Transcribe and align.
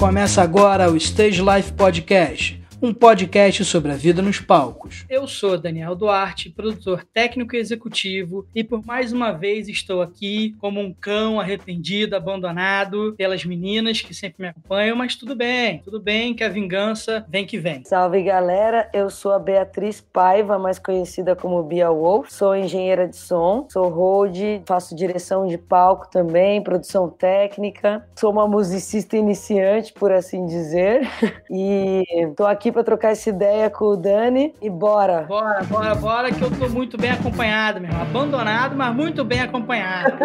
Começa 0.00 0.40
agora 0.40 0.90
o 0.90 0.96
Stage 0.96 1.42
Life 1.42 1.74
Podcast 1.74 2.59
um 2.82 2.94
podcast 2.94 3.62
sobre 3.66 3.92
a 3.92 3.94
vida 3.94 4.22
nos 4.22 4.40
palcos. 4.40 5.04
Eu 5.08 5.28
sou 5.28 5.58
Daniel 5.58 5.94
Duarte, 5.94 6.48
produtor 6.48 7.04
técnico 7.12 7.54
e 7.54 7.58
executivo, 7.58 8.46
e 8.54 8.64
por 8.64 8.84
mais 8.86 9.12
uma 9.12 9.32
vez 9.32 9.68
estou 9.68 10.00
aqui 10.00 10.56
como 10.58 10.80
um 10.80 10.90
cão 10.90 11.38
arrependido, 11.38 12.16
abandonado 12.16 13.14
pelas 13.18 13.44
meninas 13.44 14.00
que 14.00 14.14
sempre 14.14 14.42
me 14.42 14.48
acompanham, 14.48 14.96
mas 14.96 15.14
tudo 15.14 15.36
bem, 15.36 15.82
tudo 15.84 16.00
bem 16.00 16.34
que 16.34 16.42
a 16.42 16.48
vingança 16.48 17.24
vem 17.28 17.44
que 17.44 17.58
vem. 17.58 17.84
Salve 17.84 18.22
galera, 18.22 18.88
eu 18.94 19.10
sou 19.10 19.32
a 19.32 19.38
Beatriz 19.38 20.00
Paiva, 20.00 20.58
mais 20.58 20.78
conhecida 20.78 21.36
como 21.36 21.62
Bia 21.62 21.90
Wolf, 21.90 22.30
sou 22.30 22.56
engenheira 22.56 23.06
de 23.06 23.16
som, 23.16 23.66
sou 23.70 23.90
road, 23.90 24.62
faço 24.64 24.96
direção 24.96 25.46
de 25.46 25.58
palco 25.58 26.10
também, 26.10 26.62
produção 26.62 27.10
técnica, 27.10 28.08
sou 28.16 28.32
uma 28.32 28.48
musicista 28.48 29.18
iniciante, 29.18 29.92
por 29.92 30.10
assim 30.10 30.46
dizer, 30.46 31.02
e 31.50 32.04
tô 32.34 32.46
aqui 32.46 32.69
aqui 32.70 32.72
para 32.72 32.84
trocar 32.84 33.10
essa 33.10 33.28
ideia 33.28 33.68
com 33.68 33.84
o 33.86 33.96
Dani 33.96 34.54
e 34.62 34.70
bora. 34.70 35.22
Bora, 35.22 35.62
bora, 35.64 35.94
bora, 35.94 36.32
que 36.32 36.42
eu 36.42 36.50
tô 36.50 36.68
muito 36.68 36.96
bem 36.96 37.10
acompanhado, 37.10 37.80
meu 37.80 37.90
irmão. 37.90 38.02
Abandonado, 38.02 38.76
mas 38.76 38.94
muito 38.94 39.24
bem 39.24 39.40
acompanhado. 39.40 40.16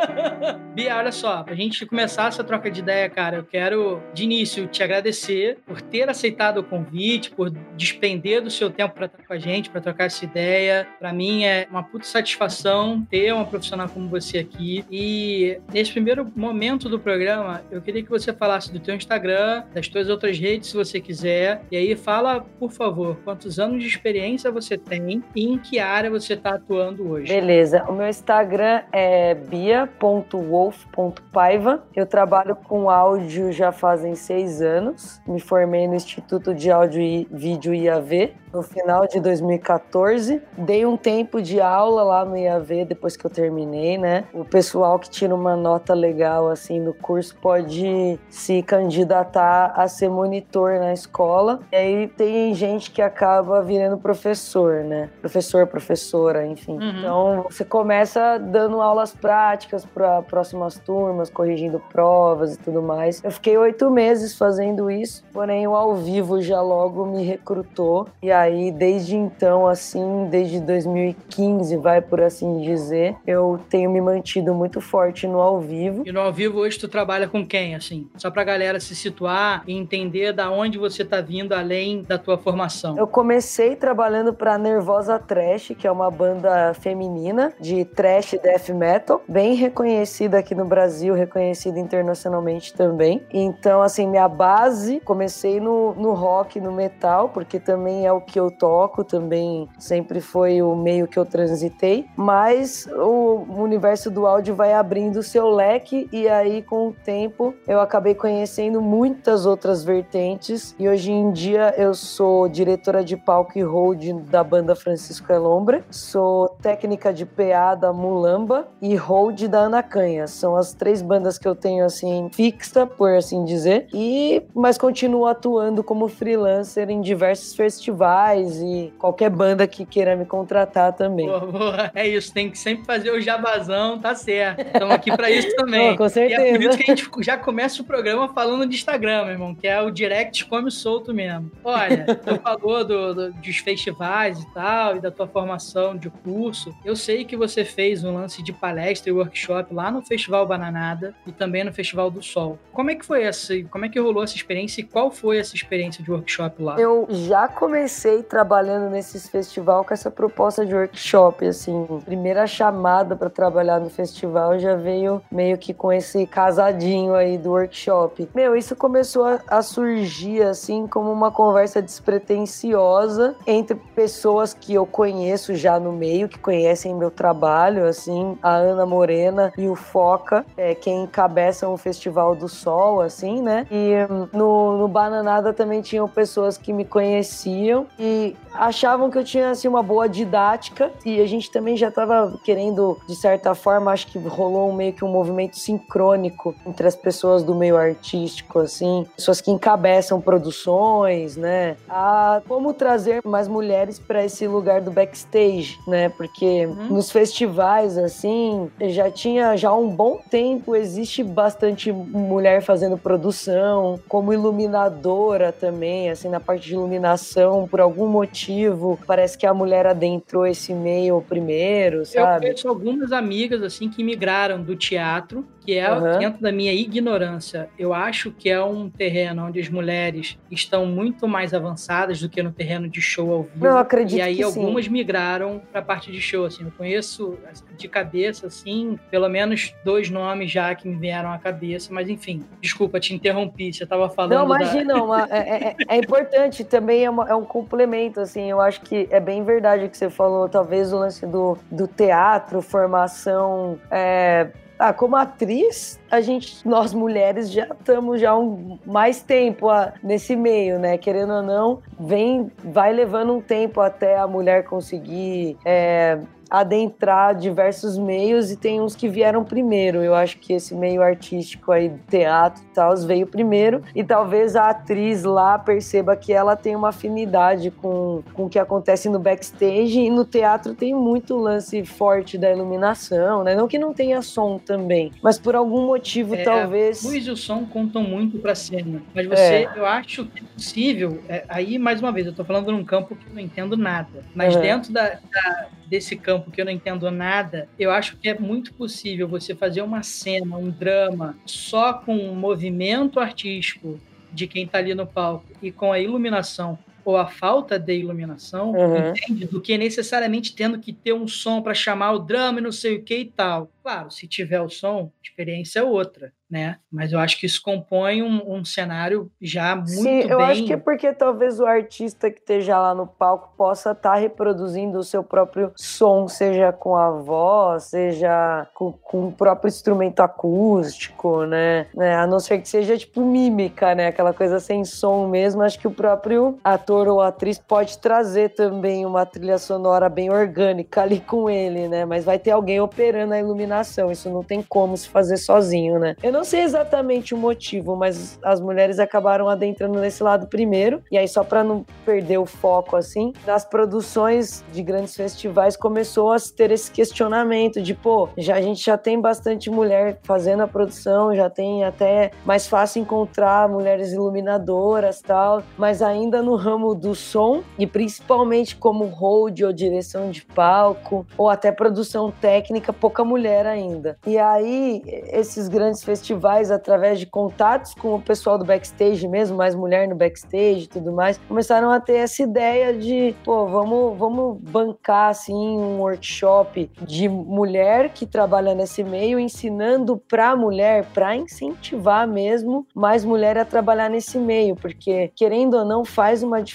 Bia, 0.74 0.96
olha 0.96 1.12
só, 1.12 1.42
pra 1.42 1.54
gente 1.54 1.86
começar 1.86 2.28
essa 2.28 2.42
troca 2.42 2.70
de 2.70 2.80
ideia, 2.80 3.08
cara, 3.08 3.36
eu 3.36 3.44
quero 3.44 4.02
de 4.12 4.24
início 4.24 4.66
te 4.66 4.82
agradecer 4.82 5.58
por 5.66 5.80
ter 5.80 6.08
aceitado 6.08 6.58
o 6.58 6.64
convite, 6.64 7.30
por 7.30 7.50
despender 7.76 8.42
do 8.42 8.50
seu 8.50 8.70
tempo 8.70 8.94
para 8.94 9.06
estar 9.06 9.22
com 9.24 9.32
a 9.32 9.38
gente, 9.38 9.70
para 9.70 9.80
trocar 9.80 10.06
essa 10.06 10.24
ideia. 10.24 10.88
Para 10.98 11.12
mim 11.12 11.44
é 11.44 11.68
uma 11.70 11.82
puta 11.82 12.04
satisfação 12.04 13.06
ter 13.08 13.32
uma 13.32 13.44
profissional 13.44 13.88
como 13.88 14.08
você 14.08 14.38
aqui. 14.38 14.84
E 14.90 15.58
nesse 15.72 15.92
primeiro 15.92 16.30
momento 16.34 16.88
do 16.88 16.98
programa, 16.98 17.62
eu 17.70 17.80
queria 17.80 18.02
que 18.02 18.10
você 18.10 18.32
falasse 18.32 18.72
do 18.72 18.80
teu 18.80 18.94
Instagram, 18.94 19.64
das 19.72 19.86
tuas 19.86 20.08
outras 20.08 20.38
redes, 20.38 20.70
se 20.70 20.76
você 20.76 21.00
quiser, 21.00 21.62
e 21.74 21.76
aí 21.76 21.96
fala, 21.96 22.46
por 22.60 22.70
favor, 22.70 23.16
quantos 23.24 23.58
anos 23.58 23.82
de 23.82 23.88
experiência 23.88 24.48
você 24.48 24.78
tem 24.78 25.24
e 25.34 25.44
em 25.44 25.58
que 25.58 25.80
área 25.80 26.08
você 26.08 26.34
está 26.34 26.54
atuando 26.54 27.10
hoje. 27.10 27.26
Beleza. 27.26 27.82
O 27.88 27.92
meu 27.92 28.08
Instagram 28.08 28.82
é 28.92 29.34
bia.wolf.paiva. 29.34 31.84
Eu 31.92 32.06
trabalho 32.06 32.54
com 32.54 32.88
áudio 32.88 33.50
já 33.50 33.72
fazem 33.72 34.14
seis 34.14 34.62
anos. 34.62 35.20
Me 35.26 35.40
formei 35.40 35.88
no 35.88 35.96
Instituto 35.96 36.54
de 36.54 36.70
Áudio 36.70 37.02
e 37.02 37.26
Vídeo 37.28 37.74
IAV 37.74 38.32
no 38.54 38.62
final 38.62 39.06
de 39.06 39.20
2014. 39.20 40.40
Dei 40.56 40.86
um 40.86 40.96
tempo 40.96 41.42
de 41.42 41.60
aula 41.60 42.02
lá 42.02 42.24
no 42.24 42.36
IAV 42.36 42.84
depois 42.84 43.16
que 43.16 43.24
eu 43.24 43.30
terminei, 43.30 43.98
né? 43.98 44.24
O 44.32 44.44
pessoal 44.44 44.98
que 44.98 45.10
tira 45.10 45.34
uma 45.34 45.56
nota 45.56 45.92
legal 45.92 46.48
assim 46.48 46.80
no 46.80 46.94
curso 46.94 47.36
pode 47.40 48.18
se 48.28 48.62
candidatar 48.62 49.72
a 49.74 49.88
ser 49.88 50.08
monitor 50.08 50.78
na 50.78 50.92
escola 50.92 51.60
e 51.72 51.76
aí 51.76 52.08
tem 52.08 52.54
gente 52.54 52.90
que 52.90 53.02
acaba 53.02 53.60
virando 53.62 53.98
professor, 53.98 54.84
né? 54.84 55.10
Professor, 55.20 55.66
professora, 55.66 56.46
enfim. 56.46 56.78
Uhum. 56.78 56.98
Então 56.98 57.46
você 57.50 57.64
começa 57.64 58.38
dando 58.38 58.80
aulas 58.80 59.12
práticas 59.12 59.84
para 59.84 60.22
próximas 60.22 60.78
turmas, 60.78 61.30
corrigindo 61.30 61.80
provas 61.90 62.54
e 62.54 62.58
tudo 62.58 62.82
mais. 62.82 63.22
Eu 63.24 63.30
fiquei 63.30 63.56
oito 63.56 63.90
meses 63.90 64.36
fazendo 64.36 64.90
isso, 64.90 65.24
porém 65.32 65.66
o 65.66 65.74
ao 65.74 65.96
vivo 65.96 66.40
já 66.40 66.60
logo 66.60 67.04
me 67.06 67.24
recrutou. 67.24 68.06
E 68.22 68.30
aí, 68.30 68.43
desde 68.72 69.16
então, 69.16 69.66
assim, 69.66 70.26
desde 70.30 70.60
2015, 70.60 71.76
vai 71.76 72.00
por 72.00 72.20
assim 72.20 72.60
dizer, 72.60 73.16
eu 73.26 73.60
tenho 73.68 73.90
me 73.90 74.00
mantido 74.00 74.54
muito 74.54 74.80
forte 74.80 75.26
no 75.26 75.40
ao 75.40 75.60
vivo. 75.60 76.02
E 76.06 76.12
no 76.12 76.20
ao 76.20 76.32
vivo 76.32 76.58
hoje 76.58 76.78
tu 76.78 76.88
trabalha 76.88 77.28
com 77.28 77.46
quem, 77.46 77.74
assim? 77.74 78.08
Só 78.16 78.30
pra 78.30 78.44
galera 78.44 78.80
se 78.80 78.94
situar 78.94 79.62
e 79.66 79.76
entender 79.76 80.32
da 80.32 80.50
onde 80.50 80.78
você 80.78 81.04
tá 81.04 81.20
vindo 81.20 81.52
além 81.52 82.02
da 82.02 82.18
tua 82.18 82.38
formação? 82.38 82.96
Eu 82.96 83.06
comecei 83.06 83.76
trabalhando 83.76 84.32
para 84.32 84.58
Nervosa 84.58 85.18
Trash, 85.18 85.72
que 85.78 85.86
é 85.86 85.90
uma 85.90 86.10
banda 86.10 86.74
feminina 86.74 87.52
de 87.60 87.84
trash 87.84 88.36
death 88.42 88.68
metal, 88.70 89.22
bem 89.28 89.54
reconhecida 89.54 90.38
aqui 90.38 90.54
no 90.54 90.64
Brasil, 90.64 91.14
reconhecida 91.14 91.78
internacionalmente 91.78 92.72
também. 92.72 93.22
Então, 93.32 93.82
assim, 93.82 94.06
minha 94.06 94.28
base, 94.28 95.00
comecei 95.04 95.60
no, 95.60 95.94
no 95.94 96.12
rock, 96.12 96.60
no 96.60 96.72
metal, 96.72 97.28
porque 97.28 97.58
também 97.58 98.06
é 98.06 98.12
o 98.12 98.20
que 98.20 98.33
eu 98.38 98.50
toco, 98.50 99.04
também 99.04 99.68
sempre 99.78 100.20
foi 100.20 100.62
o 100.62 100.74
meio 100.74 101.06
que 101.06 101.18
eu 101.18 101.24
transitei, 101.24 102.06
mas 102.16 102.88
o 102.92 103.44
universo 103.62 104.10
do 104.10 104.26
áudio 104.26 104.54
vai 104.54 104.72
abrindo 104.72 105.16
o 105.16 105.22
seu 105.22 105.48
leque 105.48 106.08
e 106.12 106.28
aí 106.28 106.62
com 106.62 106.88
o 106.88 106.92
tempo 106.92 107.54
eu 107.66 107.80
acabei 107.80 108.14
conhecendo 108.14 108.80
muitas 108.80 109.46
outras 109.46 109.84
vertentes 109.84 110.74
e 110.78 110.88
hoje 110.88 111.10
em 111.12 111.32
dia 111.32 111.74
eu 111.76 111.94
sou 111.94 112.48
diretora 112.48 113.04
de 113.04 113.16
palco 113.16 113.58
e 113.58 113.62
hold 113.62 114.12
da 114.30 114.42
banda 114.42 114.74
Francisco 114.74 115.32
Elombra, 115.32 115.84
sou 115.90 116.48
técnica 116.60 117.12
de 117.12 117.24
PA 117.24 117.74
da 117.74 117.92
Mulamba 117.92 118.68
e 118.80 118.94
hold 118.96 119.42
da 119.48 119.60
Ana 119.60 119.82
Canha. 119.82 120.26
São 120.26 120.56
as 120.56 120.72
três 120.72 121.02
bandas 121.02 121.38
que 121.38 121.46
eu 121.46 121.54
tenho 121.54 121.84
assim 121.84 122.28
fixa, 122.32 122.86
por 122.86 123.10
assim 123.10 123.44
dizer, 123.44 123.88
e 123.92 124.42
mas 124.54 124.78
continuo 124.78 125.26
atuando 125.26 125.82
como 125.82 126.08
freelancer 126.08 126.90
em 126.90 127.00
diversos 127.00 127.54
festivais 127.54 128.23
e 128.32 128.92
qualquer 128.98 129.30
banda 129.30 129.66
que 129.66 129.84
queira 129.84 130.16
me 130.16 130.24
contratar 130.24 130.92
também. 130.92 131.26
Boa, 131.26 131.40
boa. 131.40 131.90
É 131.94 132.06
isso, 132.06 132.32
tem 132.32 132.50
que 132.50 132.58
sempre 132.58 132.84
fazer 132.84 133.10
o 133.10 133.20
jabazão, 133.20 133.98
tá 133.98 134.14
certo. 134.14 134.60
Estamos 134.60 134.94
aqui 134.94 135.14
para 135.14 135.30
isso 135.30 135.54
também. 135.56 135.96
Com 135.96 136.08
certeza. 136.08 136.42
E 136.42 136.48
é 136.48 136.52
por 136.52 136.62
isso 136.62 136.78
que 136.78 136.90
a 136.90 136.94
gente 136.94 137.10
já 137.20 137.36
começa 137.36 137.82
o 137.82 137.84
programa 137.84 138.28
falando 138.28 138.66
de 138.66 138.76
Instagram, 138.76 139.24
meu 139.24 139.32
irmão, 139.32 139.54
que 139.54 139.66
é 139.66 139.80
o 139.80 139.90
direct 139.90 140.44
come 140.46 140.70
solto 140.70 141.12
mesmo 141.12 141.24
mesmo. 141.24 141.50
Olha, 141.62 142.04
tu 142.16 142.38
falou 142.40 142.84
do, 142.84 143.14
do, 143.14 143.32
dos 143.32 143.56
festivais 143.58 144.40
e 144.40 144.46
tal, 144.52 144.96
e 144.96 145.00
da 145.00 145.10
tua 145.10 145.26
formação 145.26 145.96
de 145.96 146.10
curso. 146.10 146.74
Eu 146.84 146.94
sei 146.94 147.24
que 147.24 147.36
você 147.36 147.64
fez 147.64 148.04
um 148.04 148.14
lance 148.14 148.42
de 148.42 148.52
palestra 148.52 149.10
e 149.10 149.12
workshop 149.12 149.74
lá 149.74 149.90
no 149.90 150.02
Festival 150.02 150.46
Bananada 150.46 151.14
e 151.26 151.32
também 151.32 151.64
no 151.64 151.72
Festival 151.72 152.10
do 152.10 152.22
Sol. 152.22 152.58
Como 152.72 152.90
é 152.90 152.94
que 152.94 153.04
foi 153.04 153.22
essa? 153.22 153.54
Como 153.70 153.84
é 153.84 153.88
que 153.88 153.98
rolou 153.98 154.22
essa 154.22 154.36
experiência 154.36 154.80
e 154.80 154.84
qual 154.84 155.10
foi 155.10 155.38
essa 155.38 155.54
experiência 155.54 156.02
de 156.02 156.10
workshop 156.10 156.62
lá? 156.62 156.78
Eu 156.78 157.06
já 157.10 157.48
comecei 157.48 158.03
trabalhando 158.22 158.90
nesses 158.90 159.28
festival 159.28 159.84
com 159.84 159.94
essa 159.94 160.10
proposta 160.10 160.64
de 160.64 160.74
workshop, 160.74 161.46
assim. 161.46 161.86
Primeira 162.04 162.46
chamada 162.46 163.16
para 163.16 163.30
trabalhar 163.30 163.80
no 163.80 163.90
festival 163.90 164.58
já 164.58 164.74
veio 164.74 165.22
meio 165.30 165.58
que 165.58 165.74
com 165.74 165.92
esse 165.92 166.26
casadinho 166.26 167.14
aí 167.14 167.38
do 167.38 167.50
workshop. 167.50 168.28
Meu, 168.34 168.56
isso 168.56 168.76
começou 168.76 169.24
a, 169.24 169.40
a 169.48 169.62
surgir 169.62 170.42
assim 170.42 170.86
como 170.86 171.10
uma 171.10 171.30
conversa 171.30 171.80
despretensiosa 171.82 173.34
entre 173.46 173.74
pessoas 173.94 174.54
que 174.54 174.74
eu 174.74 174.86
conheço 174.86 175.54
já 175.54 175.78
no 175.78 175.92
meio, 175.92 176.28
que 176.28 176.38
conhecem 176.38 176.94
meu 176.94 177.10
trabalho, 177.10 177.86
assim, 177.86 178.36
a 178.42 178.54
Ana 178.54 178.86
Morena 178.86 179.52
e 179.56 179.68
o 179.68 179.74
Foca, 179.74 180.44
é, 180.56 180.74
quem 180.74 181.04
encabeçam 181.04 181.72
o 181.72 181.76
Festival 181.76 182.34
do 182.34 182.48
Sol, 182.48 183.00
assim, 183.00 183.42
né? 183.42 183.66
E 183.70 183.94
hum, 184.10 184.28
no, 184.32 184.78
no 184.78 184.88
Bananada 184.88 185.52
também 185.52 185.80
tinham 185.80 186.08
pessoas 186.08 186.56
que 186.56 186.72
me 186.72 186.84
conheciam 186.84 187.86
e 187.98 188.36
achavam 188.52 189.10
que 189.10 189.18
eu 189.18 189.24
tinha 189.24 189.50
assim 189.50 189.68
uma 189.68 189.82
boa 189.82 190.08
didática. 190.08 190.90
E 191.04 191.20
a 191.20 191.26
gente 191.26 191.50
também 191.50 191.76
já 191.76 191.88
estava 191.88 192.38
querendo 192.44 192.98
de 193.08 193.14
certa 193.14 193.54
forma 193.54 193.90
acho 193.90 194.06
que 194.06 194.18
rolou 194.18 194.72
meio 194.72 194.92
que 194.92 195.04
um 195.04 195.08
movimento 195.08 195.58
sincrônico 195.58 196.54
entre 196.66 196.86
as 196.86 196.96
pessoas 196.96 197.42
do 197.42 197.54
meio 197.54 197.76
artístico 197.76 198.60
assim. 198.60 199.06
Pessoas 199.16 199.40
que 199.40 199.50
encabeçam 199.50 200.20
produções 200.20 201.36
né? 201.36 201.76
A 201.88 202.42
como 202.48 202.72
trazer 202.72 203.20
mais 203.24 203.48
mulheres 203.48 203.98
para 203.98 204.24
esse 204.24 204.46
lugar 204.46 204.80
do 204.80 204.90
backstage 204.90 205.78
né? 205.86 206.08
Porque 206.08 206.66
uhum. 206.66 206.86
nos 206.94 207.10
festivais 207.10 207.96
assim 207.98 208.70
já 208.80 209.10
tinha 209.10 209.56
já 209.56 209.72
um 209.72 209.88
bom 209.88 210.18
tempo 210.30 210.76
existe 210.76 211.22
bastante 211.22 211.92
mulher 211.92 212.62
fazendo 212.62 212.96
produção 212.96 214.00
como 214.08 214.32
iluminadora 214.32 215.52
também 215.52 216.10
assim 216.10 216.28
na 216.28 216.40
parte 216.40 216.66
de 216.66 216.74
iluminação 216.74 217.66
por 217.68 217.80
algum 217.84 218.08
motivo. 218.08 218.98
Parece 219.06 219.38
que 219.38 219.46
a 219.46 219.54
mulher 219.54 219.86
adentrou 219.86 220.46
esse 220.46 220.72
meio 220.72 221.20
primeiro, 221.22 222.04
sabe? 222.04 222.46
Eu 222.46 222.48
conheço 222.48 222.68
algumas 222.68 223.12
amigas, 223.12 223.62
assim, 223.62 223.88
que 223.88 224.02
migraram 224.02 224.62
do 224.62 224.74
teatro 224.74 225.46
que 225.64 225.78
é 225.78 225.90
uhum. 225.90 226.18
dentro 226.18 226.42
da 226.42 226.52
minha 226.52 226.72
ignorância. 226.72 227.68
Eu 227.78 227.94
acho 227.94 228.30
que 228.30 228.50
é 228.50 228.62
um 228.62 228.90
terreno 228.90 229.46
onde 229.46 229.60
as 229.60 229.68
mulheres 229.68 230.38
estão 230.50 230.86
muito 230.86 231.26
mais 231.26 231.54
avançadas 231.54 232.20
do 232.20 232.28
que 232.28 232.42
no 232.42 232.52
terreno 232.52 232.88
de 232.88 233.00
show 233.00 233.32
ao 233.32 233.42
vivo. 233.44 233.66
Eu 233.66 233.78
acredito 233.78 234.18
E 234.18 234.22
aí 234.22 234.42
algumas 234.42 234.84
sim. 234.84 234.90
migraram 234.90 235.62
para 235.70 235.80
a 235.80 235.84
parte 235.84 236.12
de 236.12 236.20
show. 236.20 236.44
Assim, 236.44 236.64
eu 236.64 236.72
conheço 236.76 237.38
de 237.76 237.88
cabeça, 237.88 238.46
assim, 238.46 238.98
pelo 239.10 239.28
menos 239.28 239.74
dois 239.84 240.10
nomes 240.10 240.50
já 240.50 240.74
que 240.74 240.86
me 240.86 240.96
vieram 240.96 241.32
à 241.32 241.38
cabeça. 241.38 241.92
Mas 241.92 242.08
enfim, 242.08 242.44
desculpa, 242.60 243.00
te 243.00 243.14
interrompi. 243.14 243.72
Você 243.72 243.84
estava 243.84 244.08
falando. 244.10 244.34
Não, 244.34 244.44
imagina, 244.44 244.94
da... 244.94 245.02
uma, 245.02 245.28
é, 245.30 245.68
é, 245.68 245.76
é, 245.88 245.96
importante 245.96 246.64
também. 246.64 247.04
É, 247.04 247.10
uma, 247.10 247.28
é, 247.28 247.34
um, 247.34 247.44
complemento, 247.44 248.20
assim, 248.20 248.50
eu 248.50 248.60
acho 248.60 248.80
que 248.82 249.08
é 249.10 249.20
bem 249.20 249.42
verdade 249.44 249.84
o 249.84 249.90
que 249.90 249.96
você 249.96 250.10
falou, 250.10 250.48
talvez 250.48 250.92
o 250.92 250.98
lance 250.98 251.26
do, 251.26 251.56
do 251.70 251.86
teatro, 251.86 252.60
formação 252.60 253.78
é, 253.90 254.48
ah, 254.78 254.92
como 254.92 255.16
atriz, 255.16 256.00
a 256.10 256.20
gente, 256.20 256.66
nós 256.66 256.92
mulheres 256.92 257.50
já 257.50 257.66
estamos 257.66 258.20
já 258.20 258.36
um, 258.36 258.78
mais 258.84 259.22
tempo 259.22 259.68
a, 259.68 259.92
nesse 260.02 260.34
meio, 260.34 260.78
né? 260.78 260.98
Querendo 260.98 261.32
ou 261.32 261.42
não, 261.42 261.82
vem, 261.98 262.50
vai 262.58 262.92
levando 262.92 263.32
um 263.34 263.40
tempo 263.40 263.80
até 263.80 264.18
a 264.18 264.26
mulher 264.26 264.64
conseguir 264.64 265.56
é, 265.64 266.18
adentrar 266.50 267.34
diversos 267.34 267.96
meios 267.98 268.50
e 268.50 268.56
tem 268.56 268.80
uns 268.80 268.94
que 268.94 269.08
vieram 269.08 269.44
primeiro. 269.44 270.02
Eu 270.02 270.14
acho 270.14 270.38
que 270.38 270.52
esse 270.52 270.74
meio 270.74 271.02
artístico 271.02 271.72
aí, 271.72 271.92
teatro 272.08 272.62
e 272.62 272.74
tal, 272.74 272.94
veio 272.96 273.26
primeiro 273.26 273.82
e 273.94 274.04
talvez 274.04 274.56
a 274.56 274.70
atriz 274.70 275.24
lá 275.24 275.58
perceba 275.58 276.16
que 276.16 276.32
ela 276.32 276.56
tem 276.56 276.76
uma 276.76 276.90
afinidade 276.90 277.70
com, 277.70 278.22
com 278.32 278.44
o 278.46 278.48
que 278.48 278.58
acontece 278.58 279.08
no 279.08 279.18
backstage 279.18 280.00
e 280.00 280.10
no 280.10 280.24
teatro 280.24 280.74
tem 280.74 280.94
muito 280.94 281.36
lance 281.36 281.84
forte 281.84 282.38
da 282.38 282.50
iluminação, 282.50 283.42
né? 283.44 283.54
Não 283.54 283.68
que 283.68 283.78
não 283.78 283.92
tenha 283.92 284.22
som 284.22 284.58
também, 284.58 285.12
mas 285.22 285.38
por 285.38 285.54
algum 285.54 285.86
motivo 285.86 286.34
é, 286.34 286.42
talvez... 286.42 287.04
A 287.04 287.08
luz 287.08 287.26
e 287.26 287.30
o 287.30 287.36
som 287.36 287.64
contam 287.64 288.02
muito 288.02 288.38
pra 288.38 288.54
cena, 288.54 289.02
mas 289.14 289.26
você, 289.26 289.40
é. 289.40 289.72
eu 289.76 289.86
acho 289.86 290.24
que 290.26 290.40
é 290.40 290.46
possível, 290.54 291.22
é, 291.28 291.44
aí 291.48 291.78
mais 291.78 292.00
uma 292.00 292.12
vez, 292.12 292.26
eu 292.26 292.32
tô 292.32 292.44
falando 292.44 292.70
num 292.72 292.84
campo 292.84 293.16
que 293.16 293.26
eu 293.28 293.34
não 293.34 293.40
entendo 293.40 293.76
nada, 293.76 294.24
mas 294.34 294.56
dentro 294.56 294.92
da, 294.92 295.08
da, 295.08 295.68
desse 295.94 296.16
campo 296.16 296.50
que 296.50 296.60
eu 296.60 296.64
não 296.64 296.72
entendo 296.72 297.08
nada, 297.08 297.68
eu 297.78 297.92
acho 297.92 298.16
que 298.16 298.28
é 298.28 298.36
muito 298.36 298.74
possível 298.74 299.28
você 299.28 299.54
fazer 299.54 299.80
uma 299.80 300.02
cena, 300.02 300.56
um 300.56 300.68
drama, 300.68 301.38
só 301.46 301.92
com 301.92 302.16
o 302.16 302.34
movimento 302.34 303.20
artístico 303.20 304.00
de 304.32 304.48
quem 304.48 304.64
está 304.64 304.78
ali 304.78 304.92
no 304.92 305.06
palco 305.06 305.46
e 305.62 305.70
com 305.70 305.92
a 305.92 306.00
iluminação 306.00 306.76
ou 307.04 307.16
a 307.16 307.26
falta 307.26 307.78
de 307.78 307.94
iluminação, 307.94 308.72
uhum. 308.72 309.10
entende? 309.10 309.46
Do 309.46 309.60
que 309.60 309.76
necessariamente 309.76 310.54
tendo 310.54 310.78
que 310.78 310.92
ter 310.92 311.12
um 311.12 311.28
som 311.28 311.62
para 311.62 311.74
chamar 311.74 312.12
o 312.12 312.18
drama 312.18 312.60
e 312.60 312.62
não 312.62 312.72
sei 312.72 312.96
o 312.96 313.02
que 313.02 313.18
e 313.18 313.24
tal. 313.24 313.70
Claro, 313.82 314.10
se 314.10 314.26
tiver 314.26 314.60
o 314.60 314.68
som, 314.68 315.12
a 315.22 315.26
experiência 315.26 315.80
é 315.80 315.82
outra 315.82 316.32
né? 316.54 316.76
Mas 316.88 317.12
eu 317.12 317.18
acho 317.18 317.40
que 317.40 317.46
isso 317.46 317.60
compõe 317.60 318.22
um, 318.22 318.54
um 318.54 318.64
cenário 318.64 319.28
já 319.42 319.74
muito 319.74 319.90
Sim, 319.90 320.20
eu 320.20 320.38
bem... 320.38 320.46
acho 320.46 320.64
que 320.64 320.72
é 320.72 320.76
porque 320.76 321.12
talvez 321.12 321.58
o 321.58 321.66
artista 321.66 322.30
que 322.30 322.38
esteja 322.38 322.78
lá 322.78 322.94
no 322.94 323.08
palco 323.08 323.52
possa 323.56 323.90
estar 323.90 324.12
tá 324.12 324.14
reproduzindo 324.14 324.96
o 324.96 325.02
seu 325.02 325.24
próprio 325.24 325.72
som, 325.74 326.28
seja 326.28 326.72
com 326.72 326.94
a 326.94 327.10
voz, 327.10 327.84
seja 327.84 328.68
com, 328.72 328.92
com 328.92 329.26
o 329.26 329.32
próprio 329.32 329.68
instrumento 329.68 330.20
acústico, 330.20 331.44
né? 331.44 331.88
É, 331.98 332.14
a 332.14 332.24
não 332.24 332.38
ser 332.38 332.60
que 332.60 332.68
seja 332.68 332.96
tipo 332.96 333.22
mímica, 333.22 333.92
né? 333.92 334.06
Aquela 334.06 334.32
coisa 334.32 334.60
sem 334.60 334.84
som 334.84 335.26
mesmo. 335.26 335.60
Acho 335.60 335.80
que 335.80 335.88
o 335.88 335.90
próprio 335.90 336.56
ator 336.62 336.93
ou 337.08 337.20
atriz 337.20 337.58
pode 337.58 337.98
trazer 337.98 338.50
também 338.50 339.04
uma 339.04 339.26
trilha 339.26 339.58
sonora 339.58 340.08
bem 340.08 340.30
orgânica 340.30 341.02
ali 341.02 341.20
com 341.20 341.50
ele, 341.50 341.88
né? 341.88 342.04
Mas 342.04 342.24
vai 342.24 342.38
ter 342.38 342.52
alguém 342.52 342.80
operando 342.80 343.34
a 343.34 343.40
iluminação. 343.40 344.10
Isso 344.12 344.30
não 344.30 344.44
tem 344.44 344.62
como 344.62 344.96
se 344.96 345.08
fazer 345.08 345.36
sozinho, 345.36 345.98
né? 345.98 346.14
Eu 346.22 346.32
não 346.32 346.44
não 346.44 346.50
sei 346.50 346.60
exatamente 346.60 347.34
o 347.34 347.38
motivo, 347.38 347.96
mas 347.96 348.38
as 348.42 348.60
mulheres 348.60 348.98
acabaram 348.98 349.48
adentrando 349.48 349.98
nesse 349.98 350.22
lado 350.22 350.46
primeiro. 350.46 351.02
E 351.10 351.16
aí, 351.16 351.26
só 351.26 351.42
para 351.42 351.64
não 351.64 351.86
perder 352.04 352.36
o 352.36 352.44
foco, 352.44 352.96
assim, 352.96 353.32
nas 353.46 353.64
produções 353.64 354.62
de 354.70 354.82
grandes 354.82 355.16
festivais 355.16 355.74
começou 355.74 356.30
a 356.32 356.36
ter 356.54 356.70
esse 356.70 356.90
questionamento 356.90 357.80
de, 357.80 357.94
pô, 357.94 358.28
já, 358.36 358.56
a 358.56 358.60
gente 358.60 358.84
já 358.84 358.98
tem 358.98 359.18
bastante 359.18 359.70
mulher 359.70 360.18
fazendo 360.22 360.64
a 360.64 360.68
produção, 360.68 361.34
já 361.34 361.48
tem 361.48 361.82
até 361.82 362.30
mais 362.44 362.68
fácil 362.68 363.00
encontrar 363.00 363.66
mulheres 363.66 364.12
iluminadoras 364.12 365.22
tal, 365.22 365.62
mas 365.78 366.02
ainda 366.02 366.42
no 366.42 366.56
ramo 366.56 366.83
do 366.92 367.14
som 367.14 367.62
e 367.78 367.86
principalmente 367.86 368.74
como 368.74 369.04
hold 369.04 369.60
ou 369.60 369.72
direção 369.72 370.28
de 370.28 370.44
palco 370.44 371.24
ou 371.38 371.48
até 371.48 371.70
produção 371.70 372.32
técnica, 372.32 372.92
pouca 372.92 373.24
mulher 373.24 373.64
ainda. 373.64 374.18
E 374.26 374.36
aí, 374.36 375.02
esses 375.28 375.68
grandes 375.68 376.02
festivais 376.02 376.72
através 376.72 377.20
de 377.20 377.26
contatos 377.26 377.94
com 377.94 378.16
o 378.16 378.20
pessoal 378.20 378.58
do 378.58 378.64
backstage 378.64 379.28
mesmo, 379.28 379.56
mais 379.56 379.76
mulher 379.76 380.08
no 380.08 380.16
backstage 380.16 380.84
e 380.84 380.88
tudo 380.88 381.12
mais, 381.12 381.38
começaram 381.46 381.92
a 381.92 382.00
ter 382.00 382.16
essa 382.16 382.42
ideia 382.42 382.92
de, 382.92 383.36
pô, 383.44 383.66
vamos, 383.66 384.18
vamos 384.18 384.58
bancar 384.60 385.30
assim 385.30 385.54
um 385.54 386.00
workshop 386.00 386.90
de 387.02 387.28
mulher 387.28 388.08
que 388.10 388.26
trabalha 388.26 388.74
nesse 388.74 389.04
meio, 389.04 389.38
ensinando 389.38 390.16
pra 390.16 390.56
mulher, 390.56 391.06
pra 391.12 391.36
incentivar 391.36 392.26
mesmo 392.26 392.86
mais 392.94 393.24
mulher 393.24 393.58
a 393.58 393.64
trabalhar 393.64 394.08
nesse 394.08 394.38
meio, 394.38 394.74
porque 394.74 395.30
querendo 395.36 395.74
ou 395.74 395.84
não 395.84 396.04
faz 396.04 396.42
uma 396.42 396.62
diferença, 396.62 396.73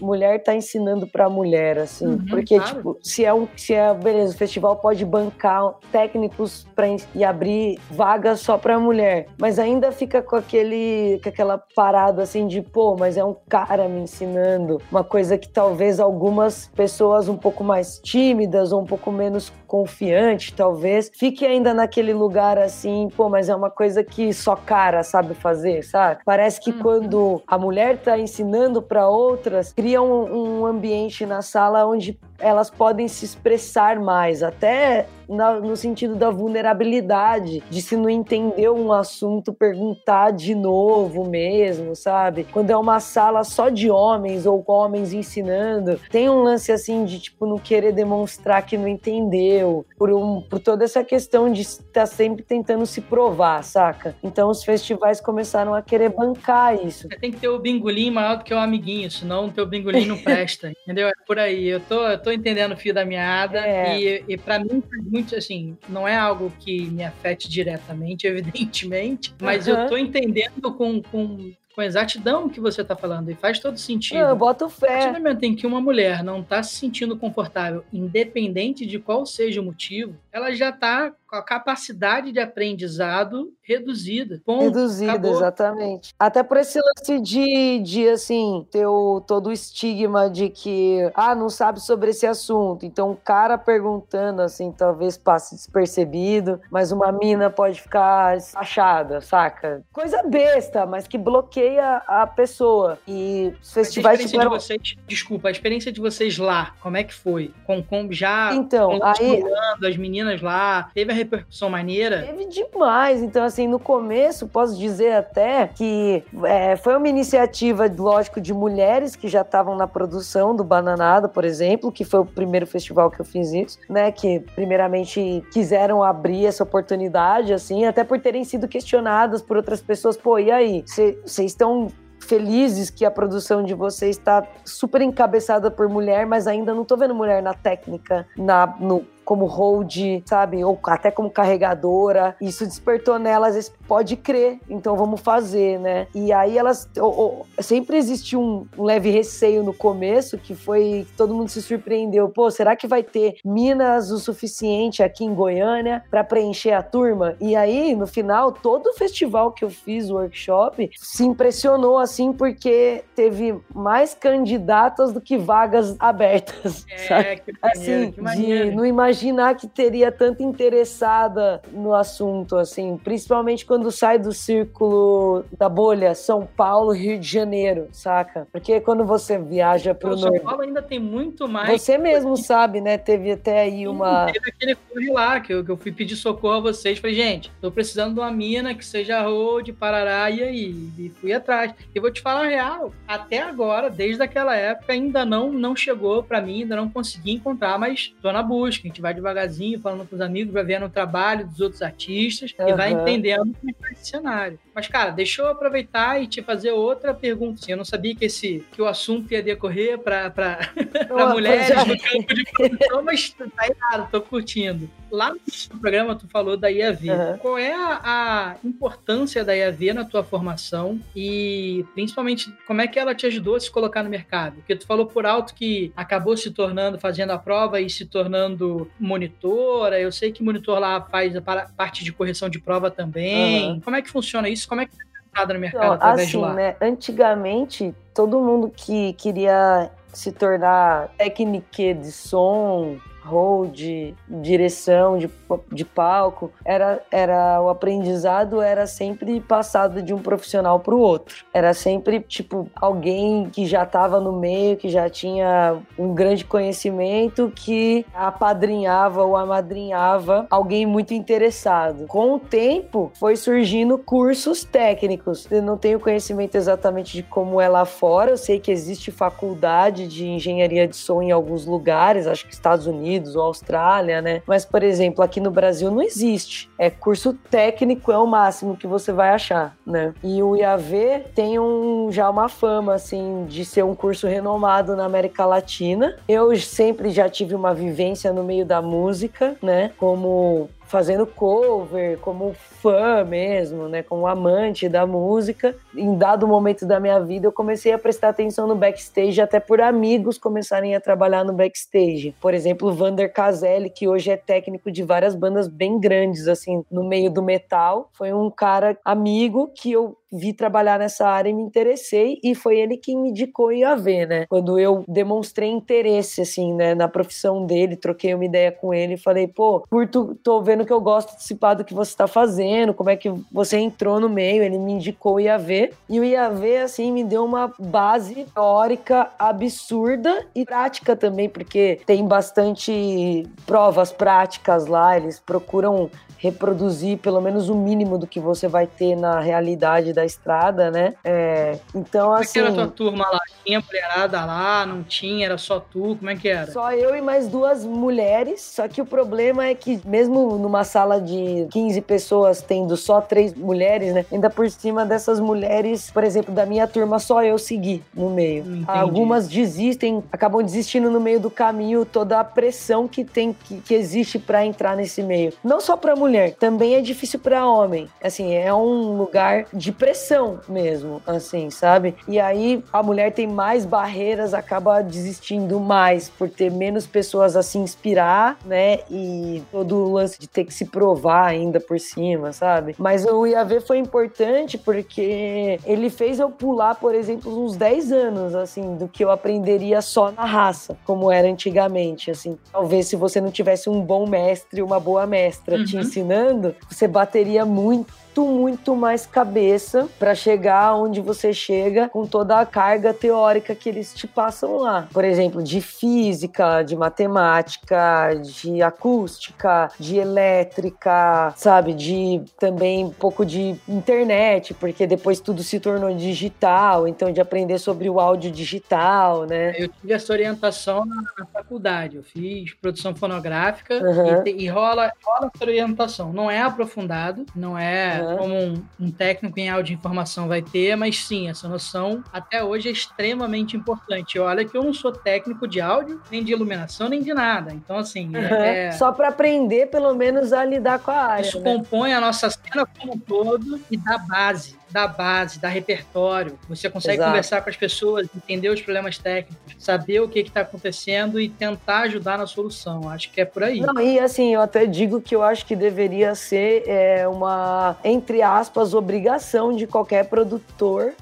mulher 0.00 0.42
tá 0.42 0.54
ensinando 0.54 1.06
pra 1.06 1.28
mulher, 1.28 1.78
assim, 1.78 2.06
uhum, 2.06 2.26
porque 2.28 2.56
claro. 2.56 2.76
tipo, 2.76 2.98
se 3.02 3.24
é 3.24 3.32
um, 3.32 3.46
se 3.56 3.74
é, 3.74 3.92
beleza, 3.94 4.34
o 4.34 4.38
festival 4.38 4.76
pode 4.76 5.04
bancar 5.04 5.74
técnicos 5.92 6.66
para 6.74 6.88
e 7.14 7.24
abrir 7.24 7.78
vagas 7.90 8.40
só 8.40 8.56
para 8.56 8.78
mulher, 8.78 9.26
mas 9.38 9.58
ainda 9.58 9.92
fica 9.92 10.22
com 10.22 10.36
aquele 10.36 11.20
com 11.22 11.28
aquela 11.28 11.58
parada 11.76 12.22
assim 12.22 12.46
de, 12.46 12.62
pô, 12.62 12.96
mas 12.98 13.16
é 13.16 13.24
um 13.24 13.36
cara 13.48 13.88
me 13.88 14.00
ensinando, 14.00 14.80
uma 14.90 15.04
coisa 15.04 15.36
que 15.36 15.48
talvez 15.48 16.00
algumas 16.00 16.68
pessoas 16.74 17.28
um 17.28 17.36
pouco 17.36 17.62
mais 17.62 18.00
tímidas 18.02 18.72
ou 18.72 18.80
um 18.80 18.86
pouco 18.86 19.10
menos 19.10 19.52
confiante, 19.68 20.54
talvez, 20.54 21.10
fique 21.14 21.44
ainda 21.46 21.74
naquele 21.74 22.14
lugar 22.14 22.58
assim, 22.58 23.08
pô, 23.14 23.28
mas 23.28 23.50
é 23.50 23.54
uma 23.54 23.70
coisa 23.70 24.02
que 24.02 24.32
só 24.32 24.56
cara 24.56 25.02
sabe 25.04 25.34
fazer, 25.34 25.84
sabe? 25.84 26.22
Parece 26.24 26.58
que 26.60 26.70
uhum. 26.70 26.78
quando 26.78 27.42
a 27.46 27.58
mulher 27.58 27.98
tá 27.98 28.18
ensinando 28.18 28.80
para 28.80 29.06
outras, 29.06 29.74
cria 29.74 30.00
um, 30.00 30.60
um 30.62 30.66
ambiente 30.66 31.26
na 31.26 31.42
sala 31.42 31.86
onde 31.86 32.18
elas 32.38 32.70
podem 32.70 33.08
se 33.08 33.24
expressar 33.24 33.98
mais, 33.98 34.42
até 34.42 35.06
na, 35.28 35.60
no 35.60 35.76
sentido 35.76 36.16
da 36.16 36.30
vulnerabilidade, 36.30 37.62
de 37.68 37.82
se 37.82 37.96
não 37.96 38.08
entender 38.08 38.70
um 38.70 38.92
assunto, 38.92 39.52
perguntar 39.52 40.30
de 40.30 40.54
novo 40.54 41.28
mesmo, 41.28 41.94
sabe? 41.94 42.46
Quando 42.50 42.70
é 42.70 42.76
uma 42.76 42.98
sala 42.98 43.44
só 43.44 43.68
de 43.68 43.90
homens 43.90 44.46
ou 44.46 44.62
com 44.62 44.72
homens 44.72 45.12
ensinando, 45.12 46.00
tem 46.10 46.30
um 46.30 46.42
lance 46.42 46.72
assim 46.72 47.04
de 47.04 47.20
tipo 47.20 47.46
não 47.46 47.58
querer 47.58 47.92
demonstrar 47.92 48.64
que 48.64 48.78
não 48.78 48.88
entendeu, 48.88 49.84
por, 49.98 50.10
um, 50.10 50.40
por 50.40 50.60
toda 50.60 50.84
essa 50.84 51.04
questão 51.04 51.52
de 51.52 51.62
estar 51.62 51.82
tá 51.92 52.06
sempre 52.06 52.42
tentando 52.42 52.86
se 52.86 53.00
provar, 53.00 53.62
saca? 53.62 54.16
Então 54.22 54.48
os 54.48 54.64
festivais 54.64 55.20
começaram 55.20 55.74
a 55.74 55.82
querer 55.82 56.10
bancar 56.10 56.74
isso. 56.74 57.08
Tem 57.20 57.30
que 57.30 57.40
ter 57.40 57.48
o 57.48 57.58
bingolim 57.58 58.10
maior 58.10 58.38
do 58.38 58.44
que 58.44 58.54
o 58.54 58.58
amiguinho, 58.58 59.10
senão 59.10 59.46
o 59.46 59.52
teu 59.52 59.66
bingolim 59.66 60.06
não 60.06 60.16
presta, 60.22 60.70
entendeu? 60.70 61.08
É 61.08 61.12
por 61.26 61.38
aí. 61.38 61.66
Eu 61.66 61.80
tô, 61.80 62.06
eu 62.06 62.18
tô 62.18 62.27
entendendo 62.32 62.72
o 62.72 62.76
fio 62.76 62.94
da 62.94 63.04
meada 63.04 63.58
é. 63.58 64.00
e, 64.00 64.24
e 64.28 64.36
para 64.36 64.58
mim 64.58 64.82
muito 65.02 65.34
assim, 65.36 65.76
não 65.88 66.06
é 66.06 66.16
algo 66.16 66.52
que 66.60 66.88
me 66.90 67.04
afete 67.04 67.48
diretamente, 67.48 68.26
evidentemente, 68.28 69.34
mas 69.40 69.66
uhum. 69.66 69.74
eu 69.74 69.88
tô 69.88 69.96
entendendo 69.96 70.72
com, 70.72 71.02
com 71.02 71.52
com 71.78 71.82
exatidão 71.82 72.46
o 72.46 72.50
que 72.50 72.58
você 72.58 72.82
está 72.82 72.96
falando 72.96 73.30
e 73.30 73.36
faz 73.36 73.60
todo 73.60 73.78
sentido. 73.78 74.18
Eu 74.18 74.34
boto 74.34 74.68
fé. 74.68 74.86
A 74.86 74.90
partir 74.90 75.12
do 75.12 75.12
momento 75.12 75.44
em 75.44 75.54
que 75.54 75.64
uma 75.64 75.80
mulher 75.80 76.24
não 76.24 76.40
está 76.40 76.60
se 76.60 76.74
sentindo 76.74 77.16
confortável, 77.16 77.84
independente 77.92 78.84
de 78.84 78.98
qual 78.98 79.24
seja 79.24 79.60
o 79.60 79.64
motivo, 79.64 80.16
ela 80.38 80.54
já 80.54 80.70
está 80.70 81.12
com 81.28 81.36
a 81.36 81.42
capacidade 81.42 82.32
de 82.32 82.40
aprendizado 82.40 83.52
reduzida. 83.62 84.40
Ponto, 84.46 84.64
reduzida, 84.64 85.12
acabou. 85.12 85.32
exatamente. 85.32 86.14
Até 86.18 86.42
por 86.42 86.56
esse 86.56 86.80
lance 86.80 87.20
de, 87.20 87.80
de 87.80 88.08
assim, 88.08 88.66
ter 88.70 88.86
o, 88.86 89.20
todo 89.20 89.48
o 89.48 89.52
estigma 89.52 90.30
de 90.30 90.48
que, 90.48 91.10
ah, 91.14 91.34
não 91.34 91.50
sabe 91.50 91.80
sobre 91.80 92.10
esse 92.10 92.26
assunto. 92.26 92.86
Então, 92.86 93.10
o 93.10 93.16
cara 93.16 93.58
perguntando, 93.58 94.40
assim, 94.40 94.72
talvez 94.72 95.18
passe 95.18 95.54
despercebido, 95.54 96.62
mas 96.70 96.92
uma 96.92 97.12
mina 97.12 97.50
pode 97.50 97.82
ficar 97.82 98.38
achada, 98.54 99.20
saca? 99.20 99.82
Coisa 99.92 100.22
besta, 100.22 100.86
mas 100.86 101.06
que 101.06 101.18
bloqueia 101.18 102.02
a 102.06 102.26
pessoa. 102.26 102.98
E 103.06 103.52
os 103.60 103.72
festivais 103.74 104.18
a 104.20 104.26
tiveram... 104.26 104.50
de 104.50 104.56
vocês, 104.56 104.94
desculpa, 105.06 105.48
a 105.48 105.50
experiência 105.50 105.92
de 105.92 106.00
vocês 106.00 106.38
lá, 106.38 106.74
como 106.80 106.96
é 106.96 107.04
que 107.04 107.12
foi? 107.12 107.52
Com, 107.66 107.82
com 107.82 108.10
já 108.10 108.54
então, 108.54 108.98
aí 109.02 109.42
as 109.86 109.96
meninas 109.96 110.27
lá, 110.36 110.90
teve 110.94 111.12
a 111.12 111.14
repercussão 111.14 111.70
maneira? 111.70 112.22
Teve 112.22 112.46
demais. 112.46 113.22
Então, 113.22 113.44
assim, 113.44 113.66
no 113.66 113.78
começo, 113.78 114.48
posso 114.48 114.76
dizer 114.76 115.14
até 115.14 115.68
que 115.68 116.24
é, 116.44 116.76
foi 116.76 116.96
uma 116.96 117.08
iniciativa, 117.08 117.90
lógico, 117.96 118.40
de 118.40 118.52
mulheres 118.52 119.16
que 119.16 119.28
já 119.28 119.42
estavam 119.42 119.76
na 119.76 119.86
produção 119.86 120.54
do 120.54 120.64
Bananada, 120.64 121.28
por 121.28 121.44
exemplo, 121.44 121.92
que 121.92 122.04
foi 122.04 122.20
o 122.20 122.24
primeiro 122.24 122.66
festival 122.66 123.10
que 123.10 123.20
eu 123.20 123.24
fiz 123.24 123.52
isso, 123.52 123.78
né? 123.88 124.12
Que 124.12 124.40
primeiramente 124.54 125.42
quiseram 125.52 126.02
abrir 126.02 126.46
essa 126.46 126.62
oportunidade, 126.62 127.52
assim, 127.52 127.86
até 127.86 128.04
por 128.04 128.20
terem 128.20 128.44
sido 128.44 128.68
questionadas 128.68 129.42
por 129.42 129.56
outras 129.56 129.80
pessoas. 129.80 130.16
Pô, 130.16 130.38
e 130.38 130.50
aí? 130.50 130.84
Vocês 130.86 131.38
estão 131.38 131.88
felizes 132.20 132.90
que 132.90 133.04
a 133.04 133.10
produção 133.10 133.62
de 133.62 133.74
vocês 133.74 134.16
está 134.16 134.46
super 134.64 135.00
encabeçada 135.00 135.70
por 135.70 135.88
mulher, 135.88 136.26
mas 136.26 136.46
ainda 136.46 136.74
não 136.74 136.84
tô 136.84 136.96
vendo 136.96 137.14
mulher 137.14 137.42
na 137.42 137.54
técnica, 137.54 138.26
na, 138.36 138.66
no 138.78 139.04
como 139.28 139.44
hold, 139.44 140.22
sabe? 140.24 140.64
Ou 140.64 140.80
até 140.84 141.10
como 141.10 141.30
carregadora. 141.30 142.34
Isso 142.40 142.64
despertou 142.64 143.18
nelas 143.18 143.54
esse 143.56 143.70
pode 143.86 144.16
crer, 144.16 144.58
então 144.70 144.96
vamos 144.96 145.20
fazer, 145.20 145.78
né? 145.78 146.06
E 146.14 146.32
aí 146.32 146.56
elas. 146.56 146.88
Oh, 146.98 147.42
oh, 147.58 147.62
sempre 147.62 147.98
existiu 147.98 148.40
um, 148.40 148.66
um, 148.78 148.84
leve 148.84 149.10
receio 149.10 149.62
no 149.62 149.74
começo, 149.74 150.38
que 150.38 150.54
foi 150.54 151.04
que 151.06 151.12
todo 151.14 151.34
mundo 151.34 151.50
se 151.50 151.60
surpreendeu. 151.60 152.30
Pô, 152.30 152.50
será 152.50 152.74
que 152.74 152.86
vai 152.86 153.02
ter 153.02 153.36
minas 153.44 154.10
o 154.10 154.18
suficiente 154.18 155.02
aqui 155.02 155.26
em 155.26 155.34
Goiânia 155.34 156.02
para 156.10 156.24
preencher 156.24 156.72
a 156.72 156.82
turma? 156.82 157.36
E 157.38 157.54
aí, 157.54 157.94
no 157.94 158.06
final, 158.06 158.50
todo 158.50 158.86
o 158.86 158.94
festival 158.94 159.52
que 159.52 159.62
eu 159.62 159.68
fiz, 159.68 160.08
o 160.08 160.14
workshop, 160.14 160.90
se 160.96 161.24
impressionou 161.24 161.98
assim, 161.98 162.32
porque 162.32 163.04
teve 163.14 163.60
mais 163.74 164.14
candidatas 164.14 165.12
do 165.12 165.20
que 165.20 165.36
vagas 165.36 165.96
abertas. 165.98 166.86
É, 166.98 167.06
sabe? 167.06 167.36
que 167.44 167.52
maneiro, 167.60 168.02
assim, 168.04 168.12
que 168.12 168.70
de 168.70 168.74
não 168.74 168.84
imaginar 168.84 169.17
que 169.58 169.66
teria 169.66 170.10
tanta 170.10 170.42
interessada 170.42 171.60
no 171.72 171.94
assunto, 171.94 172.56
assim, 172.56 172.96
principalmente 172.96 173.64
quando 173.66 173.90
sai 173.90 174.18
do 174.18 174.32
círculo 174.32 175.44
da 175.58 175.68
bolha, 175.68 176.14
São 176.14 176.46
Paulo, 176.46 176.92
Rio 176.92 177.18
de 177.18 177.28
Janeiro, 177.28 177.88
saca? 177.92 178.46
Porque 178.52 178.80
quando 178.80 179.04
você 179.04 179.38
viaja 179.38 179.94
pro 179.94 180.16
São 180.16 180.32
São 180.32 180.40
Paulo 180.40 180.62
ainda 180.62 180.82
tem 180.82 180.98
muito 180.98 181.48
mais. 181.48 181.80
Você 181.80 181.98
mesmo 181.98 182.36
sabe, 182.36 182.80
né? 182.80 182.98
Teve 182.98 183.32
até 183.32 183.60
aí 183.60 183.86
uma. 183.86 184.26
Teve 184.26 184.50
aquele 184.50 184.74
corre 184.74 185.10
lá 185.10 185.40
que 185.40 185.52
eu, 185.52 185.64
que 185.64 185.70
eu 185.70 185.76
fui 185.76 185.92
pedir 185.92 186.16
socorro 186.16 186.56
a 186.56 186.60
vocês. 186.60 186.98
Falei, 186.98 187.16
gente, 187.16 187.50
tô 187.60 187.70
precisando 187.70 188.14
de 188.14 188.20
uma 188.20 188.30
mina 188.30 188.74
que 188.74 188.84
seja 188.84 189.22
road, 189.22 189.72
Parará, 189.72 190.30
e 190.30 190.42
aí? 190.42 190.90
E 190.98 191.12
fui 191.20 191.32
atrás. 191.32 191.74
E 191.94 192.00
vou 192.00 192.10
te 192.10 192.20
falar 192.20 192.46
a 192.46 192.48
real, 192.48 192.92
até 193.06 193.40
agora, 193.40 193.90
desde 193.90 194.22
aquela 194.22 194.56
época, 194.56 194.92
ainda 194.92 195.24
não, 195.24 195.52
não 195.52 195.74
chegou 195.74 196.22
para 196.22 196.40
mim, 196.40 196.62
ainda 196.62 196.76
não 196.76 196.88
consegui 196.88 197.32
encontrar, 197.32 197.78
mas 197.78 198.14
tô 198.20 198.30
na 198.32 198.42
busca. 198.42 198.82
A 198.84 198.88
gente 198.88 199.00
vai 199.00 199.07
devagarzinho, 199.12 199.80
falando 199.80 200.06
com 200.06 200.16
os 200.16 200.20
amigos, 200.20 200.52
vai 200.52 200.64
vendo 200.64 200.86
o 200.86 200.90
trabalho 200.90 201.46
dos 201.46 201.60
outros 201.60 201.82
artistas 201.82 202.54
uhum. 202.58 202.68
e 202.68 202.72
vai 202.74 202.92
entendendo 202.92 203.54
esse 203.92 204.10
cenário. 204.10 204.58
Mas, 204.78 204.86
cara, 204.86 205.10
deixa 205.10 205.42
eu 205.42 205.48
aproveitar 205.48 206.22
e 206.22 206.28
te 206.28 206.40
fazer 206.40 206.70
outra 206.70 207.12
pergunta. 207.12 207.58
Assim, 207.60 207.72
eu 207.72 207.76
não 207.76 207.84
sabia 207.84 208.14
que, 208.14 208.26
esse, 208.26 208.64
que 208.70 208.80
o 208.80 208.86
assunto 208.86 209.32
ia 209.32 209.42
decorrer 209.42 209.98
para 209.98 210.70
mulheres 211.34 211.68
é. 211.68 211.84
no 211.84 211.98
campo 211.98 212.32
de 212.32 212.44
produção, 212.44 213.02
mas 213.02 213.34
tá 213.56 213.66
errado, 213.66 214.08
tô 214.08 214.20
curtindo. 214.20 214.88
Lá 215.10 215.32
no 215.32 215.80
programa 215.80 216.14
tu 216.14 216.28
falou 216.28 216.56
da 216.56 216.68
IAV. 216.68 217.10
Uhum. 217.10 217.38
Qual 217.38 217.58
é 217.58 217.72
a, 217.72 218.00
a, 218.04 218.56
importância 218.62 219.44
da 219.44 219.52
IAV 219.52 219.94
na 219.94 220.04
tua 220.04 220.22
formação 220.22 221.00
e 221.16 221.84
principalmente 221.94 222.54
como 222.66 222.80
é 222.80 222.86
que 222.86 222.98
ela 222.98 223.14
te 223.14 223.26
ajudou 223.26 223.56
a 223.56 223.60
se 223.60 223.70
colocar 223.70 224.04
no 224.04 224.10
mercado? 224.10 224.56
Porque 224.56 224.76
tu 224.76 224.86
falou 224.86 225.06
por 225.06 225.26
alto 225.26 225.54
que 225.54 225.90
acabou 225.96 226.36
se 226.36 226.50
tornando, 226.50 227.00
fazendo 227.00 227.30
a 227.30 227.38
prova 227.38 227.80
e 227.80 227.88
se 227.88 228.04
tornando 228.04 228.88
monitora. 229.00 229.98
Eu 229.98 230.12
sei 230.12 230.30
que 230.30 230.42
monitor 230.42 230.78
lá 230.78 231.00
faz 231.00 231.34
a 231.34 231.40
parte 231.40 232.04
de 232.04 232.12
correção 232.12 232.48
de 232.48 232.60
prova 232.60 232.90
também. 232.90 233.70
Uhum. 233.70 233.80
Como 233.80 233.96
é 233.96 234.02
que 234.02 234.10
funciona 234.10 234.48
isso? 234.48 234.67
Como 234.68 234.80
é 234.80 234.86
que 234.86 234.92
tá 235.34 235.46
no 235.46 235.58
mercado 235.58 235.94
então, 235.96 236.10
assim? 236.10 236.54
Né, 236.54 236.76
antigamente, 236.80 237.94
todo 238.14 238.40
mundo 238.40 238.72
que 238.74 239.12
queria 239.14 239.90
se 240.12 240.32
tornar 240.32 241.08
técnico 241.16 241.66
de 241.70 242.10
som, 242.10 242.98
hold, 243.28 244.14
direção 244.28 245.18
de, 245.18 245.30
de 245.72 245.84
palco, 245.84 246.50
era, 246.64 247.02
era 247.10 247.60
o 247.60 247.68
aprendizado 247.68 248.60
era 248.60 248.86
sempre 248.86 249.40
passado 249.40 250.02
de 250.02 250.14
um 250.14 250.18
profissional 250.18 250.80
para 250.80 250.94
o 250.94 251.00
outro. 251.00 251.44
Era 251.52 251.74
sempre 251.74 252.20
tipo 252.20 252.68
alguém 252.74 253.48
que 253.50 253.66
já 253.66 253.82
estava 253.82 254.20
no 254.20 254.32
meio, 254.32 254.76
que 254.76 254.88
já 254.88 255.08
tinha 255.08 255.76
um 255.98 256.14
grande 256.14 256.44
conhecimento, 256.44 257.52
que 257.54 258.04
apadrinhava 258.14 259.24
ou 259.24 259.36
amadrinhava 259.36 260.46
alguém 260.50 260.86
muito 260.86 261.14
interessado. 261.14 262.06
Com 262.06 262.34
o 262.34 262.38
tempo, 262.38 263.10
foi 263.14 263.36
surgindo 263.36 263.98
cursos 263.98 264.64
técnicos. 264.64 265.50
Eu 265.50 265.62
não 265.62 265.76
tenho 265.76 266.00
conhecimento 266.00 266.54
exatamente 266.54 267.12
de 267.12 267.22
como 267.22 267.60
é 267.60 267.68
lá 267.68 267.84
fora. 267.84 268.30
Eu 268.30 268.36
sei 268.36 268.58
que 268.58 268.70
existe 268.70 269.10
faculdade 269.10 270.06
de 270.06 270.26
engenharia 270.26 270.86
de 270.86 270.96
som 270.96 271.22
em 271.22 271.32
alguns 271.32 271.66
lugares, 271.66 272.26
acho 272.26 272.46
que 272.46 272.52
Estados 272.52 272.86
Unidos 272.86 273.17
Unidos 273.18 273.36
ou 273.36 273.42
Austrália, 273.42 274.22
né? 274.22 274.42
Mas, 274.46 274.64
por 274.64 274.82
exemplo, 274.82 275.22
aqui 275.22 275.40
no 275.40 275.50
Brasil 275.50 275.90
não 275.90 276.02
existe. 276.02 276.70
É 276.78 276.88
curso 276.88 277.34
técnico 277.50 278.12
é 278.12 278.18
o 278.18 278.26
máximo 278.26 278.76
que 278.76 278.86
você 278.86 279.12
vai 279.12 279.30
achar, 279.30 279.76
né? 279.86 280.14
E 280.22 280.42
o 280.42 280.56
IAV 280.56 281.24
tem 281.34 281.58
um, 281.58 282.08
já 282.10 282.30
uma 282.30 282.48
fama, 282.48 282.94
assim, 282.94 283.44
de 283.46 283.64
ser 283.64 283.84
um 283.84 283.94
curso 283.94 284.26
renomado 284.26 284.96
na 284.96 285.04
América 285.04 285.44
Latina. 285.44 286.16
Eu 286.28 286.56
sempre 286.56 287.10
já 287.10 287.28
tive 287.28 287.54
uma 287.54 287.74
vivência 287.74 288.32
no 288.32 288.44
meio 288.44 288.64
da 288.64 288.80
música, 288.80 289.56
né? 289.62 289.90
Como 289.98 290.68
fazendo 290.88 291.26
cover, 291.26 292.18
como 292.18 292.54
fã 292.54 293.24
mesmo, 293.24 293.88
né, 293.88 294.02
como 294.02 294.26
amante 294.26 294.88
da 294.88 295.06
música. 295.06 295.76
Em 295.94 296.16
dado 296.16 296.48
momento 296.48 296.86
da 296.86 296.98
minha 296.98 297.20
vida, 297.20 297.46
eu 297.46 297.52
comecei 297.52 297.92
a 297.92 297.98
prestar 297.98 298.30
atenção 298.30 298.66
no 298.66 298.74
backstage, 298.74 299.40
até 299.40 299.60
por 299.60 299.80
amigos 299.80 300.38
começarem 300.38 300.94
a 300.94 301.00
trabalhar 301.00 301.44
no 301.44 301.52
backstage. 301.52 302.34
Por 302.40 302.54
exemplo, 302.54 302.92
Vander 302.92 303.32
Caselli, 303.32 303.90
que 303.90 304.08
hoje 304.08 304.30
é 304.30 304.36
técnico 304.36 304.90
de 304.90 305.02
várias 305.02 305.34
bandas 305.34 305.68
bem 305.68 306.00
grandes, 306.00 306.48
assim, 306.48 306.82
no 306.90 307.04
meio 307.04 307.30
do 307.30 307.42
metal. 307.42 308.08
Foi 308.14 308.32
um 308.32 308.50
cara 308.50 308.98
amigo 309.04 309.70
que 309.74 309.92
eu 309.92 310.16
vi 310.30 310.52
trabalhar 310.52 310.98
nessa 310.98 311.26
área 311.26 311.48
e 311.48 311.54
me 311.54 311.62
interessei 311.62 312.38
e 312.42 312.54
foi 312.54 312.78
ele 312.78 312.96
quem 312.96 313.16
me 313.16 313.30
indicou 313.30 313.72
IAV, 313.72 314.26
né? 314.26 314.46
Quando 314.48 314.78
eu 314.78 315.04
demonstrei 315.08 315.70
interesse 315.70 316.42
assim, 316.42 316.74
né, 316.74 316.94
na 316.94 317.08
profissão 317.08 317.64
dele, 317.64 317.96
troquei 317.96 318.34
uma 318.34 318.44
ideia 318.44 318.70
com 318.70 318.92
ele 318.92 319.14
e 319.14 319.18
falei, 319.18 319.48
pô, 319.48 319.80
curto, 319.88 320.36
tô 320.42 320.62
vendo 320.62 320.77
que 320.84 320.92
eu 320.92 321.00
gosto 321.00 321.28
de 321.28 321.32
participar 321.34 321.74
do 321.74 321.84
que 321.84 321.94
você 321.94 322.10
está 322.10 322.26
fazendo, 322.26 322.92
como 322.92 323.10
é 323.10 323.16
que 323.16 323.32
você 323.50 323.78
entrou 323.78 324.20
no 324.20 324.28
meio, 324.28 324.62
ele 324.62 324.78
me 324.78 324.92
indicou 324.92 325.34
o 325.34 325.40
IAV 325.40 325.92
e 326.08 326.20
o 326.20 326.24
IAV 326.24 326.76
assim 326.82 327.12
me 327.12 327.24
deu 327.24 327.44
uma 327.44 327.72
base 327.78 328.46
teórica 328.54 329.30
absurda 329.38 330.46
e 330.54 330.64
prática 330.64 331.16
também, 331.16 331.48
porque 331.48 332.00
tem 332.06 332.26
bastante 332.26 333.46
provas 333.66 334.12
práticas 334.12 334.86
lá, 334.86 335.16
eles 335.16 335.38
procuram 335.38 336.10
reproduzir 336.38 337.18
pelo 337.18 337.40
menos 337.40 337.68
o 337.68 337.74
mínimo 337.74 338.16
do 338.16 338.26
que 338.26 338.40
você 338.40 338.68
vai 338.68 338.86
ter 338.86 339.16
na 339.16 339.40
realidade 339.40 340.12
da 340.12 340.24
estrada, 340.24 340.90
né? 340.90 341.14
É, 341.24 341.78
então, 341.94 342.32
assim. 342.32 342.38
Como 342.38 342.42
é 342.42 342.46
que 342.52 342.58
era 342.58 342.68
a 342.68 342.70
assim, 342.70 342.76
tua 342.76 342.88
turma 342.88 343.26
lá? 343.30 343.40
Tinha 343.64 343.80
mulherada 343.80 344.44
lá? 344.44 344.86
Não 344.86 345.02
tinha? 345.02 345.46
Era 345.46 345.58
só 345.58 345.80
tu? 345.80 346.16
Como 346.16 346.30
é 346.30 346.36
que 346.36 346.48
era? 346.48 346.70
Só 346.70 346.92
eu 346.92 347.14
e 347.14 347.20
mais 347.20 347.48
duas 347.48 347.84
mulheres. 347.84 348.60
Só 348.62 348.86
que 348.86 349.02
o 349.02 349.06
problema 349.06 349.66
é 349.66 349.74
que, 349.74 350.00
mesmo 350.04 350.56
numa 350.58 350.84
sala 350.84 351.20
de 351.20 351.66
15 351.70 352.00
pessoas, 352.02 352.62
tendo 352.62 352.96
só 352.96 353.20
três 353.20 353.52
mulheres, 353.54 354.14
né? 354.14 354.24
Ainda 354.32 354.48
por 354.48 354.70
cima 354.70 355.04
dessas 355.04 355.40
mulheres, 355.40 356.10
por 356.10 356.22
exemplo, 356.22 356.54
da 356.54 356.64
minha 356.64 356.86
turma, 356.86 357.18
só 357.18 357.42
eu 357.42 357.58
segui 357.58 358.02
no 358.14 358.30
meio. 358.30 358.62
Entendi. 358.62 358.84
Algumas 358.86 359.48
desistem, 359.48 360.22
acabam 360.32 360.62
desistindo 360.62 361.10
no 361.10 361.20
meio 361.20 361.40
do 361.40 361.50
caminho, 361.50 362.04
toda 362.04 362.38
a 362.38 362.44
pressão 362.44 363.08
que 363.08 363.24
tem, 363.24 363.52
que, 363.52 363.80
que 363.80 363.94
existe 363.94 364.38
para 364.38 364.64
entrar 364.64 364.96
nesse 364.96 365.22
meio. 365.22 365.52
Não 365.64 365.80
só 365.80 365.96
para 365.96 366.14
mulher 366.14 366.27
mulher, 366.28 366.54
também 366.54 366.94
é 366.94 367.00
difícil 367.00 367.38
para 367.40 367.66
homem. 367.66 368.06
Assim, 368.22 368.54
é 368.54 368.72
um 368.72 369.16
lugar 369.16 369.66
de 369.72 369.90
pressão 369.90 370.60
mesmo, 370.68 371.22
assim, 371.26 371.70
sabe? 371.70 372.14
E 372.28 372.38
aí 372.38 372.84
a 372.92 373.02
mulher 373.02 373.32
tem 373.32 373.46
mais 373.46 373.86
barreiras, 373.86 374.52
acaba 374.52 375.00
desistindo 375.00 375.80
mais 375.80 376.28
por 376.28 376.50
ter 376.50 376.70
menos 376.70 377.06
pessoas 377.06 377.56
a 377.56 377.62
se 377.62 377.78
inspirar, 377.78 378.58
né? 378.64 379.00
E 379.10 379.62
todo 379.72 379.96
o 379.96 380.12
lance 380.12 380.38
de 380.38 380.46
ter 380.46 380.64
que 380.64 380.74
se 380.74 380.84
provar 380.84 381.46
ainda 381.46 381.80
por 381.80 381.98
cima, 381.98 382.52
sabe? 382.52 382.94
Mas 382.98 383.24
o 383.24 383.46
IAV 383.46 383.80
foi 383.80 383.98
importante 383.98 384.76
porque 384.76 385.80
ele 385.84 386.10
fez 386.10 386.38
eu 386.38 386.50
pular, 386.50 386.94
por 386.96 387.14
exemplo, 387.14 387.64
uns 387.64 387.76
10 387.76 388.12
anos, 388.12 388.54
assim, 388.54 388.96
do 388.96 389.08
que 389.08 389.24
eu 389.24 389.30
aprenderia 389.30 390.02
só 390.02 390.30
na 390.30 390.44
raça, 390.44 390.96
como 391.06 391.32
era 391.32 391.48
antigamente, 391.48 392.30
assim. 392.30 392.58
Talvez 392.70 393.06
se 393.06 393.16
você 393.16 393.40
não 393.40 393.50
tivesse 393.50 393.88
um 393.88 394.02
bom 394.02 394.26
mestre, 394.26 394.82
uma 394.82 395.00
boa 395.00 395.26
mestra 395.26 395.78
uhum. 395.78 395.84
te 395.84 395.96
ensinando 395.96 396.17
ensinando, 396.18 396.74
você 396.88 397.06
bateria 397.06 397.64
muito 397.64 398.12
muito, 398.38 398.68
muito 398.68 398.96
mais 398.96 399.26
cabeça 399.26 400.08
para 400.18 400.34
chegar 400.34 400.94
onde 400.94 401.20
você 401.20 401.52
chega 401.52 402.08
com 402.08 402.26
toda 402.26 402.58
a 402.58 402.66
carga 402.66 403.12
teórica 403.12 403.74
que 403.74 403.88
eles 403.88 404.14
te 404.14 404.26
passam 404.26 404.76
lá. 404.76 405.08
Por 405.12 405.24
exemplo, 405.24 405.62
de 405.62 405.80
física, 405.80 406.82
de 406.82 406.96
matemática, 406.96 408.34
de 408.34 408.82
acústica, 408.82 409.90
de 409.98 410.16
elétrica, 410.16 411.52
sabe? 411.56 411.92
De 411.92 412.42
também 412.58 413.04
um 413.04 413.10
pouco 413.10 413.44
de 413.44 413.76
internet, 413.88 414.74
porque 414.74 415.06
depois 415.06 415.40
tudo 415.40 415.62
se 415.62 415.80
tornou 415.80 416.14
digital, 416.14 417.08
então 417.08 417.32
de 417.32 417.40
aprender 417.40 417.78
sobre 417.78 418.08
o 418.08 418.20
áudio 418.20 418.50
digital, 418.50 419.44
né? 419.44 419.74
Eu 419.76 419.88
tive 419.88 420.12
essa 420.12 420.32
orientação 420.32 421.04
na, 421.04 421.22
na 421.38 421.46
faculdade, 421.46 422.16
eu 422.16 422.22
fiz 422.22 422.74
produção 422.74 423.14
fonográfica 423.14 423.94
uhum. 423.94 424.46
e, 424.46 424.64
e, 424.64 424.68
rola, 424.68 425.12
rola 425.24 425.50
essa 425.54 425.64
orientação. 425.64 426.32
Não 426.32 426.50
é 426.50 426.60
aprofundado, 426.60 427.44
não 427.54 427.76
é. 427.76 428.27
Uhum 428.30 428.48
como 428.48 428.54
um, 428.54 428.84
um, 428.98 429.10
técnico 429.10 429.58
em 429.58 429.68
áudio 429.68 429.92
e 429.92 429.94
informação 429.94 430.48
vai 430.48 430.62
ter, 430.62 430.96
mas 430.96 431.24
sim, 431.24 431.48
essa 431.48 431.68
noção 431.68 432.22
até 432.32 432.62
hoje 432.62 432.88
é 432.88 432.92
extremamente 432.92 433.76
importante. 433.76 434.38
Olha 434.38 434.64
que 434.64 434.76
eu 434.76 434.82
não 434.82 434.94
sou 434.94 435.12
técnico 435.12 435.68
de 435.68 435.80
áudio, 435.80 436.20
nem 436.30 436.42
de 436.42 436.52
iluminação, 436.52 437.08
nem 437.08 437.22
de 437.22 437.34
nada. 437.34 437.72
Então, 437.72 437.98
assim. 437.98 438.28
Uhum. 438.28 438.36
É... 438.36 438.92
Só 438.92 439.12
para 439.12 439.28
aprender, 439.28 439.86
pelo 439.86 440.14
menos, 440.14 440.52
a 440.52 440.64
lidar 440.64 441.00
com 441.00 441.10
a 441.10 441.22
área. 441.22 441.42
Isso 441.42 441.60
né? 441.60 441.64
compõe 441.64 442.12
a 442.12 442.20
nossa 442.20 442.48
cena 442.48 442.86
como 442.86 443.14
um 443.14 443.18
todo 443.18 443.80
e 443.90 443.96
dá 443.96 444.18
base 444.18 444.77
da 444.90 445.06
base, 445.06 445.58
da 445.58 445.68
repertório. 445.68 446.58
Você 446.68 446.88
consegue 446.88 447.16
Exato. 447.16 447.30
conversar 447.30 447.62
com 447.62 447.70
as 447.70 447.76
pessoas, 447.76 448.28
entender 448.34 448.68
os 448.68 448.80
problemas 448.80 449.18
técnicos, 449.18 449.56
saber 449.78 450.20
o 450.20 450.28
que 450.28 450.40
está 450.40 450.60
acontecendo 450.62 451.40
e 451.40 451.48
tentar 451.48 452.00
ajudar 452.00 452.38
na 452.38 452.46
solução. 452.46 453.08
Acho 453.08 453.30
que 453.30 453.40
é 453.40 453.44
por 453.44 453.62
aí. 453.64 453.80
Não, 453.80 454.00
e 454.00 454.18
assim, 454.18 454.54
eu 454.54 454.60
até 454.60 454.86
digo 454.86 455.20
que 455.20 455.34
eu 455.34 455.42
acho 455.42 455.64
que 455.66 455.76
deveria 455.76 456.34
ser 456.34 456.84
é, 456.86 457.28
uma, 457.28 457.96
entre 458.04 458.42
aspas, 458.42 458.94
obrigação 458.94 459.74
de 459.74 459.86
qualquer 459.86 460.24
produtor 460.26 461.14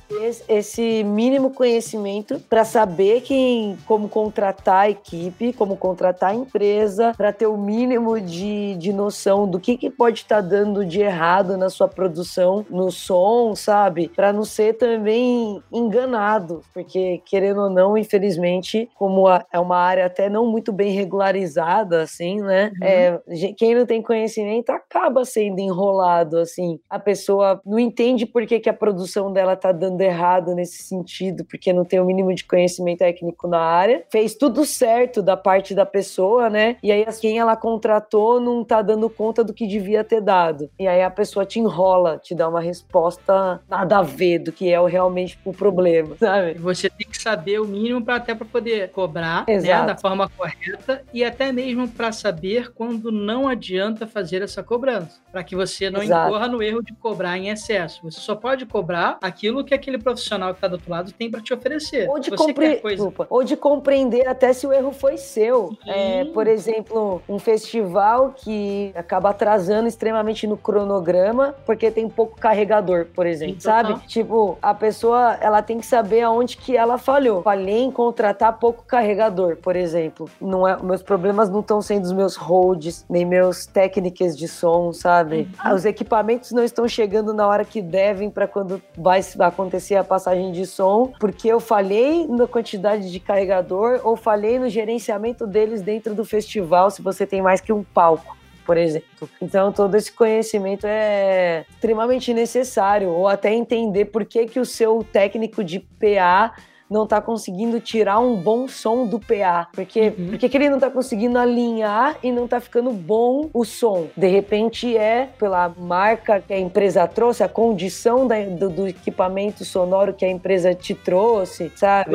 esse 0.49 1.05
mínimo 1.05 1.51
conhecimento 1.51 2.41
para 2.49 2.65
saber 2.65 3.23
quem, 3.23 3.77
como 3.87 4.09
contratar 4.09 4.83
a 4.83 4.91
equipe, 4.91 5.53
como 5.53 5.77
contratar 5.77 6.31
a 6.31 6.35
empresa, 6.35 7.13
para 7.17 7.33
ter 7.33 7.47
o 7.47 7.57
mínimo 7.57 8.21
de, 8.21 8.77
de 8.77 8.93
noção 8.93 9.49
do 9.49 9.59
que, 9.59 9.77
que 9.77 9.91
pode 9.91 10.21
estar 10.21 10.37
tá 10.37 10.49
dando 10.49 10.85
de 10.85 11.01
errado 11.01 11.57
na 11.57 11.69
sua 11.69 11.89
produção, 11.89 12.65
no 12.71 12.91
som, 12.91 13.55
sabe? 13.57 14.09
Para 14.15 14.33
não 14.33 14.45
ser 14.45 14.75
também 14.75 15.63
enganado, 15.73 16.63
porque 16.73 17.23
querendo 17.25 17.63
ou 17.63 17.71
não, 17.71 17.97
infelizmente, 17.97 18.89
como 18.95 19.27
é 19.29 19.59
uma 19.59 19.79
área 19.79 20.07
até 20.07 20.29
não 20.29 20.47
muito 20.47 20.73
bem 20.73 20.93
regularizada, 20.93 22.03
assim, 22.03 22.41
né? 22.41 22.71
Uhum. 22.81 22.87
É, 22.87 23.21
quem 23.57 23.75
não 23.75 23.87
tem 23.87 24.03
conhecimento 24.03 24.71
acaba 24.71 25.25
sendo 25.25 25.59
enrolado, 25.59 26.39
assim. 26.39 26.79
A 26.89 26.99
pessoa 26.99 27.61
não 27.65 27.79
entende 27.79 28.27
por 28.27 28.47
que, 28.47 28.61
que 28.61 28.69
a 28.69 28.75
produção 28.75 29.33
dela 29.33 29.57
tá 29.57 29.73
dando 29.73 30.01
errado 30.01 30.55
nesse 30.55 30.83
sentido, 30.83 31.45
porque 31.45 31.73
não 31.73 31.85
tem 31.85 32.01
o 32.01 32.05
mínimo 32.05 32.35
de 32.35 32.45
conhecimento 32.45 32.99
técnico 33.07 33.47
na 33.47 33.61
área. 33.61 34.05
Fez 34.11 34.35
tudo 34.35 34.65
certo 34.65 35.23
da 35.23 35.37
parte 35.37 35.75
da 35.75 35.87
pessoa, 35.87 36.51
né? 36.51 36.77
E 36.83 36.91
aí 36.91 37.07
quem 37.21 37.39
ela 37.39 37.57
contratou 37.57 38.41
não 38.41 38.65
tá 38.65 38.83
dando 38.83 39.09
conta 39.09 39.45
do 39.45 39.55
que 39.55 39.67
devia 39.67 40.03
ter 40.03 40.21
dado. 40.21 40.69
E 40.79 40.87
aí 40.87 41.03
a 41.03 41.11
pessoa 41.11 41.47
te 41.47 41.61
enrola, 41.61 42.19
te 42.19 42.35
dá 42.35 42.49
uma 42.49 42.61
resposta 42.61 43.46
nada 43.69 43.99
a 43.99 44.03
ver 44.03 44.39
do 44.39 44.53
que 44.53 44.73
é 44.73 44.87
realmente 44.87 45.39
o 45.45 45.53
problema, 45.53 46.17
sabe? 46.19 46.55
Você 46.55 46.89
tem 46.91 47.07
que 47.07 47.21
saber 47.21 47.61
o 47.61 47.67
mínimo 47.67 48.05
para 48.05 48.17
até 48.17 48.35
para 48.35 48.47
poder 48.47 48.91
cobrar 48.91 49.45
né, 49.47 49.61
da 49.61 49.97
forma 49.97 50.29
correta 50.29 51.03
e 51.13 51.25
até 51.25 51.53
mesmo 51.53 51.89
para 51.89 52.13
saber 52.13 52.73
quando 52.73 53.11
não 53.11 53.49
adianta 53.49 54.07
fazer 54.07 54.43
essa 54.43 54.63
cobrança, 54.63 55.21
para 55.31 55.43
que 55.43 55.55
você 55.55 55.91
não 55.91 56.03
Exato. 56.03 56.29
incorra 56.29 56.49
no 56.49 56.63
erro 56.63 56.83
de 56.83 56.93
cobrar 56.95 57.37
em 57.39 57.49
excesso. 57.49 58.01
Você 58.03 58.21
só 58.21 58.35
pode 58.35 58.67
cobrar 58.67 59.19
aquilo 59.23 59.65
que 59.65 59.75
aquele 59.75 59.99
profissional 59.99 60.53
que 60.53 60.59
está 60.59 60.69
do 60.69 60.75
outro 60.75 60.91
lado 60.91 61.13
tem 61.13 61.31
para 61.31 61.41
te 61.41 61.53
oferecer. 61.53 62.09
Ou 62.09 62.19
de, 62.19 62.31
compre... 62.31 62.77
coisa... 62.77 63.13
Ou 63.29 63.45
de 63.45 63.57
compreender 63.57 64.29
até 64.29 64.53
se 64.53 64.67
o 64.67 64.73
erro 64.73 64.93
foi 64.93 65.17
seu. 65.17 65.77
É, 65.87 66.25
por 66.27 66.47
exemplo, 66.47 67.23
um 67.29 67.39
festival 67.39 68.35
que 68.37 68.93
acaba 68.95 69.31
atrasando 69.31 69.89
extremamente 69.89 70.47
no 70.47 70.57
cronograma 70.57 71.55
porque 71.65 71.91
tem 71.91 72.09
pouco 72.09 72.39
carregador, 72.39 73.07
por 73.15 73.27
exemplo 73.27 73.36
exemplo, 73.37 73.61
sabe? 73.61 73.95
Tipo, 74.07 74.59
a 74.61 74.75
pessoa, 74.75 75.37
ela 75.41 75.63
tem 75.63 75.79
que 75.79 75.87
saber 75.87 76.23
aonde 76.23 76.57
que 76.57 76.77
ela 76.77 76.99
falhou. 76.99 77.43
Falhei 77.43 77.83
em 77.83 77.91
contratar 77.91 78.59
pouco 78.59 78.85
carregador, 78.85 79.57
por 79.57 79.77
exemplo. 79.77 80.29
Não 80.41 80.67
é, 80.67 80.81
meus 80.83 81.03
problemas 81.03 81.49
não 81.49 81.61
estão 81.61 81.81
sendo 81.81 82.05
os 82.05 82.13
meus 82.13 82.37
holds, 82.37 83.05
nem 83.09 83.25
meus 83.25 83.67
técnicas 83.67 84.37
de 84.37 84.49
som, 84.49 84.93
sabe? 84.93 85.49
Uhum. 85.65 85.75
Os 85.75 85.85
equipamentos 85.85 86.53
não 86.53 86.65
estão 86.65 86.89
chegando 86.89 87.33
na 87.33 87.47
hora 87.47 87.65
que 87.65 87.81
devem 87.81 88.31
para 88.31 88.47
quando 88.47 88.83
vai 88.97 89.21
acontecer 89.41 89.97
a 89.97 90.05
passagem 90.05 90.53
de 90.53 90.67
som, 90.67 91.13
porque 91.21 91.49
eu 91.49 91.61
falhei 91.61 92.27
na 92.27 92.47
quantidade 92.47 93.11
de 93.11 93.21
carregador 93.21 94.01
ou 94.05 94.17
falhei 94.17 94.59
no 94.59 94.69
gerenciamento 94.69 95.47
deles 95.47 95.83
dentro 95.83 96.15
do 96.15 96.25
festival, 96.25 96.91
se 96.91 97.03
você 97.03 97.27
tem 97.27 97.43
mais 97.43 97.61
que 97.61 97.73
um 97.73 97.83
palco 97.83 98.37
por 98.67 98.77
exemplo. 98.77 99.31
Então, 99.41 99.73
todo 99.73 99.95
esse 99.95 100.13
conhecimento 100.13 100.85
é 100.87 101.65
extremamente 101.71 102.35
necessário, 102.35 103.09
ou 103.09 103.29
até 103.29 103.55
entender 103.55 104.07
por 104.07 104.25
que, 104.25 104.47
que 104.47 104.59
o 104.59 104.65
seu 104.67 105.07
técnico 105.13 105.63
de 105.63 105.79
PA 105.79 106.53
não 106.91 107.05
está 107.05 107.21
conseguindo 107.21 107.81
tirar 107.81 108.19
um 108.19 108.37
bom 108.37 108.69
som 108.69 109.07
do 109.07 109.19
PA. 109.19 109.69
Porque, 109.73 110.15
uhum. 110.17 110.29
porque 110.31 110.49
que 110.49 110.57
ele 110.57 110.69
não 110.69 110.77
está 110.77 110.91
conseguindo 110.91 111.39
alinhar 111.39 112.17
e 112.23 112.31
não 112.31 112.45
está 112.45 112.61
ficando 112.61 112.91
bom 112.91 113.51
o 113.53 113.65
som? 113.65 114.07
De 114.17 114.27
repente 114.29 114.97
é 114.97 115.29
pela 115.39 115.69
marca 115.69 116.41
que 116.41 116.53
a 116.53 116.59
empresa 116.59 117.07
trouxe, 117.07 117.43
a 117.43 117.49
condição 117.49 118.27
da, 118.27 118.37
do, 118.45 118.69
do, 118.69 118.89
equipamento 118.89 119.65
sonoro 119.65 120.15
que 120.15 120.25
a 120.25 120.29
empresa 120.29 120.75
te 120.75 120.95
trouxe, 120.95 121.73
sabe? 121.75 122.11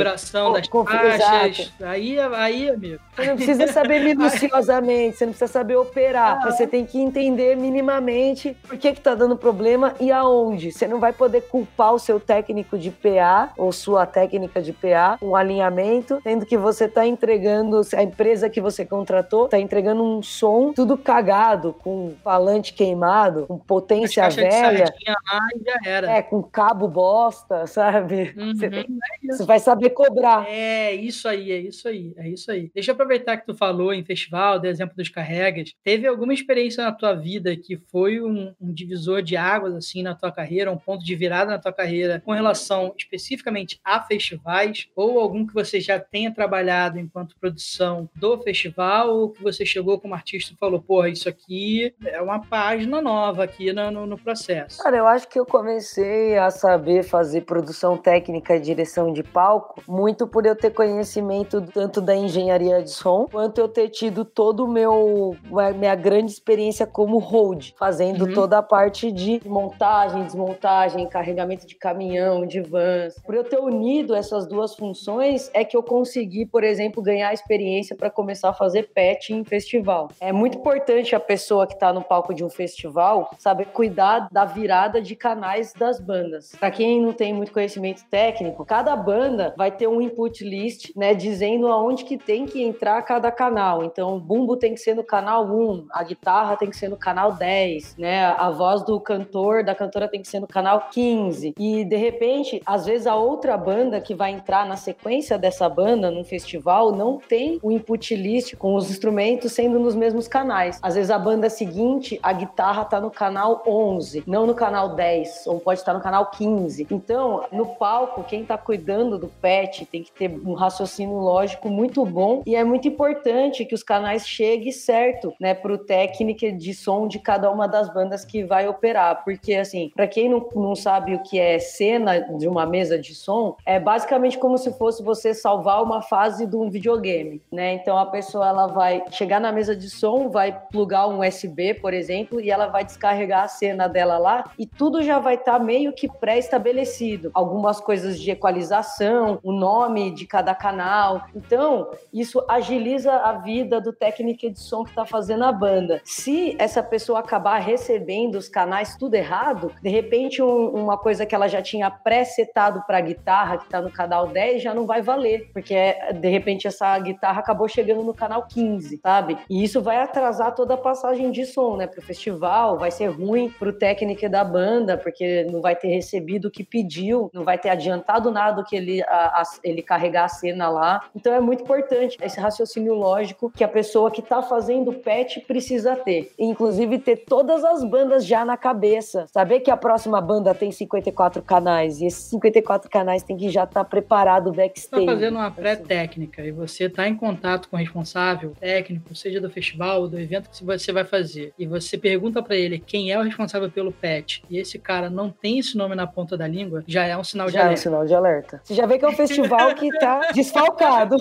Configuração 0.69 1.17
das 1.17 1.27
faixas. 1.27 1.73
Aí, 1.81 2.19
aí, 2.19 2.69
amigo. 2.69 2.99
Você 3.15 3.27
não 3.27 3.35
precisa 3.35 3.67
saber 3.67 3.99
minuciosamente, 4.03 5.17
você 5.17 5.25
não 5.25 5.33
precisa 5.33 5.51
saber 5.51 5.75
operar. 5.75 6.39
Ah. 6.41 6.51
Você 6.51 6.65
tem 6.65 6.85
que 6.85 6.99
entender 6.99 7.55
minimamente 7.55 8.55
por 8.67 8.77
que 8.77 8.87
está 8.87 9.15
dando 9.15 9.35
problema 9.35 9.93
e 9.99 10.11
aonde. 10.11 10.71
Você 10.71 10.87
não 10.87 10.99
vai 10.99 11.11
poder 11.11 11.41
culpar 11.41 11.93
o 11.93 11.99
seu 11.99 12.19
técnico 12.19 12.77
de 12.77 12.89
PA 12.89 13.51
ou 13.57 13.71
sua 13.71 14.05
técnica 14.05 14.60
de 14.61 14.73
PA, 14.73 15.17
um 15.21 15.35
alinhamento, 15.35 16.19
sendo 16.23 16.45
que 16.45 16.57
você 16.57 16.85
está 16.85 17.05
entregando, 17.05 17.81
a 17.95 18.03
empresa 18.03 18.49
que 18.49 18.61
você 18.61 18.85
contratou 18.85 19.45
está 19.45 19.59
entregando 19.59 20.03
um 20.03 20.21
som 20.21 20.73
tudo 20.73 20.97
cagado, 20.97 21.73
com 21.73 22.13
falante 22.23 22.73
queimado, 22.73 23.47
com 23.47 23.57
potência 23.57 24.27
velha. 24.29 24.93
Lá 25.07 25.47
e 25.55 25.63
já 25.63 25.79
era. 25.89 26.11
É, 26.11 26.21
com 26.21 26.41
cabo 26.41 26.87
bosta, 26.87 27.65
sabe? 27.67 28.33
Uhum, 28.37 28.55
você, 28.55 28.69
tem, 28.69 28.85
é 29.23 29.33
você 29.33 29.45
vai 29.45 29.59
saber 29.59 29.91
cobrar. 29.91 30.45
É, 30.47 30.93
isso 30.93 31.27
aí, 31.27 31.51
é 31.51 31.57
isso 31.57 31.87
aí, 31.87 32.13
é 32.17 32.29
isso 32.29 32.51
aí. 32.51 32.71
Deixa 32.73 32.91
eu 32.91 32.93
aproveitar 32.93 33.37
que 33.37 33.45
tu 33.45 33.55
falou 33.55 33.93
em 33.93 34.03
festival, 34.03 34.59
do 34.59 34.67
exemplo 34.67 34.95
dos 34.95 35.09
carregas. 35.09 35.73
Teve 35.83 36.07
alguma 36.07 36.33
experiência 36.33 36.83
na 36.83 36.91
tua 36.91 37.13
vida 37.13 37.55
que 37.55 37.77
foi 37.91 38.21
um, 38.21 38.53
um 38.59 38.73
divisor 38.73 39.21
de 39.21 39.35
águas, 39.35 39.75
assim, 39.75 40.03
na 40.03 40.15
tua 40.15 40.31
carreira, 40.31 40.71
um 40.71 40.77
ponto 40.77 41.03
de 41.03 41.15
virada 41.15 41.51
na 41.51 41.59
tua 41.59 41.73
carreira 41.73 42.21
com 42.23 42.31
relação 42.31 42.93
especificamente 42.97 43.79
a 43.83 44.01
festival? 44.01 44.50
Festivais, 44.51 44.87
ou 44.95 45.19
algum 45.19 45.45
que 45.45 45.53
você 45.53 45.79
já 45.79 45.99
tenha 45.99 46.33
trabalhado 46.33 46.99
enquanto 46.99 47.35
produção 47.39 48.09
do 48.15 48.37
festival, 48.39 49.15
ou 49.15 49.29
que 49.29 49.41
você 49.41 49.65
chegou 49.65 49.99
como 49.99 50.13
artista 50.13 50.53
e 50.53 50.57
falou, 50.57 50.81
porra, 50.81 51.09
isso 51.09 51.29
aqui 51.29 51.93
é 52.05 52.21
uma 52.21 52.39
página 52.39 53.01
nova 53.01 53.43
aqui 53.43 53.71
no, 53.71 53.91
no, 53.91 54.05
no 54.05 54.17
processo? 54.17 54.83
Cara, 54.83 54.97
eu 54.97 55.07
acho 55.07 55.27
que 55.27 55.39
eu 55.39 55.45
comecei 55.45 56.37
a 56.37 56.49
saber 56.49 57.03
fazer 57.03 57.41
produção 57.41 57.97
técnica 57.97 58.55
e 58.55 58.59
direção 58.59 59.13
de 59.13 59.23
palco 59.23 59.81
muito 59.87 60.27
por 60.27 60.45
eu 60.45 60.55
ter 60.55 60.71
conhecimento 60.71 61.61
tanto 61.73 62.01
da 62.01 62.15
engenharia 62.15 62.81
de 62.81 62.91
som, 62.91 63.27
quanto 63.31 63.59
eu 63.59 63.67
ter 63.67 63.89
tido 63.89 64.25
todo 64.25 64.65
o 64.65 64.67
meu 64.67 65.35
minha 65.77 65.95
grande 65.95 66.31
experiência 66.31 66.85
como 66.85 67.17
hold, 67.19 67.71
fazendo 67.77 68.25
uhum. 68.25 68.33
toda 68.33 68.57
a 68.57 68.63
parte 68.63 69.11
de 69.11 69.41
montagem, 69.45 70.23
desmontagem, 70.23 71.07
carregamento 71.07 71.67
de 71.67 71.75
caminhão, 71.75 72.45
de 72.45 72.61
vans. 72.61 73.15
Por 73.25 73.35
eu 73.35 73.43
ter 73.43 73.59
unido 73.59 74.15
essas 74.15 74.40
essas 74.41 74.47
duas 74.47 74.75
funções 74.75 75.51
é 75.53 75.63
que 75.63 75.77
eu 75.77 75.83
consegui, 75.83 76.45
por 76.45 76.63
exemplo, 76.63 77.01
ganhar 77.01 77.33
experiência 77.33 77.95
para 77.95 78.09
começar 78.09 78.49
a 78.49 78.53
fazer 78.53 78.89
patch 78.93 79.29
em 79.29 79.43
festival. 79.43 80.09
É 80.19 80.31
muito 80.31 80.57
importante 80.57 81.15
a 81.15 81.19
pessoa 81.19 81.67
que 81.67 81.73
está 81.73 81.93
no 81.93 82.01
palco 82.01 82.33
de 82.33 82.43
um 82.43 82.49
festival 82.49 83.29
saber 83.37 83.65
cuidar 83.65 84.27
da 84.31 84.45
virada 84.45 85.01
de 85.01 85.15
canais 85.15 85.73
das 85.73 85.99
bandas. 85.99 86.53
Para 86.59 86.71
quem 86.71 87.01
não 87.01 87.13
tem 87.13 87.33
muito 87.33 87.51
conhecimento 87.51 88.03
técnico, 88.09 88.65
cada 88.65 88.95
banda 88.95 89.53
vai 89.57 89.71
ter 89.71 89.87
um 89.87 90.01
input 90.01 90.43
list, 90.43 90.91
né, 90.95 91.13
dizendo 91.13 91.67
aonde 91.67 92.03
que 92.03 92.17
tem 92.17 92.45
que 92.45 92.63
entrar 92.63 93.01
cada 93.03 93.31
canal. 93.31 93.83
Então, 93.83 94.15
o 94.15 94.19
bumbo 94.19 94.57
tem 94.57 94.73
que 94.73 94.79
ser 94.79 94.95
no 94.95 95.03
canal 95.03 95.45
1, 95.45 95.87
a 95.91 96.03
guitarra 96.03 96.57
tem 96.57 96.69
que 96.69 96.77
ser 96.77 96.89
no 96.89 96.97
canal 96.97 97.33
10, 97.33 97.97
né? 97.97 98.25
A 98.25 98.49
voz 98.49 98.83
do 98.83 98.99
cantor, 98.99 99.63
da 99.63 99.75
cantora 99.75 100.07
tem 100.07 100.21
que 100.21 100.27
ser 100.27 100.39
no 100.39 100.47
canal 100.47 100.87
15. 100.91 101.53
E 101.57 101.85
de 101.85 101.95
repente, 101.95 102.61
às 102.65 102.85
vezes 102.85 103.05
a 103.05 103.15
outra 103.15 103.57
banda 103.57 104.01
que 104.01 104.15
vai 104.15 104.30
entrar 104.31 104.65
na 104.65 104.77
sequência 104.77 105.37
dessa 105.37 105.67
banda 105.69 106.09
num 106.09 106.23
festival 106.23 106.91
não 106.91 107.17
tem 107.17 107.59
o 107.61 107.71
input 107.71 108.15
list 108.15 108.55
com 108.55 108.75
os 108.75 108.89
instrumentos 108.89 109.51
sendo 109.53 109.79
nos 109.79 109.95
mesmos 109.95 110.27
canais. 110.27 110.79
Às 110.81 110.95
vezes 110.95 111.11
a 111.11 111.19
banda 111.19 111.49
seguinte, 111.49 112.19
a 112.23 112.33
guitarra 112.33 112.85
tá 112.85 112.99
no 112.99 113.11
canal 113.11 113.63
11, 113.67 114.23
não 114.25 114.45
no 114.45 114.55
canal 114.55 114.95
10, 114.95 115.47
ou 115.47 115.59
pode 115.59 115.79
estar 115.79 115.93
no 115.93 116.01
canal 116.01 116.27
15. 116.31 116.87
Então, 116.89 117.45
no 117.51 117.65
palco, 117.75 118.23
quem 118.23 118.43
tá 118.43 118.57
cuidando 118.57 119.17
do 119.17 119.27
patch 119.27 119.83
tem 119.91 120.03
que 120.03 120.11
ter 120.11 120.29
um 120.29 120.53
raciocínio 120.53 121.17
lógico 121.17 121.69
muito 121.69 122.05
bom 122.05 122.41
e 122.45 122.55
é 122.55 122.63
muito 122.63 122.87
importante 122.87 123.65
que 123.65 123.75
os 123.75 123.83
canais 123.83 124.27
cheguem 124.27 124.71
certo, 124.71 125.33
né, 125.39 125.53
pro 125.53 125.77
técnico 125.77 126.51
de 126.51 126.73
som 126.73 127.07
de 127.07 127.19
cada 127.19 127.51
uma 127.51 127.67
das 127.67 127.93
bandas 127.93 128.23
que 128.23 128.43
vai 128.43 128.67
operar, 128.67 129.23
porque 129.23 129.53
assim, 129.55 129.91
para 129.95 130.07
quem 130.07 130.29
não, 130.29 130.47
não 130.55 130.75
sabe 130.75 131.13
o 131.13 131.23
que 131.23 131.39
é 131.39 131.59
cena 131.59 132.19
de 132.19 132.47
uma 132.47 132.65
mesa 132.65 132.97
de 132.97 133.13
som, 133.13 133.57
é 133.65 133.79
basicamente 133.79 134.20
como 134.37 134.57
se 134.57 134.71
fosse 134.77 135.03
você 135.03 135.33
salvar 135.33 135.83
uma 135.83 136.01
fase 136.01 136.45
de 136.45 136.55
um 136.55 136.69
videogame, 136.69 137.41
né? 137.51 137.73
Então 137.73 137.97
a 137.97 138.05
pessoa 138.05 138.47
ela 138.47 138.67
vai 138.67 139.03
chegar 139.11 139.39
na 139.39 139.51
mesa 139.51 139.75
de 139.75 139.89
som, 139.89 140.29
vai 140.29 140.57
plugar 140.71 141.07
um 141.07 141.25
USB, 141.25 141.73
por 141.73 141.93
exemplo, 141.93 142.39
e 142.39 142.49
ela 142.49 142.67
vai 142.67 142.83
descarregar 142.83 143.43
a 143.43 143.47
cena 143.47 143.87
dela 143.87 144.17
lá 144.17 144.51
e 144.57 144.65
tudo 144.65 145.01
já 145.01 145.19
vai 145.19 145.35
estar 145.35 145.53
tá 145.53 145.59
meio 145.59 145.93
que 145.93 146.07
pré-estabelecido. 146.07 147.31
Algumas 147.33 147.79
coisas 147.79 148.19
de 148.19 148.31
equalização, 148.31 149.39
o 149.43 149.51
nome 149.51 150.11
de 150.11 150.25
cada 150.25 150.53
canal. 150.53 151.25
Então, 151.35 151.89
isso 152.13 152.43
agiliza 152.47 153.13
a 153.13 153.33
vida 153.33 153.79
do 153.79 153.93
técnico 153.93 154.49
de 154.49 154.59
som 154.59 154.83
que 154.83 154.89
está 154.89 155.05
fazendo 155.05 155.43
a 155.43 155.51
banda. 155.51 156.01
Se 156.03 156.55
essa 156.59 156.81
pessoa 156.81 157.19
acabar 157.19 157.59
recebendo 157.59 158.35
os 158.35 158.47
canais 158.47 158.95
tudo 158.95 159.15
errado, 159.15 159.71
de 159.81 159.89
repente 159.89 160.41
um, 160.41 160.69
uma 160.69 160.97
coisa 160.97 161.25
que 161.25 161.35
ela 161.35 161.47
já 161.47 161.61
tinha 161.61 161.89
pré-setado 161.89 162.83
para 162.85 163.01
guitarra, 163.01 163.57
que 163.57 163.65
está 163.65 163.81
no 163.81 163.91
canal 163.91 164.10
10, 164.27 164.61
já 164.61 164.73
não 164.73 164.85
vai 164.85 165.01
valer, 165.01 165.49
porque 165.53 165.75
de 166.15 166.29
repente 166.29 166.67
essa 166.67 166.97
guitarra 166.99 167.39
acabou 167.39 167.67
chegando 167.67 168.03
no 168.03 168.13
canal 168.13 168.45
15, 168.47 168.99
sabe? 169.01 169.37
E 169.49 169.63
isso 169.63 169.81
vai 169.81 169.97
atrasar 169.97 170.53
toda 170.53 170.73
a 170.73 170.77
passagem 170.77 171.31
de 171.31 171.45
som, 171.45 171.77
né, 171.77 171.87
pro 171.87 172.01
festival, 172.01 172.77
vai 172.77 172.91
ser 172.91 173.07
ruim 173.07 173.49
pro 173.49 173.73
técnico 173.73 174.29
da 174.29 174.43
banda, 174.43 174.97
porque 174.97 175.47
não 175.51 175.61
vai 175.61 175.75
ter 175.75 175.87
recebido 175.87 176.47
o 176.47 176.51
que 176.51 176.63
pediu, 176.63 177.29
não 177.33 177.43
vai 177.43 177.57
ter 177.57 177.69
adiantado 177.69 178.29
nada 178.31 178.63
que 178.63 178.75
ele, 178.75 179.01
a, 179.03 179.41
a, 179.41 179.43
ele 179.63 179.81
carregar 179.81 180.25
a 180.25 180.29
cena 180.29 180.69
lá. 180.69 181.03
Então 181.15 181.33
é 181.33 181.39
muito 181.39 181.63
importante 181.63 182.17
esse 182.21 182.39
raciocínio 182.39 182.93
lógico 182.93 183.51
que 183.55 183.63
a 183.63 183.67
pessoa 183.67 184.11
que 184.11 184.21
tá 184.21 184.41
fazendo 184.41 184.93
patch 184.93 185.39
precisa 185.47 185.95
ter. 185.95 186.31
Inclusive 186.37 186.99
ter 186.99 187.17
todas 187.17 187.63
as 187.63 187.83
bandas 187.83 188.25
já 188.25 188.45
na 188.45 188.57
cabeça. 188.57 189.25
Saber 189.27 189.61
que 189.61 189.71
a 189.71 189.77
próxima 189.77 190.21
banda 190.21 190.53
tem 190.53 190.71
54 190.71 191.41
canais 191.41 192.01
e 192.01 192.05
esses 192.05 192.25
54 192.25 192.89
canais 192.89 193.23
tem 193.23 193.37
que 193.37 193.49
já 193.49 193.63
estar 193.63 193.83
tá 193.83 193.89
preparado 194.01 194.51
backstage. 194.51 195.05
Tá 195.05 195.11
fazendo 195.11 195.37
uma 195.37 195.51
pré-técnica 195.51 196.41
e 196.41 196.51
você 196.51 196.89
tá 196.89 197.07
em 197.07 197.15
contato 197.15 197.69
com 197.69 197.75
o 197.75 197.79
responsável 197.79 198.53
técnico, 198.59 199.15
seja 199.15 199.39
do 199.39 199.49
festival 199.49 200.01
ou 200.01 200.07
do 200.07 200.19
evento 200.19 200.49
que 200.49 200.63
você 200.63 200.91
vai 200.91 201.05
fazer, 201.05 201.53
e 201.57 201.67
você 201.67 201.97
pergunta 201.97 202.41
para 202.41 202.55
ele 202.55 202.79
quem 202.79 203.11
é 203.11 203.19
o 203.19 203.23
responsável 203.23 203.69
pelo 203.69 203.91
patch, 203.91 204.41
e 204.49 204.57
esse 204.57 204.79
cara 204.79 205.09
não 205.09 205.29
tem 205.29 205.59
esse 205.59 205.77
nome 205.77 205.95
na 205.95 206.07
ponta 206.07 206.37
da 206.37 206.47
língua, 206.47 206.83
já 206.87 207.05
é 207.05 207.15
um 207.15 207.23
sinal 207.23 207.47
de 207.47 207.53
já 207.53 207.61
alerta. 207.61 207.73
é 207.73 207.79
um 207.79 207.83
sinal 207.83 208.05
de 208.05 208.15
alerta. 208.15 208.61
Você 208.63 208.73
já 208.73 208.85
vê 208.85 208.97
que 208.97 209.05
é 209.05 209.07
um 209.07 209.15
festival 209.15 209.75
que 209.75 209.89
tá 209.99 210.31
desfalcado. 210.33 211.17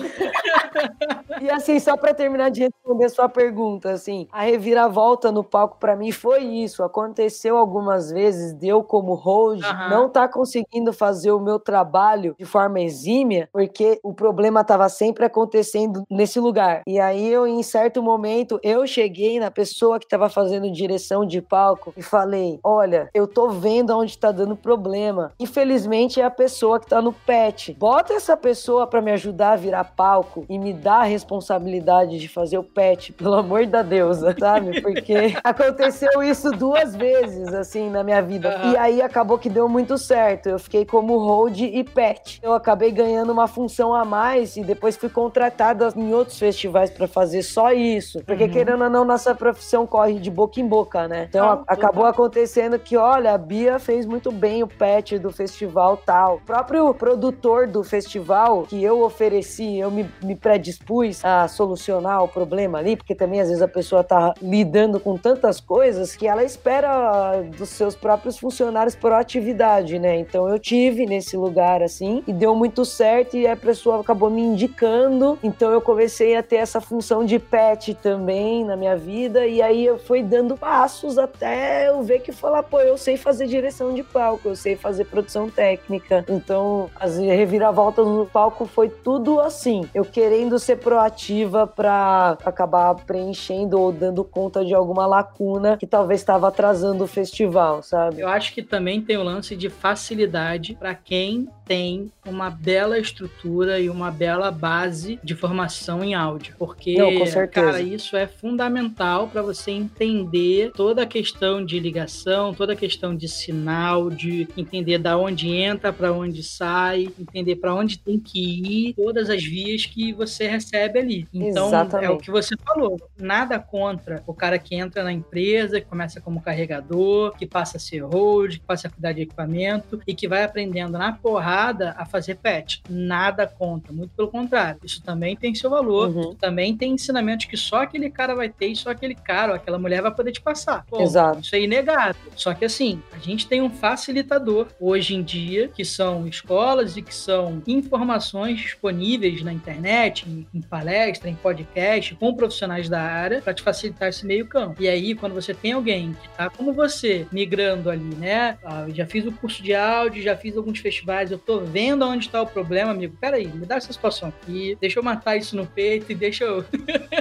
e 1.39 1.49
assim, 1.49 1.79
só 1.79 1.95
para 1.95 2.13
terminar 2.13 2.49
de 2.49 2.61
responder 2.61 3.09
sua 3.09 3.29
pergunta, 3.29 3.91
assim, 3.91 4.27
a 4.31 4.41
reviravolta 4.41 5.31
no 5.31 5.43
palco 5.43 5.77
para 5.79 5.95
mim 5.95 6.11
foi 6.11 6.43
isso. 6.43 6.83
Aconteceu 6.83 7.57
algumas 7.57 8.11
vezes, 8.11 8.53
deu 8.53 8.83
como 8.83 9.13
hold, 9.13 9.63
uhum. 9.63 9.89
não 9.89 10.09
tá 10.09 10.27
conseguindo 10.27 10.91
fazer 10.91 11.31
o 11.31 11.39
meu 11.39 11.59
trabalho 11.59 12.35
de 12.37 12.45
forma 12.45 12.70
exímia, 12.79 13.49
porque 13.51 13.99
o 14.03 14.13
problema 14.13 14.63
tava 14.63 14.87
sempre 14.89 15.25
acontecendo 15.25 16.03
nesse 16.09 16.39
lugar. 16.39 16.81
E 16.87 16.99
aí 16.99 17.31
eu, 17.31 17.47
em 17.47 17.63
certo 17.63 18.01
momento, 18.01 18.59
eu 18.63 18.85
cheguei 18.85 19.39
na 19.39 19.51
pessoa 19.51 19.99
que 19.99 20.07
tava 20.07 20.29
fazendo 20.29 20.71
direção 20.71 21.25
de 21.25 21.41
palco 21.41 21.93
e 21.97 22.01
falei: 22.01 22.59
Olha, 22.63 23.09
eu 23.13 23.27
tô 23.27 23.49
vendo 23.49 23.97
onde 23.97 24.17
tá 24.17 24.31
dando 24.31 24.55
problema. 24.55 25.33
Infelizmente 25.39 26.21
é 26.21 26.25
a 26.25 26.31
pessoa 26.31 26.79
que 26.79 26.87
tá 26.87 27.01
no 27.01 27.13
pet. 27.13 27.75
Bota 27.77 28.13
essa 28.13 28.37
pessoa 28.37 28.87
para 28.87 29.01
me 29.01 29.11
ajudar 29.11 29.53
a 29.53 29.55
virar 29.55 29.83
palco 29.83 30.45
e 30.49 30.57
me 30.57 30.73
dá 30.73 30.97
a 30.97 31.03
responsabilidade 31.03 32.19
de 32.19 32.27
fazer 32.27 32.57
o 32.57 32.63
pet, 32.63 33.11
pelo 33.13 33.35
amor 33.35 33.65
da 33.65 33.81
deusa, 33.81 34.35
sabe? 34.39 34.81
Porque 34.81 35.33
aconteceu 35.43 36.23
isso 36.23 36.51
duas 36.51 36.95
vezes, 36.95 37.53
assim, 37.53 37.89
na 37.89 38.03
minha 38.03 38.21
vida. 38.21 38.61
Uhum. 38.63 38.71
E 38.71 38.77
aí 38.77 39.01
acabou 39.01 39.37
que 39.37 39.49
deu 39.49 39.67
muito 39.67 39.97
certo. 39.97 40.49
Eu 40.49 40.59
fiquei 40.59 40.85
como 40.85 41.17
hold 41.17 41.59
e 41.59 41.83
pet. 41.83 42.39
Eu 42.41 42.50
acabei 42.53 42.91
ganhando 42.91 43.31
uma 43.31 43.47
função 43.47 43.93
a 43.93 44.03
mais 44.03 44.57
e 44.57 44.63
depois 44.63 44.97
fui 44.97 45.09
contratada 45.09 45.89
em 45.95 46.13
outros 46.13 46.37
festivais 46.39 46.89
para 46.89 47.07
fazer 47.07 47.43
só 47.43 47.71
isso. 47.71 48.23
Porque, 48.25 48.45
uhum. 48.45 48.49
querendo 48.49 48.83
ou 48.83 48.89
não, 48.89 49.05
nossa 49.05 49.33
profissão 49.35 49.85
corre 49.85 50.19
de 50.19 50.29
boca 50.29 50.59
em 50.59 50.67
boca, 50.67 51.07
né? 51.07 51.27
Então 51.29 51.45
ah, 51.45 51.63
acabou 51.67 52.05
acontecendo 52.05 52.77
que, 52.79 52.97
olha, 52.97 53.33
a 53.33 53.37
Bia 53.37 53.79
fez 53.79 54.05
muito 54.05 54.31
bem 54.31 54.63
o 54.63 54.67
pet 54.67 55.17
do 55.17 55.31
festival 55.31 55.97
tal. 55.97 56.35
O 56.35 56.41
próprio 56.41 56.93
produtor 56.93 57.67
do 57.67 57.83
festival 57.83 58.63
que 58.63 58.81
eu 58.83 59.01
ofereci, 59.01 59.77
eu 59.77 59.91
me, 59.91 60.09
me 60.23 60.35
predispus 60.35 61.23
a 61.23 61.47
solucionar 61.47 62.23
o 62.23 62.27
problema 62.27 62.79
ali, 62.79 62.95
porque 62.95 63.15
também 63.15 63.41
às 63.41 63.47
vezes 63.47 63.61
a 63.61 63.67
pessoa 63.67 64.03
tá 64.03 64.33
lidando 64.41 64.99
com 64.99 65.17
tantas 65.17 65.59
coisas 65.59 66.15
que 66.15 66.27
ela 66.27 66.43
espera 66.43 67.41
dos 67.57 67.69
seus 67.69 67.95
próprios 67.95 68.37
funcionários 68.37 68.95
proatividade, 68.95 69.99
né? 69.99 70.17
Então 70.17 70.47
eu 70.47 70.59
tive 70.59 71.05
nesse 71.05 71.35
lugar 71.35 71.81
assim 71.81 72.23
e 72.27 72.33
deu 72.41 72.55
muito 72.55 72.83
certo 72.83 73.37
e 73.37 73.45
a 73.45 73.55
pessoa 73.55 74.01
acabou 74.01 74.27
me 74.27 74.41
indicando. 74.41 75.37
Então 75.43 75.71
eu 75.71 75.79
comecei 75.79 76.35
a 76.35 76.41
ter 76.41 76.55
essa 76.55 76.81
função 76.81 77.23
de 77.23 77.37
pet 77.37 77.93
também 77.93 78.65
na 78.65 78.75
minha 78.75 78.97
vida 78.97 79.45
e 79.45 79.61
aí 79.61 79.85
eu 79.85 79.99
fui 79.99 80.23
dando 80.23 80.57
passos 80.57 81.19
até 81.19 81.89
eu 81.89 82.01
ver 82.01 82.21
que 82.21 82.31
falar, 82.31 82.63
pô, 82.63 82.81
eu 82.81 82.97
sei 82.97 83.15
fazer 83.15 83.45
direção 83.45 83.93
de 83.93 84.01
palco, 84.01 84.49
eu 84.49 84.55
sei 84.55 84.75
fazer 84.75 85.05
produção 85.05 85.51
técnica. 85.51 86.25
Então 86.27 86.89
as 86.99 87.19
reviravoltas 87.19 88.07
no 88.07 88.25
palco 88.25 88.65
foi 88.65 88.89
tudo 88.89 89.39
assim, 89.39 89.87
eu 89.93 90.03
querendo 90.03 90.57
ser 90.57 90.77
proativa 90.77 91.67
para 91.67 92.39
acabar 92.43 92.95
preenchendo 92.95 93.79
ou 93.79 93.91
dando 93.91 94.23
conta 94.23 94.65
de 94.65 94.73
alguma 94.73 95.05
lacuna 95.05 95.77
que 95.77 95.85
talvez 95.85 96.21
estava 96.21 96.47
atrasando 96.47 97.03
o 97.03 97.07
festival, 97.07 97.83
sabe? 97.83 98.19
Eu 98.19 98.27
acho 98.27 98.51
que 98.51 98.63
também 98.63 98.99
tem 98.99 99.17
o 99.17 99.23
lance 99.23 99.55
de 99.55 99.69
facilidade 99.69 100.73
para 100.73 100.95
quem 100.95 101.47
tem 101.71 102.11
uma 102.25 102.49
bela 102.49 102.99
estrutura 102.99 103.79
e 103.79 103.89
uma 103.89 104.11
bela 104.11 104.51
base 104.51 105.17
de 105.23 105.33
formação 105.33 106.03
em 106.03 106.13
áudio. 106.13 106.53
Porque, 106.59 106.97
Não, 106.97 107.47
cara, 107.47 107.81
isso 107.81 108.17
é 108.17 108.27
fundamental 108.27 109.29
para 109.29 109.41
você 109.41 109.71
entender 109.71 110.73
toda 110.75 111.03
a 111.03 111.05
questão 111.05 111.63
de 111.63 111.79
ligação, 111.79 112.53
toda 112.53 112.73
a 112.73 112.75
questão 112.75 113.15
de 113.15 113.29
sinal, 113.29 114.09
de 114.09 114.49
entender 114.57 114.97
da 114.97 115.17
onde 115.17 115.47
entra, 115.47 115.93
para 115.93 116.11
onde 116.11 116.43
sai, 116.43 117.07
entender 117.17 117.55
para 117.55 117.73
onde 117.73 117.97
tem 117.97 118.19
que 118.19 118.89
ir, 118.89 118.93
todas 118.93 119.29
as 119.29 119.41
vias 119.41 119.85
que 119.85 120.11
você 120.11 120.47
recebe 120.47 120.99
ali. 120.99 121.27
Então, 121.33 121.69
Exatamente. 121.69 122.05
é 122.05 122.09
o 122.09 122.17
que 122.17 122.29
você 122.29 122.53
falou. 122.65 122.99
Nada 123.17 123.57
contra 123.59 124.21
o 124.27 124.33
cara 124.33 124.59
que 124.59 124.75
entra 124.75 125.05
na 125.05 125.13
empresa, 125.13 125.79
que 125.79 125.87
começa 125.87 126.19
como 126.19 126.41
carregador, 126.41 127.33
que 127.37 127.47
passa 127.47 127.77
a 127.77 127.79
ser 127.79 128.01
hold, 128.01 128.55
que 128.55 128.65
passa 128.65 128.89
a 128.89 128.91
cuidar 128.91 129.13
de 129.13 129.21
equipamento 129.21 130.01
e 130.05 130.13
que 130.13 130.27
vai 130.27 130.43
aprendendo 130.43 130.97
na 130.97 131.13
porrada 131.13 131.60
a 131.69 132.05
fazer 132.05 132.35
pet. 132.35 132.81
Nada 132.89 133.45
contra, 133.47 133.93
muito 133.93 134.11
pelo 134.15 134.29
contrário. 134.29 134.79
Isso 134.83 135.01
também 135.01 135.35
tem 135.35 135.53
seu 135.53 135.69
valor, 135.69 136.09
uhum. 136.09 136.35
também 136.35 136.75
tem 136.75 136.93
ensinamentos 136.93 137.45
que 137.45 137.57
só 137.57 137.83
aquele 137.83 138.09
cara 138.09 138.35
vai 138.35 138.49
ter 138.49 138.67
e 138.67 138.75
só 138.75 138.89
aquele 138.89 139.15
cara 139.15 139.51
ou 139.51 139.55
aquela 139.55 139.77
mulher 139.77 140.01
vai 140.01 140.13
poder 140.13 140.31
te 140.31 140.41
passar. 140.41 140.85
Pô, 140.89 141.01
Exato. 141.01 141.41
Isso 141.41 141.55
é 141.55 141.61
inegável. 141.61 142.31
Só 142.35 142.53
que 142.53 142.65
assim, 142.65 143.01
a 143.11 143.17
gente 143.17 143.47
tem 143.47 143.61
um 143.61 143.69
facilitador 143.69 144.67
hoje 144.79 145.15
em 145.15 145.23
dia, 145.23 145.67
que 145.67 145.85
são 145.85 146.27
escolas 146.27 146.97
e 146.97 147.01
que 147.01 147.13
são 147.13 147.61
informações 147.67 148.59
disponíveis 148.59 149.43
na 149.43 149.53
internet, 149.53 150.27
em, 150.27 150.47
em 150.53 150.61
palestra, 150.61 151.29
em 151.29 151.35
podcast, 151.35 152.15
com 152.15 152.33
profissionais 152.33 152.89
da 152.89 153.01
área, 153.01 153.41
para 153.41 153.53
te 153.53 153.61
facilitar 153.61 154.09
esse 154.09 154.25
meio 154.25 154.47
campo. 154.47 154.81
E 154.81 154.87
aí, 154.87 155.15
quando 155.15 155.33
você 155.33 155.53
tem 155.53 155.73
alguém 155.73 156.13
que 156.13 156.29
tá 156.29 156.49
como 156.49 156.73
você, 156.73 157.27
migrando 157.31 157.89
ali, 157.89 158.15
né? 158.15 158.57
Ah, 158.63 158.85
já 158.93 159.05
fiz 159.05 159.25
o 159.25 159.31
curso 159.31 159.61
de 159.61 159.73
áudio, 159.73 160.21
já 160.21 160.35
fiz 160.35 160.55
alguns 160.57 160.79
festivais, 160.79 161.31
eu 161.31 161.37
tô 161.37 161.50
vendo 161.59 162.05
onde 162.05 162.25
está 162.25 162.41
o 162.41 162.47
problema, 162.47 162.91
amigo. 162.91 163.15
Peraí, 163.19 163.47
me 163.47 163.65
dá 163.65 163.75
essa 163.75 163.91
situação 163.91 164.29
aqui, 164.29 164.77
deixa 164.79 164.99
eu 164.99 165.03
matar 165.03 165.35
isso 165.35 165.55
no 165.55 165.65
peito 165.65 166.11
e 166.11 166.15
deixa 166.15 166.43
eu 166.45 166.65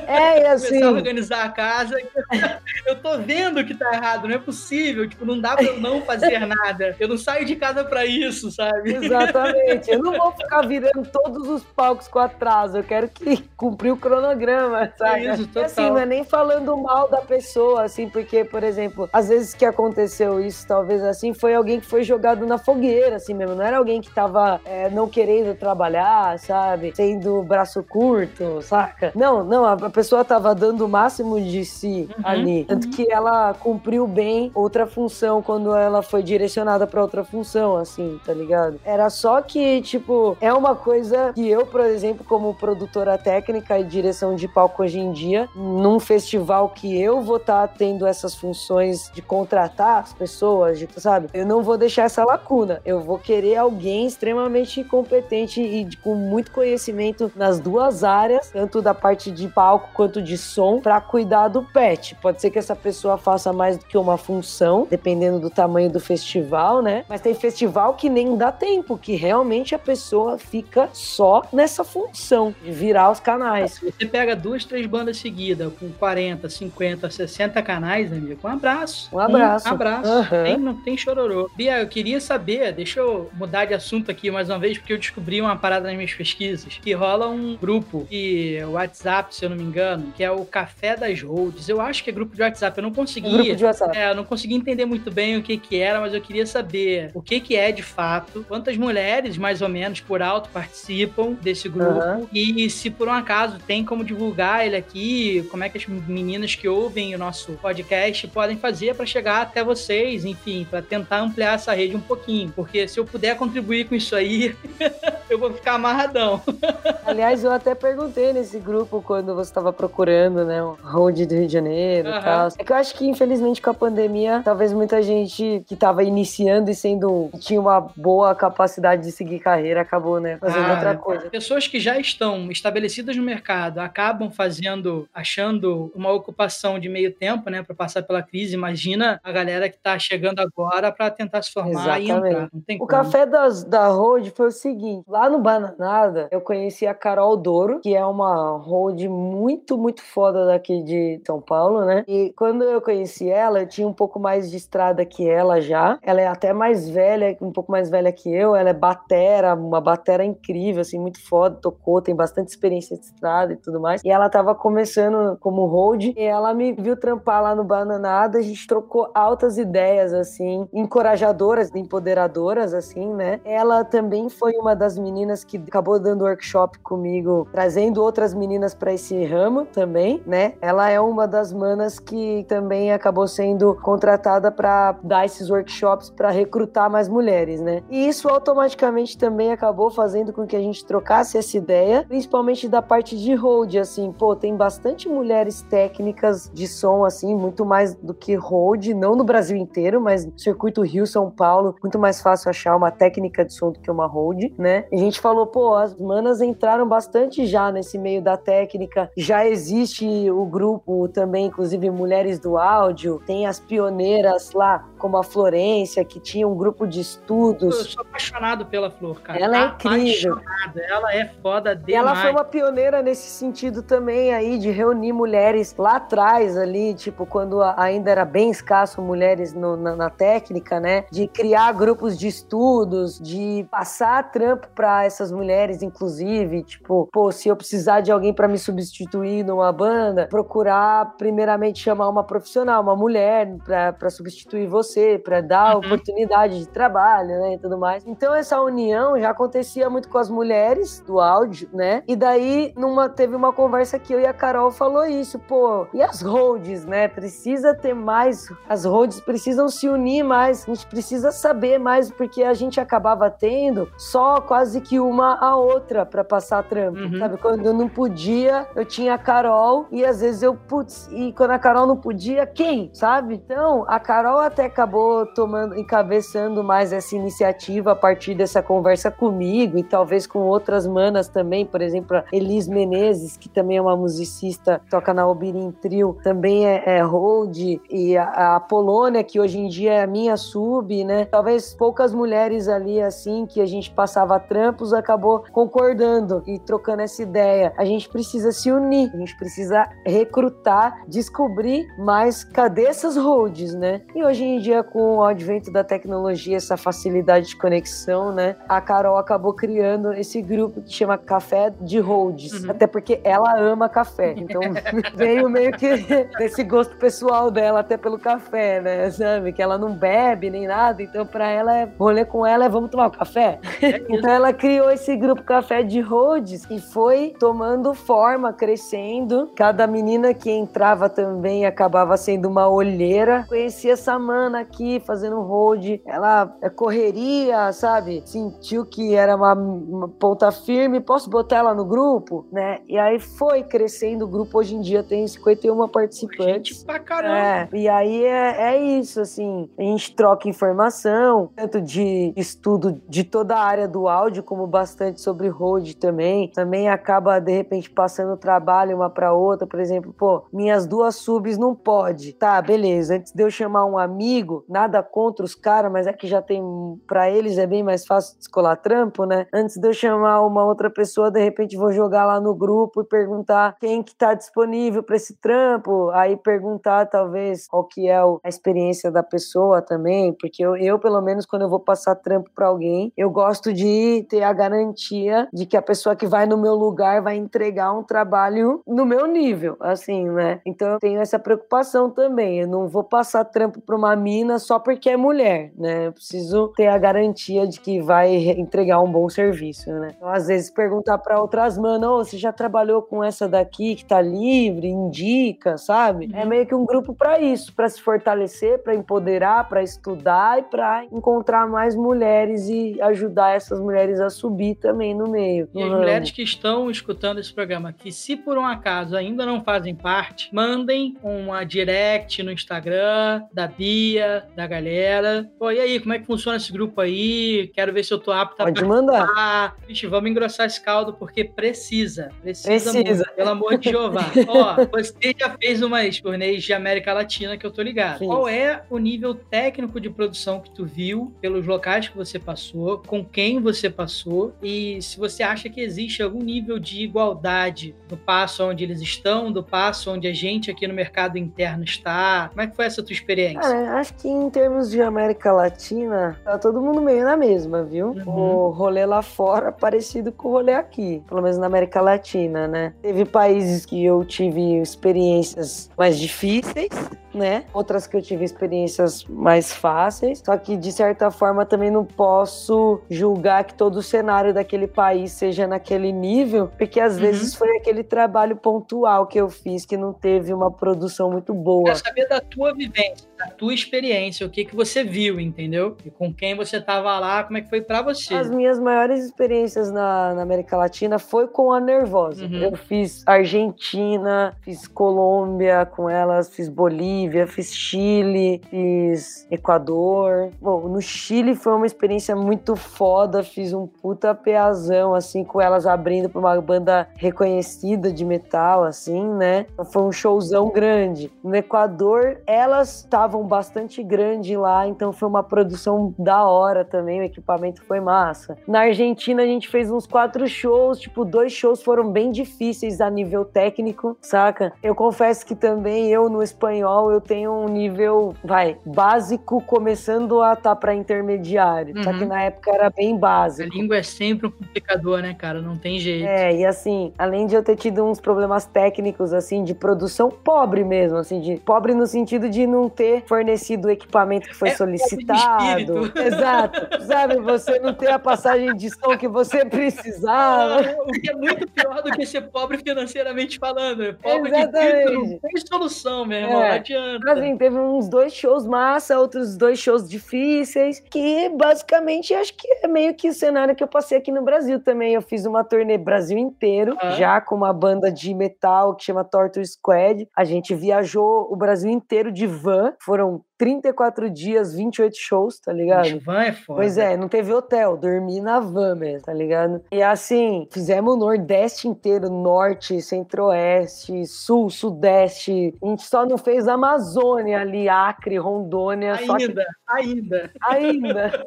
é, 0.07 0.49
assim... 0.49 0.69
começar 0.81 0.87
a 0.87 0.91
organizar 0.91 1.45
a 1.45 1.49
casa. 1.49 1.97
eu 2.87 2.97
tô 2.97 3.19
vendo 3.19 3.65
que 3.65 3.75
tá 3.75 3.93
errado, 3.93 4.29
não 4.29 4.35
é 4.35 4.39
possível. 4.39 5.09
Tipo, 5.09 5.25
não 5.25 5.41
dá 5.41 5.57
pra 5.57 5.65
eu 5.65 5.81
não 5.81 6.03
fazer 6.03 6.39
nada. 6.47 6.97
Eu 6.99 7.09
não 7.09 7.19
saio 7.19 7.45
de 7.45 7.57
casa 7.57 7.85
para 7.85 8.07
isso, 8.07 8.51
sabe? 8.51 8.95
Exatamente. 8.95 9.91
Eu 9.91 10.03
não 10.03 10.17
vou 10.17 10.33
ficar 10.33 10.63
virando 10.63 11.07
todos 11.11 11.49
os 11.49 11.63
palcos 11.63 12.09
com 12.09 12.19
atraso. 12.19 12.79
Eu 12.79 12.85
quero 12.85 13.09
que 13.09 13.43
cumprir 13.57 13.93
o 13.93 13.97
cronograma, 13.97 14.93
sabe? 14.97 15.27
É 15.27 15.35
isso, 15.35 15.47
total. 15.47 15.63
E 15.63 15.67
assim, 15.67 15.91
não 15.91 15.99
é 15.99 16.07
nem 16.07 16.25
falando 16.25 16.77
mal 16.77 17.09
da 17.09 17.21
pessoa, 17.21 17.85
assim, 17.85 18.09
porque, 18.09 18.45
por 18.45 18.63
exemplo, 18.63 19.09
às 19.13 19.29
vezes 19.29 19.55
que 19.55 19.65
aconteceu 19.65 20.41
isso, 20.41 20.67
talvez 20.67 21.03
assim, 21.03 21.33
foi 21.35 21.55
alguém 21.55 21.81
que 21.81 21.87
foi 21.87 22.03
jogado 22.03 22.47
na 22.47 22.59
fogueira, 22.59 23.17
assim 23.17 23.35
mesmo. 23.35 23.55
Não 23.55 23.65
era 23.65 23.79
alguém 23.79 24.01
que 24.01 24.10
tava 24.15 24.61
é, 24.65 24.91
não 24.91 25.09
querendo 25.09 25.57
trabalhar, 25.57 26.39
sabe? 26.39 26.93
Sendo 26.95 27.43
braço 27.43 27.83
curto, 27.83 28.61
saca? 28.63 29.13
Não, 29.15 29.45
não, 29.45 29.65
a 29.65 29.91
pessoa 29.91 30.25
tava 30.25 30.55
dando 30.55 30.85
o 30.85 30.89
máximo 30.89 31.41
de 31.41 31.65
si 31.65 32.09
uhum, 32.17 32.25
ali. 32.25 32.65
Tanto 32.65 32.87
uhum. 32.87 32.91
que 32.91 33.11
ela 33.11 33.55
cumpriu 33.55 34.07
bem 34.07 34.51
outra 34.55 34.87
função 34.87 35.43
quando 35.43 35.75
ela 35.75 36.03
foi 36.03 36.23
direcionada 36.23 36.87
para 36.87 37.03
outra 37.03 37.25
função, 37.25 37.77
assim, 37.77 38.21
tá 38.25 38.33
ligado? 38.33 38.81
Era 38.85 39.11
só 39.11 39.41
que, 39.41 39.81
tipo, 39.83 40.37
é 40.41 40.53
uma 40.53 40.75
coisa 40.75 41.33
que 41.35 41.49
eu, 41.49 41.67
por 41.67 41.81
exemplo, 41.81 42.25
como 42.25 42.55
produtora 42.55 43.17
técnica 43.19 43.79
e 43.79 43.85
direção 43.85 44.35
de 44.35 44.49
palco 44.49 44.83
hoje 44.83 44.99
em 44.99 45.13
dia, 45.13 45.49
num 45.55 46.01
festival 46.01 46.69
que 46.69 47.01
eu 47.01 47.21
vou 47.21 47.37
estar 47.37 47.69
tá 47.69 47.75
tendo 47.77 48.07
essas 48.07 48.35
funções 48.35 49.11
de 49.15 49.23
contratar 49.23 50.03
as 50.03 50.13
pessoas, 50.13 50.79
de, 50.79 50.89
sabe? 50.97 51.29
Eu 51.33 51.47
não 51.47 51.63
vou 51.63 51.77
deixar 51.77 52.05
essa 52.05 52.25
lacuna. 52.25 52.81
Eu 52.85 53.01
vou 53.01 53.19
querer 53.19 53.57
alguém 53.57 54.00
extremamente 54.07 54.41
extremamente 54.51 54.85
competente 54.85 55.61
e 55.61 55.89
com 55.97 56.15
muito 56.15 56.51
conhecimento 56.51 57.31
nas 57.37 57.61
duas 57.61 58.03
áreas, 58.03 58.51
tanto 58.51 58.83
da 58.83 58.95
parte 58.95 59.31
de 59.31 59.49
palco 59.49 59.91
quanto 59.93 60.23
de 60.23 60.37
som, 60.37 60.81
para 60.81 61.01
cuidar 61.01 61.49
do 61.49 61.63
pet. 61.63 62.17
Pode 62.17 62.41
ser 62.41 62.51
que 62.51 62.59
essa 62.59 62.75
pessoa 62.75 63.19
faça 63.19 63.53
mais 63.53 63.77
do 63.77 63.85
que 63.85 63.97
uma 63.97 64.17
função, 64.17 64.87
dependendo 64.89 65.39
do 65.39 65.51
tamanho 65.51 65.91
do 65.91 66.01
festival, 66.01 66.83
né? 66.83 67.05
Mas 67.09 67.21
tem 67.21 67.35
festival 67.35 67.95
que 67.95 68.09
nem 68.09 68.37
dá 68.37 68.51
tempo, 68.51 68.97
que 68.97 69.15
realmente 69.15 69.75
a 69.75 69.79
pessoa 69.79 70.39
fica 70.39 70.89
só 70.93 71.43
nessa 71.53 71.85
função 71.85 72.55
de 72.63 72.71
virar 72.71 73.11
os 73.11 73.21
canais. 73.21 73.81
Você 73.81 74.07
pega 74.07 74.35
duas, 74.35 74.65
três 74.65 74.87
bandas 74.87 75.19
seguidas 75.19 75.73
com 75.79 75.91
40, 75.91 76.49
50, 76.49 77.11
60 77.11 77.63
canais, 77.63 78.13
amigo. 78.13 78.41
Um 78.43 78.49
abraço. 78.49 79.09
Um 79.13 79.19
abraço. 79.19 79.69
Um 79.69 79.73
abraço. 79.73 80.11
Uhum. 80.11 80.45
Tem, 80.45 80.59
não 80.59 80.75
tem 80.75 80.97
chororô. 80.97 81.51
Bia, 81.57 81.81
eu 81.81 81.89
queria 81.89 82.21
saber, 82.21 82.73
deixa 82.73 83.01
eu 83.01 83.31
mudar 83.35 83.65
de 83.65 83.75
assunto 83.75 83.90
aqui 84.11 84.31
mais 84.31 84.49
uma 84.49 84.59
vez, 84.59 84.79
porque 84.79 84.93
eu 84.93 84.99
descobri 84.99 85.41
uma 85.41 85.57
parada 85.57 85.87
nas 85.87 85.97
minhas 85.97 86.13
pesquisas, 86.13 86.79
que 86.81 86.93
rola 86.93 87.29
um 87.29 87.57
grupo 87.57 88.07
que 88.09 88.59
WhatsApp, 88.65 89.35
se 89.35 89.45
eu 89.45 89.51
não 89.51 89.57
me 89.57 89.63
engano, 89.63 90.13
que 90.17 90.23
é 90.23 90.31
o 90.31 90.45
Café 90.45 90.97
das 90.97 91.23
Roads. 91.23 91.69
Eu 91.69 91.81
acho 91.81 92.05
que 92.05 92.11
é 92.11 92.13
grupo 92.13 92.35
de 92.35 92.43
WhatsApp, 92.43 92.79
eu 92.79 92.83
não 92.83 92.93
consegui. 92.93 93.31
Grupo 93.31 93.57
de 93.57 93.65
WhatsApp. 93.65 93.97
É, 93.97 94.11
eu 94.11 94.15
não 94.15 94.25
consegui 94.25 94.55
entender 94.55 94.85
muito 94.85 95.11
bem 95.11 95.37
o 95.37 95.43
que 95.43 95.57
que 95.57 95.79
era, 95.79 96.01
mas 96.01 96.15
eu 96.15 96.21
queria 96.21 96.47
saber 96.47 97.11
o 97.15 97.23
que 97.23 97.41
que 97.41 97.57
é 97.57 97.73
de 97.73 97.83
fato, 97.83 98.45
quantas 98.49 98.77
mulheres, 98.77 99.37
mais 99.37 99.63
ou 99.63 99.69
menos, 99.69 100.01
por 100.01 100.23
alto 100.23 100.49
participam 100.51 101.33
desse 101.33 101.69
grupo 101.69 102.01
uhum. 102.01 102.29
e 102.33 102.69
se 102.71 102.91
por 102.91 103.09
um 103.09 103.13
acaso 103.13 103.59
tem 103.67 103.85
como 103.85 104.05
divulgar 104.05 104.67
ele 104.67 104.77
aqui, 104.77 105.47
como 105.51 105.65
é 105.65 105.69
que 105.69 105.79
as 105.79 105.87
meninas 105.87 106.55
que 106.55 106.69
ouvem 106.69 107.15
o 107.15 107.19
nosso 107.19 107.53
podcast 107.55 108.27
podem 108.29 108.57
fazer 108.57 108.95
para 108.95 109.07
chegar 109.07 109.43
até 109.43 109.63
vocês, 109.63 110.25
enfim, 110.25 110.67
para 110.69 110.83
tentar 110.83 111.21
ampliar 111.21 111.55
essa 111.55 111.73
rede 111.73 111.97
um 111.97 112.01
pouquinho, 112.01 112.53
porque 112.55 112.87
se 112.87 112.99
eu 112.99 113.05
puder 113.05 113.37
contribuir 113.37 113.80
com 113.85 113.95
isso 113.95 114.15
aí, 114.15 114.55
eu 115.31 115.39
vou 115.39 115.53
ficar 115.53 115.75
amarradão. 115.75 116.43
Aliás, 117.07 117.45
eu 117.45 117.53
até 117.53 117.75
perguntei 117.75 118.33
nesse 118.33 118.59
grupo 118.59 119.03
quando 119.03 119.35
você 119.35 119.51
estava 119.51 119.73
procurando, 119.73 120.45
né, 120.45 120.63
o 120.63 120.77
road 120.83 121.25
do 121.27 121.35
Rio 121.35 121.47
de 121.47 121.53
Janeiro 121.53 122.09
e 122.09 122.23
tal. 122.23 122.49
É 122.59 122.65
que 122.65 122.73
eu 122.73 122.77
acho 122.77 122.95
que, 122.95 123.07
infelizmente, 123.07 123.63
com 123.63 123.71
a 123.71 123.75
pandemia, 123.75 124.43
talvez 124.45 124.73
muita 124.73 125.03
gente 125.03 125.63
que 125.67 125.75
estava 125.75 126.03
iniciando 126.03 126.71
e 126.71 126.75
sendo 126.75 127.31
tinha 127.39 127.61
uma 127.61 127.81
boa 127.97 128.35
capacidade 128.35 129.03
de 129.03 129.13
seguir 129.13 129.39
carreira 129.39 129.81
acabou, 129.81 130.21
né, 130.21 130.37
fazendo 130.39 130.67
ah, 130.67 130.73
outra 130.73 130.97
coisa. 130.97 131.31
Pessoas 131.31 131.67
que 131.67 131.79
já 131.79 131.99
estão 131.99 132.51
estabelecidas 132.51 133.17
no 133.17 133.23
mercado 133.23 133.79
acabam 133.79 134.31
fazendo, 134.31 135.09
achando 135.15 135.93
uma 135.95 136.13
ocupação 136.13 136.79
de 136.79 136.89
meio 136.89 137.13
tempo, 137.13 137.51
né, 137.51 137.63
para 137.63 137.75
passar 137.75 138.03
pela 138.03 138.23
crise. 138.23 138.55
Imagina 138.55 139.21
a 139.23 139.33
galera 139.33 139.69
que 139.69 139.77
está 139.77 139.99
chegando 139.99 140.41
agora 140.41 140.91
para 140.91 141.11
tentar 141.11 141.43
se 141.43 141.53
formar 141.53 142.01
Exatamente. 142.01 142.09
e 142.09 142.11
entrar. 142.11 142.51
O 142.53 142.79
como. 142.79 142.87
café 142.87 143.27
das, 143.27 143.65
da 143.65 143.89
Road 143.89 144.31
foi 144.31 144.49
o 144.49 144.53
seguinte: 144.53 145.05
lá 145.09 145.20
no 145.29 145.39
Bananada, 145.39 146.29
eu 146.31 146.41
conheci 146.41 146.87
a 146.87 146.95
Carol 146.95 147.37
Douro, 147.37 147.81
que 147.81 147.95
é 147.95 148.05
uma 148.05 148.57
road 148.57 149.09
muito, 149.09 149.77
muito 149.77 150.03
foda 150.03 150.47
daqui 150.47 150.83
de 150.83 151.21
São 151.27 151.41
Paulo, 151.41 151.85
né? 151.85 152.05
E 152.07 152.33
quando 152.37 152.65
eu 152.65 152.81
conheci 152.81 153.29
ela, 153.29 153.61
eu 153.61 153.67
tinha 153.69 153.87
um 153.87 153.93
pouco 153.93 154.19
mais 154.19 154.51
de 154.51 154.57
estrada 154.57 155.05
que 155.05 155.29
ela 155.29 155.61
já. 155.61 155.99
Ela 156.03 156.21
é 156.21 156.27
até 156.27 156.53
mais 156.53 156.89
velha, 156.89 157.37
um 157.41 157.53
pouco 157.53 157.71
mais 157.71 157.91
velha 157.91 158.13
que 158.13 158.33
eu. 158.33 158.55
Ela 158.55 158.71
é 158.71 158.75
batera, 158.75 159.55
uma 159.55 159.81
batera 159.81 160.25
incrível, 160.25 160.81
assim, 160.81 160.99
muito 160.99 161.27
foda. 161.29 161.57
Tocou, 161.61 162.01
tem 162.01 162.15
bastante 162.15 162.49
experiência 162.49 162.97
de 162.97 163.05
estrada 163.05 163.53
e 163.53 163.57
tudo 163.57 163.81
mais. 163.81 164.03
E 164.05 164.11
ela 164.11 164.29
tava 164.29 164.55
começando 164.55 165.37
como 165.41 165.67
road 165.67 166.15
e 166.17 166.23
ela 166.23 166.55
me 166.55 166.73
viu 166.73 166.97
trampar 166.97 167.43
lá 167.43 167.55
no 167.55 167.65
Bananada. 167.65 168.39
A 168.39 168.43
gente 168.43 168.67
trocou 168.67 169.11
altas 169.15 169.59
ideias, 169.59 170.13
assim, 170.13 170.69
encorajadoras, 170.73 171.75
empoderadoras, 171.75 172.75
assim, 172.75 173.13
né? 173.13 173.41
Ela 173.45 173.85
também 173.85 174.29
foi 174.29 174.53
uma 174.57 174.75
das 174.75 174.99
meninas 175.11 175.43
que 175.43 175.57
acabou 175.57 175.99
dando 175.99 176.23
workshop 176.23 176.79
comigo, 176.79 177.49
trazendo 177.51 178.01
outras 178.03 178.33
meninas 178.33 178.75
para 178.75 178.95
esse 178.95 179.25
ramo 179.25 179.67
também, 179.67 180.23
né? 180.25 180.55
Ela 180.61 180.89
é 180.89 181.01
uma 181.01 181.27
das 181.27 181.53
manas 181.53 181.99
que 181.99 182.45
também 182.49 182.93
acabou 182.93 183.27
sendo 183.27 183.75
contratada 183.75 184.53
para 184.53 184.93
dar 185.03 185.25
esses 185.25 185.51
workshops 185.51 186.11
para 186.11 186.31
recrutar 186.31 186.89
mais 186.89 187.09
mulheres, 187.09 187.61
né? 187.61 187.83
E 187.91 188.07
isso 188.07 188.29
automaticamente 188.29 189.19
também 189.19 189.51
acabou 189.51 189.91
fazendo 189.91 190.33
com 190.33 190.47
que 190.47 190.55
a 190.55 190.61
gente 190.61 190.85
trocasse 190.85 191.37
essa 191.37 191.57
ideia, 191.57 192.05
principalmente 192.07 192.69
da 192.69 192.81
parte 192.81 193.19
de 193.19 193.35
hold, 193.35 193.75
assim, 193.77 194.13
pô, 194.13 194.37
tem 194.37 194.57
bastante 194.57 195.09
mulheres 195.09 195.63
técnicas 195.63 196.49
de 196.55 196.69
som, 196.69 197.05
assim, 197.05 197.35
muito 197.35 197.67
mais 197.67 197.95
do 197.97 198.15
que 198.15 198.35
hold, 198.37 198.87
não 198.89 199.17
no 199.17 199.25
Brasil 199.25 199.57
inteiro, 199.57 200.01
mas 200.01 200.25
no 200.25 200.39
circuito 200.39 200.83
Rio, 200.83 201.07
São 201.07 201.31
Paulo, 201.31 201.75
muito 201.83 201.99
mais 201.99 202.23
fácil 202.23 202.49
achar 202.49 202.77
uma 202.77 202.91
técnica 202.91 203.45
de 203.45 203.53
som 203.53 203.73
do 203.73 203.81
que 203.81 203.91
uma 203.91 204.07
hold, 204.07 204.53
né? 204.57 204.85
E 204.93 205.00
gente 205.01 205.21
falou, 205.21 205.47
pô, 205.47 205.75
as 205.75 205.95
manas 205.97 206.41
entraram 206.41 206.87
bastante 206.87 207.47
já 207.47 207.73
nesse 207.73 207.99
meio 207.99 208.23
da 208.23 208.37
técnica, 208.37 209.11
já 209.17 209.47
existe 209.47 210.31
o 210.31 210.45
grupo 210.47 211.09
também, 211.09 211.47
inclusive 211.47 211.91
Mulheres 211.91 212.39
do 212.39 212.57
Áudio, 212.57 213.21
tem 213.27 213.47
as 213.47 213.59
pioneiras 213.59 214.53
lá, 214.53 214.89
como 215.01 215.17
a 215.17 215.25
Florência, 215.25 216.05
que 216.05 216.21
tinha 216.21 216.47
um 216.47 216.55
grupo 216.55 216.87
de 216.87 217.01
estudos. 217.01 217.79
Eu 217.79 217.85
sou 217.87 218.03
apaixonado 218.03 218.67
pela 218.67 218.91
Flor, 218.91 219.21
cara. 219.23 219.41
Ela 219.41 219.57
é 219.57 219.65
incrível. 219.67 220.39
Ela 220.77 221.15
é 221.15 221.31
foda 221.43 221.75
demais. 221.75 221.89
E 221.89 221.95
ela 221.95 222.15
foi 222.15 222.31
uma 222.31 222.45
pioneira 222.45 223.03
nesse 223.03 223.29
sentido 223.31 223.83
também 223.83 224.33
aí, 224.35 224.59
de 224.59 224.71
reunir 224.71 225.13
mulheres 225.13 225.75
lá 225.79 225.97
atrás 225.97 226.57
ali, 226.57 226.95
tipo, 226.95 227.25
quando 227.25 227.63
ainda 227.63 228.11
era 228.11 228.25
bem 228.25 228.51
escasso 228.51 229.01
mulheres 229.01 229.55
no, 229.55 229.77
na, 229.77 229.97
na, 229.97 230.11
técnica, 230.11 230.79
né? 230.79 231.05
De 231.11 231.27
criar 231.27 231.73
grupos 231.73 232.19
de 232.19 232.29
estudos, 232.29 233.19
de 233.19 233.67
passar 233.71 234.31
trampo 234.31 234.69
para 234.75 235.05
essas 235.05 235.33
mulheres, 235.33 235.83
inclusive, 235.83 236.63
tipo, 236.63 237.09
pô, 237.11 237.33
se 237.33 237.49
eu 237.49 237.57
precisar 237.57 238.03
de 238.03 238.13
alguém 238.13 238.35
para 238.35 238.47
me 238.47 238.59
substituir 238.59 239.45
numa 239.45 239.73
banda, 239.73 240.27
procurar 240.27 241.17
primeiramente 241.17 241.81
chamar 241.81 242.09
uma 242.09 242.23
profissional, 242.23 242.83
uma 242.83 242.97
mulher 242.97 243.57
para 243.99 244.11
substituir 244.11 244.67
você, 244.67 244.90
para 245.23 245.41
dar 245.41 245.73
uhum. 245.73 245.79
oportunidade 245.85 246.59
de 246.59 246.69
trabalho, 246.69 247.29
né, 247.29 247.55
e 247.55 247.59
tudo 247.59 247.79
mais. 247.79 248.07
Então 248.07 248.35
essa 248.35 248.61
união 248.61 249.19
já 249.19 249.31
acontecia 249.31 249.89
muito 249.89 250.09
com 250.09 250.19
as 250.19 250.31
mulheres 250.31 251.01
do 251.07 251.21
áudio, 251.21 251.69
né? 251.73 252.03
E 252.07 252.17
daí 252.17 252.73
numa 252.77 253.09
teve 253.09 253.35
uma 253.35 253.53
conversa 253.53 253.99
que 253.99 254.13
eu 254.13 254.21
e 254.21 254.27
a 254.27 254.33
Carol 254.33 254.71
falou 254.71 255.05
isso, 255.05 255.39
pô, 255.39 255.87
e 255.93 256.03
as 256.03 256.23
holds, 256.23 256.85
né? 256.85 257.09
Precisa 257.09 257.75
ter 257.75 257.95
mais, 257.95 258.49
as 258.69 258.85
holds 258.85 259.21
precisam 259.21 259.69
se 259.69 259.89
unir 259.89 260.23
mais, 260.23 260.65
a 260.65 260.75
gente 260.75 260.87
precisa 260.87 261.33
saber 261.33 261.79
mais 261.79 262.11
porque 262.11 262.43
a 262.43 262.55
gente 262.55 262.81
acabava 262.81 263.31
tendo 263.31 263.91
só 263.97 264.41
quase 264.41 264.81
que 264.81 264.99
uma 264.99 265.39
a 265.41 265.57
outra 265.57 266.05
para 266.05 266.25
passar 266.25 266.63
trampo, 266.65 266.99
uhum. 266.99 267.19
sabe? 267.19 267.37
Quando 267.39 267.67
eu 267.67 267.73
não 267.73 267.89
podia, 267.89 268.67
eu 268.75 268.85
tinha 268.85 269.15
a 269.15 269.19
Carol 269.19 269.87
e 269.91 270.05
às 270.05 270.21
vezes 270.21 270.43
eu, 270.43 270.55
putz, 270.55 271.09
e 271.13 271.33
quando 271.33 271.51
a 271.53 271.59
Carol 271.59 271.87
não 271.87 271.97
podia, 271.97 272.47
quem, 272.47 272.91
sabe? 272.93 273.35
Então, 273.35 273.85
a 273.89 273.99
Carol 273.99 274.39
até 274.39 274.69
acabou 274.81 275.27
tomando, 275.27 275.79
encabeçando 275.79 276.65
mais 276.65 276.91
essa 276.91 277.15
iniciativa 277.15 277.93
a 277.93 277.95
partir 277.95 278.35
dessa 278.35 278.63
conversa 278.63 279.11
comigo 279.11 279.77
e 279.77 279.83
talvez 279.83 280.27
com 280.27 280.39
outras 280.41 280.87
manas 280.87 281.29
também, 281.29 281.67
por 281.67 281.83
exemplo, 281.83 282.17
a 282.17 282.25
Elis 282.33 282.67
Menezes, 282.67 283.37
que 283.37 283.49
também 283.49 283.77
é 283.77 283.83
uma 283.83 283.95
musicista, 283.95 284.81
toca 284.89 285.13
na 285.13 285.29
Obirim 285.29 285.71
Trio, 285.71 286.17
também 286.23 286.67
é, 286.67 286.97
é 286.97 287.03
hold, 287.03 287.59
e 287.91 288.17
a, 288.17 288.57
a 288.57 288.61
Polônia, 288.61 289.23
que 289.23 289.39
hoje 289.39 289.59
em 289.59 289.69
dia 289.69 289.93
é 289.93 290.03
a 290.03 290.07
minha 290.07 290.37
sub, 290.39 291.05
né? 291.05 291.27
Talvez 291.27 291.75
poucas 291.75 292.15
mulheres 292.15 292.67
ali, 292.67 293.03
assim, 293.03 293.45
que 293.45 293.61
a 293.61 293.67
gente 293.67 293.91
passava 293.91 294.41
trampos, 294.41 294.95
acabou 294.95 295.45
concordando 295.53 296.43
e 296.47 296.59
trocando 296.59 297.03
essa 297.03 297.23
ideia. 297.23 297.75
A 297.77 297.85
gente 297.85 298.09
precisa 298.09 298.51
se 298.51 298.73
unir, 298.73 299.11
a 299.13 299.19
gente 299.19 299.37
precisa 299.37 299.87
recrutar, 300.07 301.03
descobrir 301.07 301.87
mais 301.99 302.45
cadê 302.45 302.87
essas 302.87 303.17
holds, 303.17 303.75
né? 303.75 304.01
E 304.15 304.25
hoje 304.25 304.45
em 304.45 304.59
dia, 304.59 304.70
com 304.83 305.17
o 305.17 305.25
advento 305.25 305.71
da 305.71 305.85
tecnologia, 305.85 306.57
essa 306.57 306.77
facilidade 306.77 307.49
de 307.49 307.57
conexão, 307.57 308.33
né? 308.33 308.57
A 308.69 308.81
Carol 308.81 309.19
acabou 309.19 309.53
criando 309.53 310.13
esse 310.13 310.41
grupo 310.41 310.81
que 310.83 310.93
chama 310.93 311.19
Café 311.19 311.73
de 311.81 311.99
Holds. 311.99 312.65
Uhum. 312.65 312.71
Até 312.71 312.87
porque 312.87 313.21
ela 313.25 313.59
ama 313.59 313.89
café. 313.89 314.35
Então 314.37 314.61
veio 315.15 315.49
meio 315.49 315.73
que 315.73 315.97
desse 316.39 316.63
gosto 316.65 316.97
pessoal 316.97 317.51
dela, 317.51 317.81
até 317.81 317.97
pelo 317.97 318.19
café, 318.19 318.81
né? 318.81 319.11
Sabe? 319.11 319.53
Que 319.53 319.63
ela 319.63 319.77
não 319.77 319.93
bebe 319.93 320.51
nem 320.51 320.67
nada. 320.67 321.03
Então, 321.03 321.27
pra 321.27 321.49
ela, 321.49 321.77
é 321.77 321.89
rolê 321.99 322.25
com 322.25 322.47
ela 322.47 322.65
é 322.65 322.69
vamos 322.69 322.91
tomar 322.91 323.09
um 323.09 323.11
café. 323.11 323.59
É 323.83 324.03
então 324.09 324.31
ela 324.31 324.53
criou 324.53 324.91
esse 324.91 325.17
grupo 325.17 325.43
Café 325.43 325.83
de 325.83 326.01
Holds 326.01 326.67
e 326.71 326.81
foi 326.81 327.35
tomando 327.39 327.95
forma, 327.95 328.53
crescendo. 328.53 329.51
Cada 329.57 329.87
menina 329.87 330.33
que 330.35 330.51
entrava 330.51 331.09
também 331.09 331.67
acabava 331.67 332.17
sendo 332.17 332.49
uma 332.49 332.69
olheira. 332.69 333.45
Conhecia 333.49 333.93
essa 333.93 334.19
mana 334.19 334.60
semana 334.61 334.63
aqui 334.63 335.01
fazendo 335.01 335.41
road, 335.41 336.01
ela 336.05 336.57
é 336.61 336.69
correria, 336.69 337.73
sabe? 337.73 338.23
Sentiu 338.25 338.85
que 338.85 339.15
era 339.15 339.35
uma, 339.35 339.55
uma 339.55 340.09
ponta 340.09 340.51
firme, 340.53 341.01
posso 341.01 341.29
botar 341.29 341.59
ela 341.59 341.75
no 341.75 341.85
grupo, 341.85 342.47
né? 342.53 342.79
E 342.87 342.99
aí 342.99 343.19
foi 343.19 343.63
crescendo 343.63 344.25
o 344.25 344.29
grupo, 344.29 344.59
hoje 344.59 344.75
em 344.75 344.81
dia 344.81 345.03
tem 345.03 345.27
51 345.27 345.89
participantes. 345.89 346.77
Gente 346.77 346.85
pra 346.85 346.99
caramba. 346.99 347.37
É, 347.37 347.69
e 347.73 347.89
aí 347.89 348.25
é, 348.25 348.75
é 348.75 348.83
isso, 348.99 349.21
assim, 349.21 349.69
a 349.79 349.83
gente 349.83 350.15
troca 350.15 350.49
informação, 350.49 351.51
tanto 351.57 351.81
de 351.81 352.33
estudo 352.37 353.01
de 353.09 353.25
toda 353.25 353.57
a 353.57 353.65
área 353.65 353.89
do 353.89 354.09
áudio, 354.09 354.43
como 354.43 354.67
bastante 354.67 355.21
sobre 355.21 355.49
road 355.49 355.97
também. 355.97 356.49
Também 356.49 356.89
acaba, 356.89 357.39
de 357.39 357.53
repente, 357.53 357.91
passando 357.91 358.37
trabalho 358.37 358.97
uma 358.97 359.11
para 359.11 359.33
outra, 359.33 359.67
por 359.67 359.81
exemplo, 359.81 360.13
pô, 360.17 360.45
minhas 360.53 360.87
duas 360.87 361.17
subs 361.17 361.57
não 361.57 361.75
pode. 361.75 362.33
Tá, 362.33 362.61
beleza. 362.61 363.17
Antes 363.17 363.33
de 363.33 363.43
eu 363.43 363.51
chamar 363.51 363.85
um 363.85 363.99
amigo, 363.99 364.50
nada 364.69 365.03
contra 365.03 365.45
os 365.45 365.55
caras, 365.55 365.91
mas 365.91 366.07
é 366.07 366.13
que 366.13 366.27
já 366.27 366.43
tem, 366.43 366.63
para 367.07 367.31
eles 367.31 367.59
é 367.59 367.67
bem 367.67 367.83
mais 367.83 368.07
fácil 368.07 368.39
descolar 368.39 368.77
trampo, 368.77 369.25
né? 369.25 369.47
Antes 369.53 369.77
de 369.77 369.89
eu 369.89 369.93
chamar 369.93 370.43
uma 370.43 370.65
outra 370.65 370.91
pessoa, 370.91 371.31
de 371.31 371.41
repente 371.41 371.77
vou 371.77 371.93
jogar 371.93 372.25
lá 372.27 372.41
no 372.41 372.55
grupo 372.55 373.03
e 373.03 373.05
perguntar 373.05 373.77
quem 373.81 374.03
que 374.03 374.15
tá 374.15 374.35
disponível 374.35 375.03
para 375.03 375.17
esse 375.17 375.35
trampo, 375.41 376.11
aí 376.11 376.37
perguntar 376.37 377.07
talvez 377.07 377.67
qual 377.69 377.85
que 377.85 378.09
é 378.09 378.19
a 378.19 378.49
experiência 378.49 379.11
da 379.11 379.23
pessoa 379.23 379.83
também, 379.83 380.33
porque 380.33 380.65
eu, 380.65 380.77
eu 380.77 380.99
pelo 380.99 381.21
menos 381.21 381.47
quando 381.47 381.63
eu 381.63 381.69
vou 381.69 381.81
passar 381.81 382.15
trampo 382.15 382.51
para 382.55 382.67
alguém, 382.67 383.13
eu 383.17 383.31
gosto 383.31 383.73
de 383.73 384.27
ter 384.29 384.43
a 384.43 384.53
garantia 384.53 385.49
de 385.53 385.67
que 385.67 385.77
a 385.77 385.83
pessoa 385.83 386.17
que 386.17 386.27
vai 386.27 386.47
no 386.47 386.57
meu 386.57 386.75
lugar 386.75 387.23
vai 387.23 387.37
entregar 387.37 387.93
um 387.93 388.03
trabalho 388.03 388.83
no 388.87 389.05
meu 389.05 389.27
nível, 389.27 389.77
assim, 389.81 390.29
né? 390.29 390.61
Então 390.65 390.89
eu 390.89 390.99
tenho 390.99 391.21
essa 391.21 391.39
preocupação 391.39 392.11
também. 392.11 392.61
Eu 392.61 392.69
não 392.69 392.89
vou 392.89 393.05
passar 393.05 393.45
trampo 393.45 393.81
para 393.81 393.97
uma 393.97 394.15
mina 394.31 394.59
só 394.61 394.79
porque 394.79 395.11
é 395.11 395.17
mulher, 395.17 395.73
né? 395.77 396.07
Eu 396.07 396.13
preciso 396.13 396.69
ter 396.77 396.87
a 396.87 396.97
garantia 396.97 397.67
de 397.67 397.81
que 397.81 398.01
vai 398.01 398.33
entregar 398.51 399.01
um 399.01 399.11
bom 399.11 399.29
serviço, 399.29 399.91
né? 399.91 400.13
Então, 400.17 400.29
às 400.29 400.47
vezes 400.47 400.71
perguntar 400.71 401.19
para 401.19 401.41
outras 401.41 401.77
manas, 401.77 402.09
oh, 402.09 402.25
você 402.25 402.39
já 402.39 402.53
trabalhou 402.53 403.03
com 403.03 403.25
essa 403.25 403.49
daqui 403.49 403.97
que 403.97 404.05
tá 404.05 404.21
livre, 404.21 404.87
indica, 404.87 405.77
sabe? 405.77 406.31
É 406.33 406.45
meio 406.45 406.67
que 406.67 406.75
um 406.75 406.87
grupo 406.87 407.13
para 407.13 407.41
isso, 407.41 407.75
para 407.75 407.89
se 407.89 408.01
fortalecer, 408.01 408.79
para 408.83 408.95
empoderar, 408.95 409.69
para 409.69 409.83
estudar 409.83 410.61
e 410.61 410.63
para 410.63 411.05
encontrar 411.11 411.69
mais 411.69 411.97
mulheres 411.97 412.69
e 412.69 413.01
ajudar 413.03 413.57
essas 413.57 413.81
mulheres 413.81 414.21
a 414.21 414.31
subir 414.31 414.77
também 414.77 415.15
no 415.15 415.29
meio. 415.29 415.69
E 415.75 415.83
as 415.83 415.91
mulheres 415.91 416.31
que 416.31 416.43
estão 416.43 416.91
escutando 416.91 417.41
esse 417.41 417.53
programa, 417.53 417.93
que 417.93 418.13
se 418.13 418.37
por 418.37 418.57
um 418.57 418.67
acaso 418.67 419.17
ainda 419.17 419.45
não 419.45 419.63
fazem 419.63 419.95
parte, 419.95 420.55
mandem 420.55 421.17
uma 421.23 421.65
direct 421.65 422.43
no 422.43 422.53
Instagram 422.53 423.43
da 423.53 423.67
Bia, 423.67 424.20
da 424.55 424.67
galera. 424.67 425.51
Pô, 425.59 425.71
e 425.71 425.79
aí, 425.79 426.01
como 426.01 426.15
é 426.15 426.19
que 426.19 426.27
funciona 426.27 426.57
esse 426.57 426.73
grupo 426.73 427.01
aí? 427.01 427.71
Quero 427.75 427.93
ver 427.93 428.05
se 428.05 428.13
eu 428.13 428.19
tô 428.19 428.33
apto 428.33 428.63
a 428.63 428.65
Pode 428.67 428.85
mandar. 428.85 429.77
Vixe, 429.87 430.07
vamos 430.07 430.31
engrossar 430.31 430.67
esse 430.67 430.81
caldo 430.81 431.13
porque 431.13 431.45
precisa. 431.45 432.31
Precisa, 432.43 432.93
precisa. 432.93 433.25
Muito, 433.25 433.35
pelo 433.35 433.51
amor 433.51 433.79
de 433.79 433.91
Jeová. 433.91 434.31
Ó, 434.49 434.87
você 434.91 435.35
já 435.39 435.51
fez 435.51 435.83
umas 435.83 436.21
turnês 436.21 436.63
de 436.63 436.73
América 436.73 437.13
Latina 437.13 437.57
que 437.57 437.67
eu 437.67 437.71
tô 437.71 437.83
ligado. 437.83 438.19
Sim. 438.19 438.27
Qual 438.27 438.49
é 438.49 438.83
o 438.91 438.99
nível 438.99 439.35
técnico 439.35 440.01
de 440.01 440.11
produção 440.11 440.61
que 440.61 440.71
tu 440.71 440.85
viu 440.85 441.35
pelos 441.41 441.67
locais 441.67 442.09
que 442.09 442.17
você 442.17 442.39
passou, 442.39 442.99
com 442.99 443.25
quem 443.25 443.61
você 443.61 443.89
passou 443.89 444.55
e 444.63 445.01
se 445.03 445.19
você 445.19 445.43
acha 445.43 445.69
que 445.69 445.81
existe 445.81 446.23
algum 446.23 446.43
nível 446.43 446.79
de 446.79 447.03
igualdade 447.03 447.95
do 448.09 448.17
passo 448.17 448.65
onde 448.65 448.85
eles 448.85 449.01
estão, 449.01 449.53
do 449.53 449.63
passo 449.63 450.11
onde 450.11 450.27
a 450.27 450.33
gente 450.33 450.71
aqui 450.71 450.87
no 450.87 450.95
mercado 450.95 451.39
interno 451.39 451.85
está? 451.85 452.49
Como 452.49 452.61
é 452.61 452.67
que 452.67 452.77
foi 452.77 452.85
essa 452.85 453.03
tua 453.03 453.13
experiência? 453.13 453.61
Cara, 453.61 454.01
acho 454.11 454.15
que 454.15 454.29
em 454.29 454.51
termos 454.51 454.91
de 454.91 455.01
América 455.01 455.53
Latina, 455.53 456.39
tá 456.45 456.59
todo 456.59 456.81
mundo 456.81 457.01
meio 457.01 457.25
na 457.25 457.37
mesma, 457.37 457.83
viu? 457.83 458.09
Uhum. 458.09 458.67
O 458.67 458.71
rolê 458.71 459.07
lá 459.07 459.23
fora 459.23 459.71
parecido 459.71 460.33
com 460.33 460.49
o 460.49 460.53
rolê 460.53 460.75
aqui, 460.75 461.23
pelo 461.29 461.41
menos 461.41 461.57
na 461.59 461.67
América 461.67 462.01
Latina, 462.01 462.67
né? 462.67 462.93
Teve 463.01 463.25
países 463.25 463.87
que 463.87 464.05
eu 464.05 464.25
tive 464.25 464.81
experiências 464.81 465.91
mais 465.97 466.19
difíceis, 466.19 466.91
né? 467.35 467.65
Outras 467.73 468.07
que 468.07 468.17
eu 468.17 468.23
tive 468.23 468.45
experiências 468.45 469.25
mais 469.25 469.73
fáceis. 469.73 470.43
Só 470.45 470.57
que, 470.57 470.77
de 470.77 470.93
certa 470.93 471.31
forma, 471.31 471.65
também 471.65 471.91
não 471.91 472.05
posso 472.05 473.01
julgar 473.09 473.65
que 473.65 473.75
todo 473.75 473.97
o 473.97 474.03
cenário 474.03 474.53
daquele 474.53 474.87
país 474.87 475.33
seja 475.33 475.67
naquele 475.67 476.13
nível, 476.13 476.71
porque 476.77 477.01
às 477.01 477.15
uhum. 477.15 477.21
vezes 477.21 477.55
foi 477.55 477.77
aquele 477.77 478.03
trabalho 478.03 478.57
pontual 478.57 479.27
que 479.27 479.41
eu 479.41 479.49
fiz 479.49 479.85
que 479.85 479.97
não 479.97 480.13
teve 480.13 480.53
uma 480.53 480.71
produção 480.71 481.31
muito 481.31 481.55
boa. 481.55 481.85
Quero 481.85 481.99
saber 481.99 482.29
da 482.29 482.41
tua 482.41 482.75
vivência, 482.75 483.29
da 483.39 483.47
tua 483.47 483.75
experiência, 483.75 484.47
o 484.47 484.51
que, 484.51 484.65
que 484.65 484.75
você 484.75 485.05
viu, 485.05 485.41
entendeu? 485.41 485.97
E 486.05 486.11
com 486.11 486.33
quem 486.33 486.57
você 486.57 486.79
estava 486.79 487.19
lá, 487.19 487.45
como 487.45 487.59
é 487.59 487.61
que 487.61 487.69
foi 487.69 487.81
para 487.81 488.03
você? 488.03 488.35
As 488.35 488.51
minhas 488.51 488.79
maiores 488.79 489.25
experiências 489.25 489.91
na, 489.91 490.35
na 490.35 490.43
América 490.43 490.77
Latina 490.77 491.19
foi 491.19 491.47
com 491.47 491.73
a 491.73 491.81
Nervosa. 491.81 492.45
Uhum. 492.45 492.63
Eu 492.63 492.77
fiz 492.77 493.23
Argentina, 493.27 494.57
fiz 494.63 494.87
Colômbia 494.87 495.87
com 495.87 496.09
elas, 496.09 496.55
fiz 496.55 496.69
Bolívia 496.69 497.20
Bolívia, 497.21 497.47
fiz 497.47 497.75
Chile, 497.75 498.63
fiz 498.71 499.47
Equador. 499.51 500.51
Bom, 500.61 500.89
no 500.89 501.03
Chile 501.03 501.55
foi 501.55 501.75
uma 501.75 501.85
experiência 501.87 502.35
muito 502.35 502.75
foda, 502.77 503.43
fiz 503.43 503.75
um 503.75 503.87
puta 503.87 504.35
peazão, 504.35 505.15
assim, 505.15 505.45
com 505.45 505.61
elas 505.61 505.87
abrindo 505.87 506.31
pra 506.31 506.41
uma 506.41 506.61
banda 506.61 507.09
reconhecida 507.17 508.11
de 508.11 508.25
metal, 508.25 508.85
assim, 508.85 509.29
né? 509.35 509.67
Então 509.73 509.85
foi 509.85 510.03
um 510.03 510.13
showzão 510.13 510.71
grande. 510.71 511.31
No 511.45 511.55
Equador, 511.55 512.41
elas 512.47 513.01
estavam 513.01 513.45
bastante 513.45 514.03
grande 514.03 514.57
lá, 514.57 514.87
então 514.87 515.13
foi 515.13 515.29
uma 515.29 515.43
produção 515.43 516.15
da 516.19 516.45
hora 516.45 516.85
também, 516.85 517.21
o 517.21 517.25
equipamento 517.25 517.83
foi 517.85 518.01
massa. 518.01 518.57
Na 518.67 518.81
Argentina, 518.81 519.43
a 519.43 519.47
gente 519.47 519.69
fez 519.69 519.91
uns 519.91 520.07
quatro 520.07 520.47
shows, 520.47 520.99
tipo, 520.99 521.25
dois 521.25 521.53
shows 521.53 521.83
foram 521.83 522.11
bem 522.11 522.31
difíceis 522.31 523.01
a 523.01 523.11
nível 523.11 523.45
técnico, 523.45 524.17
saca? 524.23 524.73
Eu 524.83 524.95
confesso 524.95 525.45
que 525.45 525.55
também 525.55 526.09
eu 526.09 526.29
no 526.31 526.43
espanhol 526.43 527.10
eu 527.11 527.21
tenho 527.21 527.53
um 527.53 527.69
nível, 527.69 528.35
vai, 528.45 528.77
básico, 528.85 529.61
começando 529.63 530.43
a 530.43 530.53
estar 530.53 530.71
tá 530.71 530.77
para 530.77 530.95
intermediário. 530.95 531.97
Uhum. 531.97 532.03
Só 532.03 532.13
que 532.13 532.23
uhum. 532.23 532.29
na 532.29 532.43
época 532.43 532.71
era 532.71 532.91
bem 532.91 533.17
básico. 533.17 533.71
A 533.71 533.75
língua 533.75 533.97
é 533.97 534.03
sempre 534.03 534.47
um 534.47 534.51
complicador, 534.51 535.21
né, 535.23 535.35
cara? 535.35 535.61
Não 535.61 535.77
tem 535.77 535.99
jeito. 535.99 536.27
É, 536.27 536.55
e 536.55 536.65
assim, 536.65 537.13
além 537.19 537.47
de 537.47 537.55
eu 537.55 537.63
ter 537.63 537.77
tido 537.77 538.05
uns 538.05 538.21
problemas 538.21 538.65
técnicos, 538.65 539.33
assim, 539.33 539.65
de 539.65 539.75
produção 539.75 540.31
pobre 540.31 540.85
mesmo, 540.85 541.19
assim, 541.19 541.41
de 541.41 541.57
pobre 541.57 541.95
no 541.95 542.07
sentido 542.07 542.49
de 542.49 542.67
não 542.67 542.89
ter 542.89 543.23
fornecido 543.27 543.89
o 543.89 543.91
equipamento 543.91 544.49
que 544.49 544.55
foi 544.55 544.71
é, 544.71 544.75
solicitado. 544.75 546.13
Exato. 546.19 547.05
Sabe, 547.05 547.41
você 547.41 547.79
não 547.79 547.95
ter 547.95 548.11
a 548.11 548.19
passagem 548.19 548.75
de 548.77 548.91
som 548.91 549.17
que 549.17 549.29
você 549.29 549.65
precisava. 549.65 550.81
Ah, 550.81 550.97
o 551.07 551.13
que 551.13 551.31
é 551.31 551.35
muito 551.35 551.69
pior 551.71 552.03
do 552.03 552.11
que 552.13 552.25
ser 552.27 552.43
pobre 552.43 552.79
financeiramente 552.79 553.59
falando. 553.59 554.03
É 554.03 554.13
pobre 554.13 554.51
Exatamente. 554.51 555.07
de 555.07 555.13
não 555.13 555.39
tem 555.39 555.67
solução 555.67 556.25
mesmo. 556.25 556.51
É. 556.51 556.53
Não 556.53 556.75
adianta 556.75 557.00
adianta. 557.01 557.33
Assim, 557.33 557.57
teve 557.57 557.79
uns 557.79 558.09
dois 558.09 558.33
shows 558.33 558.67
massa, 558.67 559.19
outros 559.19 559.57
dois 559.57 559.79
shows 559.79 560.09
difíceis, 560.09 561.01
que 561.01 561.49
basicamente 561.51 562.35
acho 562.35 562.55
que 562.55 562.69
é 562.83 562.89
meio 562.89 563.15
que 563.15 563.29
o 563.29 563.33
cenário 563.33 563.75
que 563.75 563.83
eu 563.83 563.89
passei 563.89 564.19
aqui 564.19 564.31
no 564.31 564.43
Brasil 564.43 564.81
também. 564.81 565.15
Eu 565.15 565.23
fiz 565.23 565.47
uma 565.47 565.65
turnê 565.65 565.99
Brasil 565.99 566.39
inteiro, 566.39 566.97
ah. 567.01 567.11
já 567.11 567.41
com 567.41 567.55
uma 567.55 567.73
banda 567.73 568.11
de 568.11 568.35
metal 568.35 568.95
que 568.95 569.05
chama 569.05 569.25
Torture 569.25 569.67
Squad. 569.67 570.29
A 570.37 570.45
gente 570.45 570.75
viajou 570.75 571.49
o 571.51 571.57
Brasil 571.57 571.91
inteiro 571.91 572.33
de 572.33 572.47
van, 572.47 572.93
foram 573.01 573.43
34 573.61 574.31
dias, 574.31 574.75
28 574.75 575.15
shows, 575.15 575.61
tá 575.61 575.71
ligado? 575.71 576.19
Van 576.21 576.45
é 576.45 576.53
foda. 576.53 576.81
Pois 576.81 576.97
é, 576.97 577.15
não 577.15 577.29
teve 577.29 577.53
hotel, 577.53 577.95
dormi 577.95 578.41
na 578.41 578.59
van 578.59 578.95
mesmo, 578.95 579.27
tá 579.27 579.35
ligado? 579.35 579.83
E 579.93 580.03
assim, 580.03 580.67
fizemos 580.73 581.13
o 581.15 581.19
Nordeste 581.19 581.87
inteiro, 581.87 582.31
Norte, 582.31 583.03
Centro-Oeste, 583.03 584.27
Sul, 584.27 584.71
Sudeste. 584.71 585.75
A 585.83 585.87
gente 585.87 586.05
só 586.05 586.25
não 586.25 586.39
fez 586.39 586.67
a 586.67 586.79
Amazônia 586.91 587.61
ali, 587.61 587.89
Acre, 587.89 588.39
Rondônia. 588.39 589.15
Ainda, 589.15 589.65
que... 589.65 589.71
ainda. 589.89 590.53
Ainda. 590.63 591.47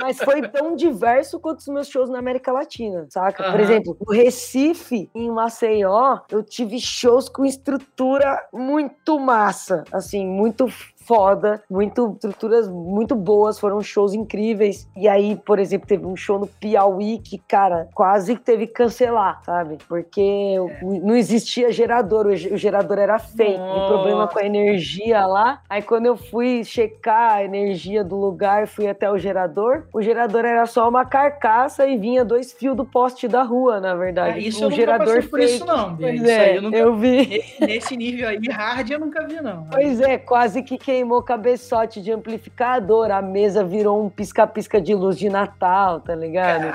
Mas 0.00 0.18
foi 0.18 0.42
tão 0.48 0.74
diverso 0.74 1.38
quanto 1.38 1.60
os 1.60 1.68
meus 1.68 1.88
shows 1.88 2.10
na 2.10 2.18
América 2.18 2.52
Latina, 2.52 3.06
saca? 3.08 3.46
Uhum. 3.46 3.52
Por 3.52 3.60
exemplo, 3.60 3.96
no 4.06 4.12
Recife, 4.12 5.08
em 5.14 5.30
Maceió, 5.30 6.18
eu 6.30 6.42
tive 6.42 6.80
shows 6.80 7.28
com 7.28 7.44
estrutura 7.44 8.48
muito 8.52 9.18
massa, 9.18 9.84
assim, 9.92 10.26
muito 10.26 10.66
foda, 11.10 11.60
muito 11.68 12.12
estruturas 12.12 12.68
muito 12.68 13.16
boas, 13.16 13.58
foram 13.58 13.82
shows 13.82 14.14
incríveis. 14.14 14.88
E 14.96 15.08
aí, 15.08 15.34
por 15.34 15.58
exemplo, 15.58 15.88
teve 15.88 16.06
um 16.06 16.14
show 16.14 16.38
no 16.38 16.46
Piauí 16.46 17.18
que, 17.18 17.36
cara, 17.36 17.88
quase 17.92 18.36
teve 18.36 18.68
que 18.68 18.74
cancelar, 18.74 19.42
sabe? 19.44 19.78
Porque 19.88 20.20
é. 20.20 20.84
não 20.84 21.16
existia 21.16 21.72
gerador, 21.72 22.26
o 22.26 22.36
gerador 22.36 22.96
era 22.96 23.18
fake, 23.18 23.58
o 23.58 23.88
problema 23.88 24.28
com 24.28 24.38
a 24.38 24.46
energia 24.46 25.26
lá. 25.26 25.60
Aí 25.68 25.82
quando 25.82 26.06
eu 26.06 26.16
fui 26.16 26.62
checar 26.62 27.32
a 27.32 27.44
energia 27.44 28.04
do 28.04 28.14
lugar, 28.14 28.68
fui 28.68 28.86
até 28.86 29.10
o 29.10 29.18
gerador, 29.18 29.88
o 29.92 30.00
gerador 30.00 30.44
era 30.44 30.64
só 30.64 30.88
uma 30.88 31.04
carcaça 31.04 31.88
e 31.88 31.96
vinha 31.96 32.24
dois 32.24 32.52
fios 32.52 32.76
do 32.76 32.84
poste 32.84 33.26
da 33.26 33.42
rua, 33.42 33.80
na 33.80 33.96
verdade. 33.96 34.38
É, 34.38 34.42
isso 34.42 34.60
um 34.60 34.66
eu 34.66 34.70
gerador 34.70 35.28
por 35.28 35.40
fake. 35.40 35.54
isso 35.56 35.66
não, 35.66 35.96
Pois 35.96 36.22
é, 36.22 36.56
eu, 36.56 36.62
nunca... 36.62 36.76
eu 36.76 36.94
vi. 36.94 37.42
Nesse 37.58 37.96
nível 37.96 38.28
aí, 38.28 38.38
hard, 38.48 38.88
eu 38.88 39.00
nunca 39.00 39.26
vi 39.26 39.40
não. 39.40 39.66
Pois 39.72 40.00
é, 40.00 40.16
quase 40.16 40.62
que 40.62 40.78
queimou 40.78 40.99
queimou 41.00 41.22
cabeçote 41.22 42.02
de 42.02 42.12
amplificador, 42.12 43.10
a 43.10 43.22
mesa 43.22 43.64
virou 43.64 44.04
um 44.04 44.10
pisca-pisca 44.10 44.78
de 44.78 44.94
luz 44.94 45.16
de 45.16 45.30
Natal, 45.30 46.00
tá 46.00 46.14
ligado? 46.14 46.66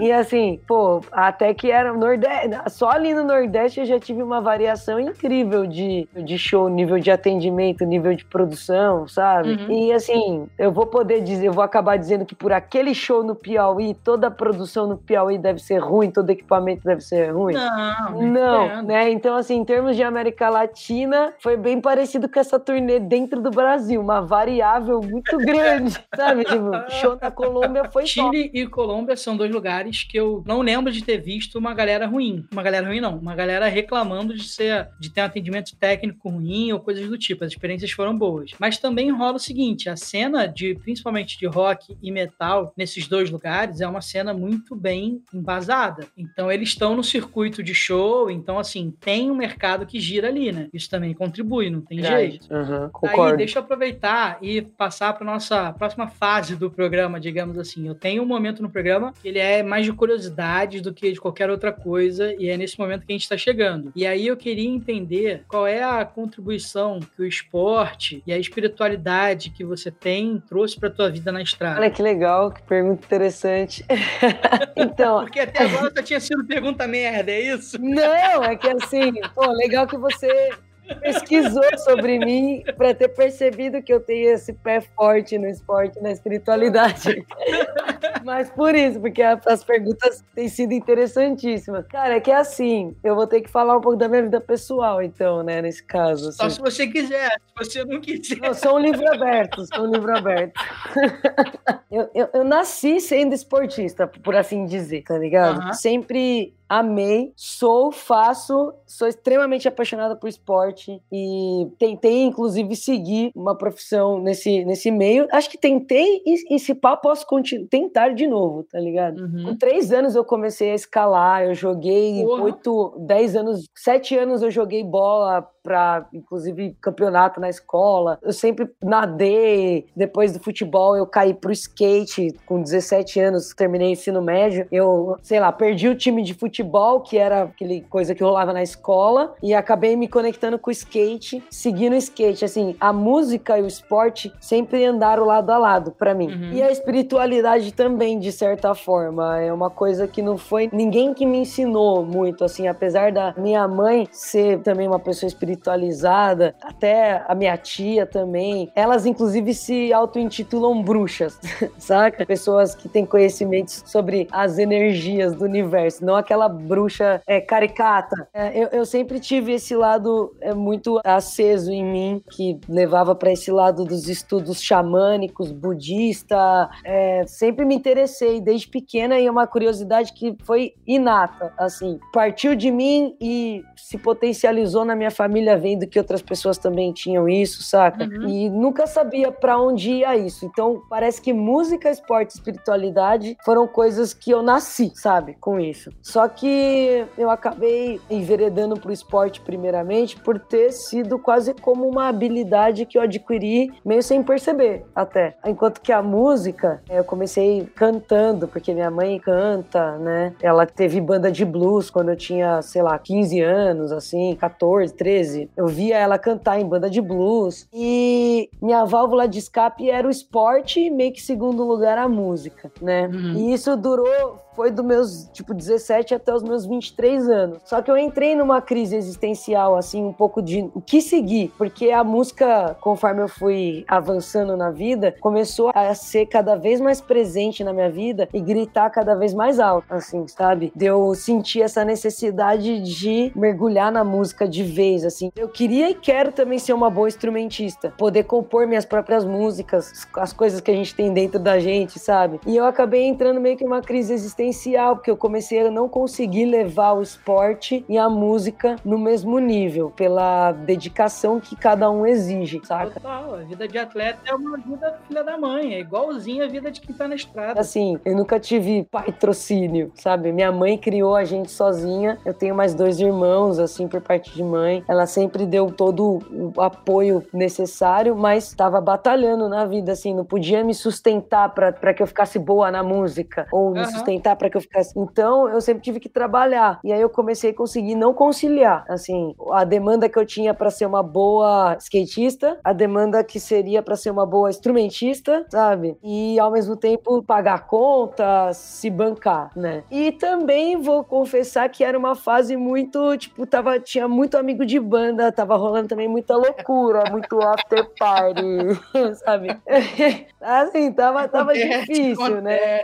E 0.00 0.12
assim, 0.12 0.60
pô, 0.66 1.00
até 1.10 1.54
que 1.54 1.70
era 1.70 1.92
Nordeste, 1.94 2.50
só 2.68 2.90
ali 2.90 3.14
no 3.14 3.24
Nordeste 3.24 3.80
eu 3.80 3.86
já 3.86 3.98
tive 3.98 4.22
uma 4.22 4.42
variação 4.42 5.00
incrível 5.00 5.66
de, 5.66 6.06
de 6.14 6.36
show, 6.36 6.68
nível 6.68 6.98
de 6.98 7.10
atendimento, 7.10 7.84
nível 7.86 8.14
de 8.14 8.26
produção, 8.26 9.08
sabe? 9.08 9.52
Uhum. 9.52 9.70
E 9.70 9.92
assim, 9.92 10.46
eu 10.58 10.70
vou 10.70 10.84
poder 10.84 11.22
dizer, 11.22 11.46
eu 11.46 11.52
vou 11.52 11.64
acabar 11.64 11.96
dizendo 11.96 12.26
que 12.26 12.34
por 12.34 12.52
aquele 12.52 12.94
show 12.94 13.24
no 13.24 13.34
Piauí, 13.34 13.94
toda 13.94 14.26
a 14.26 14.30
produção 14.30 14.86
no 14.86 14.98
Piauí 14.98 15.38
deve 15.38 15.60
ser 15.60 15.78
ruim, 15.78 16.10
todo 16.10 16.28
equipamento 16.28 16.82
deve 16.84 17.00
ser 17.00 17.30
ruim. 17.30 17.54
Não, 17.54 18.20
não, 18.20 18.82
né? 18.82 19.10
Então 19.10 19.34
assim, 19.34 19.56
em 19.56 19.64
termos 19.64 19.96
de 19.96 20.02
América 20.02 20.50
Latina, 20.50 21.32
foi 21.38 21.56
bem 21.56 21.80
parecido 21.80 22.28
com 22.28 22.38
essa 22.38 22.60
turnê 22.60 23.00
dentro 23.00 23.40
do 23.40 23.50
Brasil, 23.50 23.61
uma 23.96 24.20
variável 24.20 25.00
muito 25.00 25.36
grande, 25.38 25.92
sabe? 26.14 26.44
Tipo, 26.44 26.70
show 27.00 27.18
na 27.20 27.30
Colômbia 27.30 27.90
foi 27.90 28.06
Chile 28.06 28.24
top. 28.24 28.50
e 28.52 28.66
Colômbia 28.66 29.16
são 29.16 29.36
dois 29.36 29.50
lugares 29.50 30.04
que 30.04 30.18
eu 30.18 30.42
não 30.46 30.60
lembro 30.60 30.92
de 30.92 31.02
ter 31.02 31.18
visto 31.18 31.58
uma 31.58 31.74
galera 31.74 32.06
ruim. 32.06 32.44
Uma 32.52 32.62
galera 32.62 32.86
ruim 32.86 33.00
não, 33.00 33.16
uma 33.18 33.34
galera 33.34 33.66
reclamando 33.68 34.34
de 34.34 34.44
ser 34.44 34.88
de 35.00 35.10
ter 35.10 35.20
um 35.20 35.24
atendimento 35.24 35.76
técnico 35.76 36.28
ruim 36.28 36.72
ou 36.72 36.80
coisas 36.80 37.08
do 37.08 37.18
tipo. 37.18 37.44
As 37.44 37.52
experiências 37.52 37.90
foram 37.90 38.16
boas. 38.16 38.52
Mas 38.58 38.78
também 38.78 39.10
rola 39.10 39.36
o 39.36 39.40
seguinte, 39.40 39.88
a 39.88 39.96
cena 39.96 40.46
de 40.46 40.74
principalmente 40.74 41.38
de 41.38 41.46
rock 41.46 41.96
e 42.02 42.10
metal 42.10 42.72
nesses 42.76 43.06
dois 43.06 43.30
lugares 43.30 43.80
é 43.80 43.86
uma 43.86 44.00
cena 44.00 44.32
muito 44.32 44.74
bem 44.74 45.22
embasada. 45.32 46.06
Então 46.16 46.50
eles 46.50 46.70
estão 46.70 46.96
no 46.96 47.04
circuito 47.04 47.62
de 47.62 47.74
show, 47.74 48.30
então 48.30 48.58
assim, 48.58 48.92
tem 49.00 49.30
um 49.30 49.34
mercado 49.34 49.86
que 49.86 50.00
gira 50.00 50.28
ali, 50.28 50.52
né? 50.52 50.68
Isso 50.72 50.88
também 50.88 51.14
contribui, 51.14 51.70
não 51.70 51.80
tem 51.80 52.02
jeito. 52.02 52.46
Uhum, 52.52 52.88
concordo. 52.90 53.40
Aí 53.40 53.41
deixa 53.44 53.58
eu 53.58 53.62
aproveitar 53.62 54.38
e 54.40 54.62
passar 54.62 55.12
para 55.12 55.24
nossa 55.24 55.72
próxima 55.72 56.06
fase 56.06 56.56
do 56.56 56.70
programa, 56.70 57.18
digamos 57.18 57.58
assim. 57.58 57.86
Eu 57.86 57.94
tenho 57.94 58.22
um 58.22 58.26
momento 58.26 58.62
no 58.62 58.70
programa 58.70 59.12
que 59.20 59.28
ele 59.28 59.38
é 59.38 59.62
mais 59.62 59.84
de 59.84 59.92
curiosidade 59.92 60.80
do 60.80 60.92
que 60.92 61.12
de 61.12 61.20
qualquer 61.20 61.50
outra 61.50 61.72
coisa 61.72 62.34
e 62.38 62.48
é 62.48 62.56
nesse 62.56 62.78
momento 62.78 63.04
que 63.04 63.12
a 63.12 63.14
gente 63.14 63.22
está 63.22 63.36
chegando. 63.36 63.92
E 63.94 64.06
aí 64.06 64.26
eu 64.26 64.36
queria 64.36 64.68
entender 64.68 65.44
qual 65.48 65.66
é 65.66 65.82
a 65.82 66.04
contribuição 66.04 67.00
que 67.00 67.22
o 67.22 67.26
esporte 67.26 68.22
e 68.26 68.32
a 68.32 68.38
espiritualidade 68.38 69.50
que 69.50 69.64
você 69.64 69.90
tem 69.90 70.42
trouxe 70.48 70.78
para 70.78 70.90
tua 70.90 71.10
vida 71.10 71.32
na 71.32 71.42
estrada. 71.42 71.80
Olha 71.80 71.90
que 71.90 72.02
legal, 72.02 72.50
que 72.50 72.62
pergunta 72.62 73.04
interessante. 73.04 73.84
então, 74.76 75.20
porque 75.22 75.40
até 75.40 75.64
agora 75.64 75.92
só 75.94 76.02
tinha 76.02 76.20
sido 76.20 76.44
pergunta 76.44 76.86
merda, 76.86 77.32
é 77.32 77.40
isso? 77.40 77.80
Não, 77.80 78.44
é 78.44 78.56
que 78.56 78.68
assim, 78.68 79.12
pô, 79.34 79.50
legal 79.52 79.86
que 79.86 79.96
você 79.96 80.50
pesquisou 80.94 81.78
sobre 81.78 82.18
mim 82.18 82.62
para 82.76 82.94
ter 82.94 83.08
percebido 83.08 83.82
que 83.82 83.92
eu 83.92 84.00
tenho 84.00 84.30
esse 84.30 84.52
pé 84.52 84.80
forte 84.80 85.38
no 85.38 85.48
esporte, 85.48 86.00
na 86.00 86.10
espiritualidade. 86.10 87.24
Mas 88.24 88.50
por 88.50 88.74
isso, 88.74 89.00
porque 89.00 89.22
as 89.22 89.64
perguntas 89.64 90.24
têm 90.34 90.48
sido 90.48 90.72
interessantíssimas. 90.72 91.86
Cara, 91.86 92.16
é 92.16 92.20
que 92.20 92.30
é 92.30 92.36
assim, 92.36 92.96
eu 93.02 93.14
vou 93.14 93.26
ter 93.26 93.40
que 93.40 93.50
falar 93.50 93.76
um 93.76 93.80
pouco 93.80 93.98
da 93.98 94.08
minha 94.08 94.22
vida 94.22 94.40
pessoal, 94.40 95.02
então, 95.02 95.42
né, 95.42 95.60
nesse 95.60 95.82
caso. 95.82 96.28
Assim. 96.28 96.38
Só 96.38 96.48
se 96.48 96.60
você 96.60 96.86
quiser, 96.86 97.30
se 97.30 97.54
você 97.56 97.84
não 97.84 98.00
quiser. 98.00 98.38
Eu 98.42 98.54
sou 98.54 98.76
um 98.76 98.78
livro 98.78 99.06
aberto, 99.12 99.66
sou 99.74 99.84
um 99.86 99.90
livro 99.90 100.16
aberto. 100.16 100.52
eu, 101.90 102.10
eu, 102.14 102.28
eu, 102.32 102.44
nasci 102.44 103.00
sendo 103.00 103.34
esportista, 103.34 104.06
por 104.06 104.36
assim 104.36 104.64
dizer, 104.66 105.02
tá 105.02 105.18
ligado? 105.18 105.74
Sempre 105.74 106.54
amei, 106.72 107.34
sou, 107.36 107.92
faço, 107.92 108.72
sou 108.86 109.06
extremamente 109.06 109.68
apaixonada 109.68 110.16
por 110.16 110.26
esporte 110.26 111.02
e 111.12 111.68
tentei, 111.78 112.22
inclusive, 112.22 112.74
seguir 112.74 113.30
uma 113.34 113.54
profissão 113.54 114.18
nesse, 114.18 114.64
nesse 114.64 114.90
meio. 114.90 115.28
Acho 115.30 115.50
que 115.50 115.58
tentei 115.58 116.22
e, 116.24 116.56
e 116.56 116.58
se 116.58 116.74
pá, 116.74 116.96
posso 116.96 117.26
tentar 117.68 118.14
de 118.14 118.26
novo, 118.26 118.64
tá 118.64 118.80
ligado? 118.80 119.20
Uhum. 119.20 119.44
Com 119.48 119.56
três 119.56 119.92
anos 119.92 120.14
eu 120.14 120.24
comecei 120.24 120.70
a 120.70 120.74
escalar, 120.74 121.44
eu 121.44 121.54
joguei 121.54 122.24
oito, 122.24 122.96
dez 123.00 123.36
anos, 123.36 123.68
sete 123.76 124.16
anos 124.16 124.40
eu 124.40 124.50
joguei 124.50 124.82
bola 124.82 125.46
para 125.62 126.06
inclusive 126.12 126.76
campeonato 126.80 127.40
na 127.40 127.48
escola. 127.48 128.18
Eu 128.22 128.32
sempre 128.32 128.68
nadei. 128.82 129.86
Depois 129.96 130.32
do 130.32 130.42
futebol 130.42 130.96
eu 130.96 131.06
caí 131.06 131.32
pro 131.32 131.52
skate 131.52 132.34
com 132.44 132.60
17 132.60 133.20
anos, 133.20 133.54
terminei 133.54 133.92
ensino 133.92 134.20
médio. 134.20 134.66
Eu, 134.72 135.16
sei 135.22 135.38
lá, 135.38 135.52
perdi 135.52 135.88
o 135.88 135.94
time 135.94 136.22
de 136.22 136.34
futebol, 136.34 137.00
que 137.00 137.16
era 137.16 137.42
aquele 137.44 137.82
coisa 137.82 138.14
que 138.14 138.24
rolava 138.24 138.52
na 138.52 138.62
escola, 138.62 139.34
e 139.42 139.54
acabei 139.54 139.94
me 139.96 140.08
conectando 140.08 140.58
com 140.58 140.70
o 140.70 140.72
skate, 140.72 141.42
seguindo 141.50 141.92
o 141.92 141.96
skate. 141.96 142.44
Assim, 142.44 142.76
a 142.80 142.92
música 142.92 143.58
e 143.58 143.62
o 143.62 143.66
esporte 143.66 144.32
sempre 144.40 144.84
andaram 144.84 145.24
lado 145.24 145.50
a 145.50 145.58
lado 145.58 145.92
para 145.92 146.14
mim. 146.14 146.28
Uhum. 146.28 146.52
E 146.52 146.62
a 146.62 146.70
espiritualidade 146.70 147.72
também, 147.72 148.18
de 148.18 148.32
certa 148.32 148.74
forma, 148.74 149.38
é 149.38 149.52
uma 149.52 149.70
coisa 149.70 150.08
que 150.08 150.22
não 150.22 150.36
foi 150.36 150.68
ninguém 150.72 151.14
que 151.14 151.24
me 151.24 151.38
ensinou 151.38 152.04
muito, 152.04 152.44
assim, 152.44 152.66
apesar 152.66 153.12
da 153.12 153.34
minha 153.36 153.66
mãe 153.68 154.08
ser 154.10 154.60
também 154.60 154.88
uma 154.88 154.98
pessoa 154.98 155.28
espiritual 155.28 155.51
espiritualizada, 155.52 156.54
até 156.62 157.24
a 157.28 157.34
minha 157.34 157.56
tia 157.56 158.06
também. 158.06 158.70
Elas, 158.74 159.06
inclusive, 159.06 159.54
se 159.54 159.92
auto-intitulam 159.92 160.82
bruxas, 160.82 161.38
saca? 161.78 162.24
Pessoas 162.26 162.74
que 162.74 162.88
têm 162.88 163.04
conhecimentos 163.04 163.82
sobre 163.86 164.28
as 164.32 164.58
energias 164.58 165.34
do 165.34 165.44
universo, 165.44 166.04
não 166.04 166.16
aquela 166.16 166.48
bruxa 166.48 167.22
é, 167.26 167.40
caricata. 167.40 168.28
É, 168.32 168.58
eu, 168.58 168.68
eu, 168.68 168.86
sempre 168.86 169.20
tive 169.20 169.52
esse 169.52 169.74
lado 169.74 170.34
é, 170.40 170.54
muito 170.54 171.00
aceso 171.04 171.70
em 171.70 171.84
mim, 171.84 172.22
que 172.30 172.58
levava 172.68 173.14
para 173.14 173.32
esse 173.32 173.50
lado 173.50 173.84
dos 173.84 174.08
estudos 174.08 174.62
xamânicos, 174.62 175.52
budista. 175.52 176.70
É, 176.84 177.24
sempre 177.26 177.64
me 177.64 177.74
interessei 177.74 178.40
desde 178.40 178.68
pequena 178.68 179.18
e 179.18 179.26
é 179.26 179.30
uma 179.30 179.46
curiosidade 179.46 180.12
que 180.12 180.36
foi 180.44 180.74
inata, 180.86 181.52
assim. 181.58 181.98
Partiu 182.12 182.54
de 182.54 182.70
mim 182.70 183.16
e 183.20 183.62
se 183.76 183.98
potencializou 183.98 184.84
na 184.84 184.94
minha 184.94 185.10
família 185.10 185.41
família 185.42 185.58
vendo 185.58 185.86
que 185.86 185.98
outras 185.98 186.22
pessoas 186.22 186.56
também 186.56 186.92
tinham 186.92 187.28
isso, 187.28 187.62
saca? 187.62 188.04
Uhum. 188.04 188.28
E 188.28 188.48
nunca 188.48 188.86
sabia 188.86 189.32
para 189.32 189.58
onde 189.58 189.90
ia 189.90 190.16
isso. 190.16 190.46
Então, 190.46 190.82
parece 190.88 191.20
que 191.20 191.32
música, 191.32 191.90
esporte 191.90 192.34
espiritualidade 192.34 193.36
foram 193.44 193.66
coisas 193.66 194.14
que 194.14 194.30
eu 194.30 194.42
nasci, 194.42 194.92
sabe? 194.94 195.36
Com 195.40 195.58
isso. 195.58 195.90
Só 196.00 196.28
que 196.28 197.04
eu 197.18 197.30
acabei 197.30 198.00
enveredando 198.08 198.78
pro 198.78 198.92
esporte 198.92 199.40
primeiramente 199.40 200.16
por 200.16 200.38
ter 200.38 200.72
sido 200.72 201.18
quase 201.18 201.54
como 201.54 201.88
uma 201.88 202.08
habilidade 202.08 202.86
que 202.86 202.96
eu 202.96 203.02
adquiri 203.02 203.72
meio 203.84 204.02
sem 204.02 204.22
perceber 204.22 204.84
até. 204.94 205.36
Enquanto 205.46 205.80
que 205.80 205.92
a 205.92 206.02
música, 206.02 206.82
eu 206.88 207.04
comecei 207.04 207.68
cantando, 207.74 208.46
porque 208.46 208.72
minha 208.72 208.90
mãe 208.90 209.18
canta, 209.18 209.98
né? 209.98 210.34
Ela 210.40 210.66
teve 210.66 211.00
banda 211.00 211.30
de 211.30 211.44
blues 211.44 211.90
quando 211.90 212.10
eu 212.10 212.16
tinha, 212.16 212.62
sei 212.62 212.82
lá, 212.82 212.98
15 212.98 213.40
anos, 213.40 213.92
assim, 213.92 214.36
14, 214.36 214.92
13 214.94 215.31
13, 215.32 215.50
eu 215.56 215.66
via 215.66 215.96
ela 215.96 216.18
cantar 216.18 216.60
em 216.60 216.66
banda 216.66 216.90
de 216.90 217.00
blues 217.00 217.66
e 217.72 218.50
minha 218.60 218.84
válvula 218.84 219.26
de 219.26 219.38
escape 219.38 219.90
era 219.90 220.06
o 220.06 220.10
esporte 220.10 220.80
e 220.80 220.90
meio 220.90 221.12
que 221.12 221.22
segundo 221.22 221.64
lugar 221.64 221.98
a 221.98 222.08
música, 222.08 222.70
né? 222.80 223.06
Uhum. 223.06 223.34
E 223.36 223.52
isso 223.54 223.76
durou 223.76 224.38
foi 224.54 224.70
dos 224.70 224.84
meus, 224.84 225.28
tipo, 225.32 225.54
17 225.54 226.14
até 226.14 226.34
os 226.34 226.42
meus 226.42 226.66
23 226.66 227.28
anos. 227.28 227.58
Só 227.64 227.80
que 227.80 227.90
eu 227.90 227.96
entrei 227.96 228.34
numa 228.34 228.60
crise 228.60 228.96
existencial, 228.96 229.76
assim, 229.76 230.04
um 230.04 230.12
pouco 230.12 230.42
de 230.42 230.70
o 230.74 230.80
que 230.80 231.00
seguir, 231.00 231.52
porque 231.56 231.90
a 231.90 232.04
música, 232.04 232.76
conforme 232.80 233.22
eu 233.22 233.28
fui 233.28 233.84
avançando 233.88 234.56
na 234.56 234.70
vida, 234.70 235.14
começou 235.20 235.70
a 235.74 235.94
ser 235.94 236.26
cada 236.26 236.54
vez 236.56 236.80
mais 236.80 237.00
presente 237.00 237.64
na 237.64 237.72
minha 237.72 237.90
vida 237.90 238.28
e 238.32 238.40
gritar 238.40 238.90
cada 238.90 239.14
vez 239.14 239.34
mais 239.34 239.58
alto, 239.58 239.92
assim, 239.92 240.26
sabe? 240.28 240.72
De 240.74 240.86
eu 240.86 241.14
sentir 241.14 241.62
essa 241.62 241.84
necessidade 241.84 242.80
de 242.80 243.32
mergulhar 243.34 243.90
na 243.90 244.04
música 244.04 244.46
de 244.46 244.62
vez, 244.62 245.04
assim. 245.04 245.30
Eu 245.36 245.48
queria 245.48 245.90
e 245.90 245.94
quero 245.94 246.32
também 246.32 246.58
ser 246.58 246.72
uma 246.72 246.90
boa 246.90 247.08
instrumentista, 247.08 247.92
poder 247.96 248.24
compor 248.24 248.66
minhas 248.66 248.84
próprias 248.84 249.24
músicas, 249.24 250.06
as 250.16 250.32
coisas 250.32 250.60
que 250.60 250.70
a 250.70 250.74
gente 250.74 250.94
tem 250.94 251.12
dentro 251.12 251.38
da 251.38 251.58
gente, 251.58 251.98
sabe? 251.98 252.40
E 252.46 252.56
eu 252.56 252.64
acabei 252.64 253.04
entrando 253.04 253.40
meio 253.40 253.56
que 253.56 253.64
numa 253.64 253.80
crise 253.80 254.12
existencial 254.12 254.41
existencial, 254.42 254.96
porque 254.96 255.10
eu 255.10 255.16
comecei 255.16 255.66
a 255.66 255.70
não 255.70 255.88
conseguir 255.88 256.44
levar 256.46 256.92
o 256.92 257.02
esporte 257.02 257.84
e 257.88 257.96
a 257.96 258.08
música 258.08 258.76
no 258.84 258.98
mesmo 258.98 259.38
nível, 259.38 259.90
pela 259.90 260.52
dedicação 260.52 261.40
que 261.40 261.56
cada 261.56 261.90
um 261.90 262.06
exige, 262.06 262.60
saca? 262.64 263.00
Total, 263.00 263.34
a 263.34 263.38
vida 263.38 263.66
de 263.66 263.78
atleta 263.78 264.20
é 264.26 264.34
uma 264.34 264.56
vida 264.58 264.98
filha 265.08 265.24
da 265.24 265.38
mãe, 265.38 265.74
é 265.74 265.80
igualzinha 265.80 266.44
a 266.44 266.48
vida 266.48 266.70
de 266.70 266.80
quem 266.80 266.94
tá 266.94 267.08
na 267.08 267.14
estrada. 267.14 267.60
Assim, 267.60 267.98
eu 268.04 268.16
nunca 268.16 268.38
tive 268.38 268.84
patrocínio, 268.90 269.92
sabe? 269.94 270.32
Minha 270.32 270.52
mãe 270.52 270.76
criou 270.76 271.16
a 271.16 271.24
gente 271.24 271.50
sozinha, 271.50 272.18
eu 272.24 272.34
tenho 272.34 272.54
mais 272.54 272.74
dois 272.74 273.00
irmãos, 273.00 273.58
assim, 273.58 273.88
por 273.88 274.00
parte 274.00 274.32
de 274.34 274.42
mãe. 274.42 274.84
Ela 274.88 275.06
sempre 275.06 275.46
deu 275.46 275.70
todo 275.70 276.18
o 276.30 276.60
apoio 276.60 277.24
necessário, 277.32 278.16
mas 278.16 278.48
estava 278.48 278.80
batalhando 278.80 279.48
na 279.48 279.64
vida, 279.64 279.92
assim, 279.92 280.14
não 280.14 280.24
podia 280.24 280.62
me 280.64 280.74
sustentar 280.74 281.50
para 281.50 281.94
que 281.94 282.02
eu 282.02 282.06
ficasse 282.06 282.38
boa 282.38 282.70
na 282.70 282.82
música, 282.82 283.46
ou 283.52 283.70
me 283.70 283.84
sustentar 283.86 284.31
deixar 284.32 284.36
para 284.36 284.50
que 284.50 284.56
eu 284.56 284.60
ficasse. 284.60 284.98
Então, 284.98 285.48
eu 285.48 285.60
sempre 285.60 285.82
tive 285.82 286.00
que 286.00 286.08
trabalhar. 286.08 286.80
E 286.84 286.92
aí 286.92 287.00
eu 287.00 287.10
comecei 287.10 287.50
a 287.50 287.54
conseguir 287.54 287.94
não 287.94 288.12
conciliar, 288.12 288.84
assim, 288.88 289.34
a 289.52 289.64
demanda 289.64 290.08
que 290.08 290.18
eu 290.18 290.26
tinha 290.26 290.54
para 290.54 290.70
ser 290.70 290.86
uma 290.86 291.02
boa 291.02 291.76
skatista, 291.78 292.58
a 292.64 292.72
demanda 292.72 293.22
que 293.22 293.38
seria 293.38 293.82
para 293.82 293.96
ser 293.96 294.10
uma 294.10 294.26
boa 294.26 294.50
instrumentista, 294.50 295.46
sabe? 295.50 295.96
E 296.02 296.38
ao 296.38 296.50
mesmo 296.50 296.76
tempo 296.76 297.22
pagar 297.22 297.66
contas, 297.66 298.56
se 298.56 298.90
bancar, 298.90 299.50
né? 299.56 299.84
E 299.90 300.12
também 300.12 300.76
vou 300.76 301.04
confessar 301.04 301.68
que 301.68 301.84
era 301.84 301.98
uma 301.98 302.14
fase 302.14 302.56
muito, 302.56 303.16
tipo, 303.16 303.46
tava 303.46 303.78
tinha 303.78 304.08
muito 304.08 304.36
amigo 304.36 304.64
de 304.64 304.78
banda, 304.78 305.30
tava 305.30 305.56
rolando 305.56 305.88
também 305.88 306.08
muita 306.08 306.36
loucura, 306.36 307.04
muito 307.10 307.40
after 307.40 307.88
party, 307.98 308.42
sabe? 309.24 309.48
assim, 310.40 310.92
tava 310.92 311.28
tava 311.28 311.52
difícil, 311.52 312.40
né? 312.40 312.80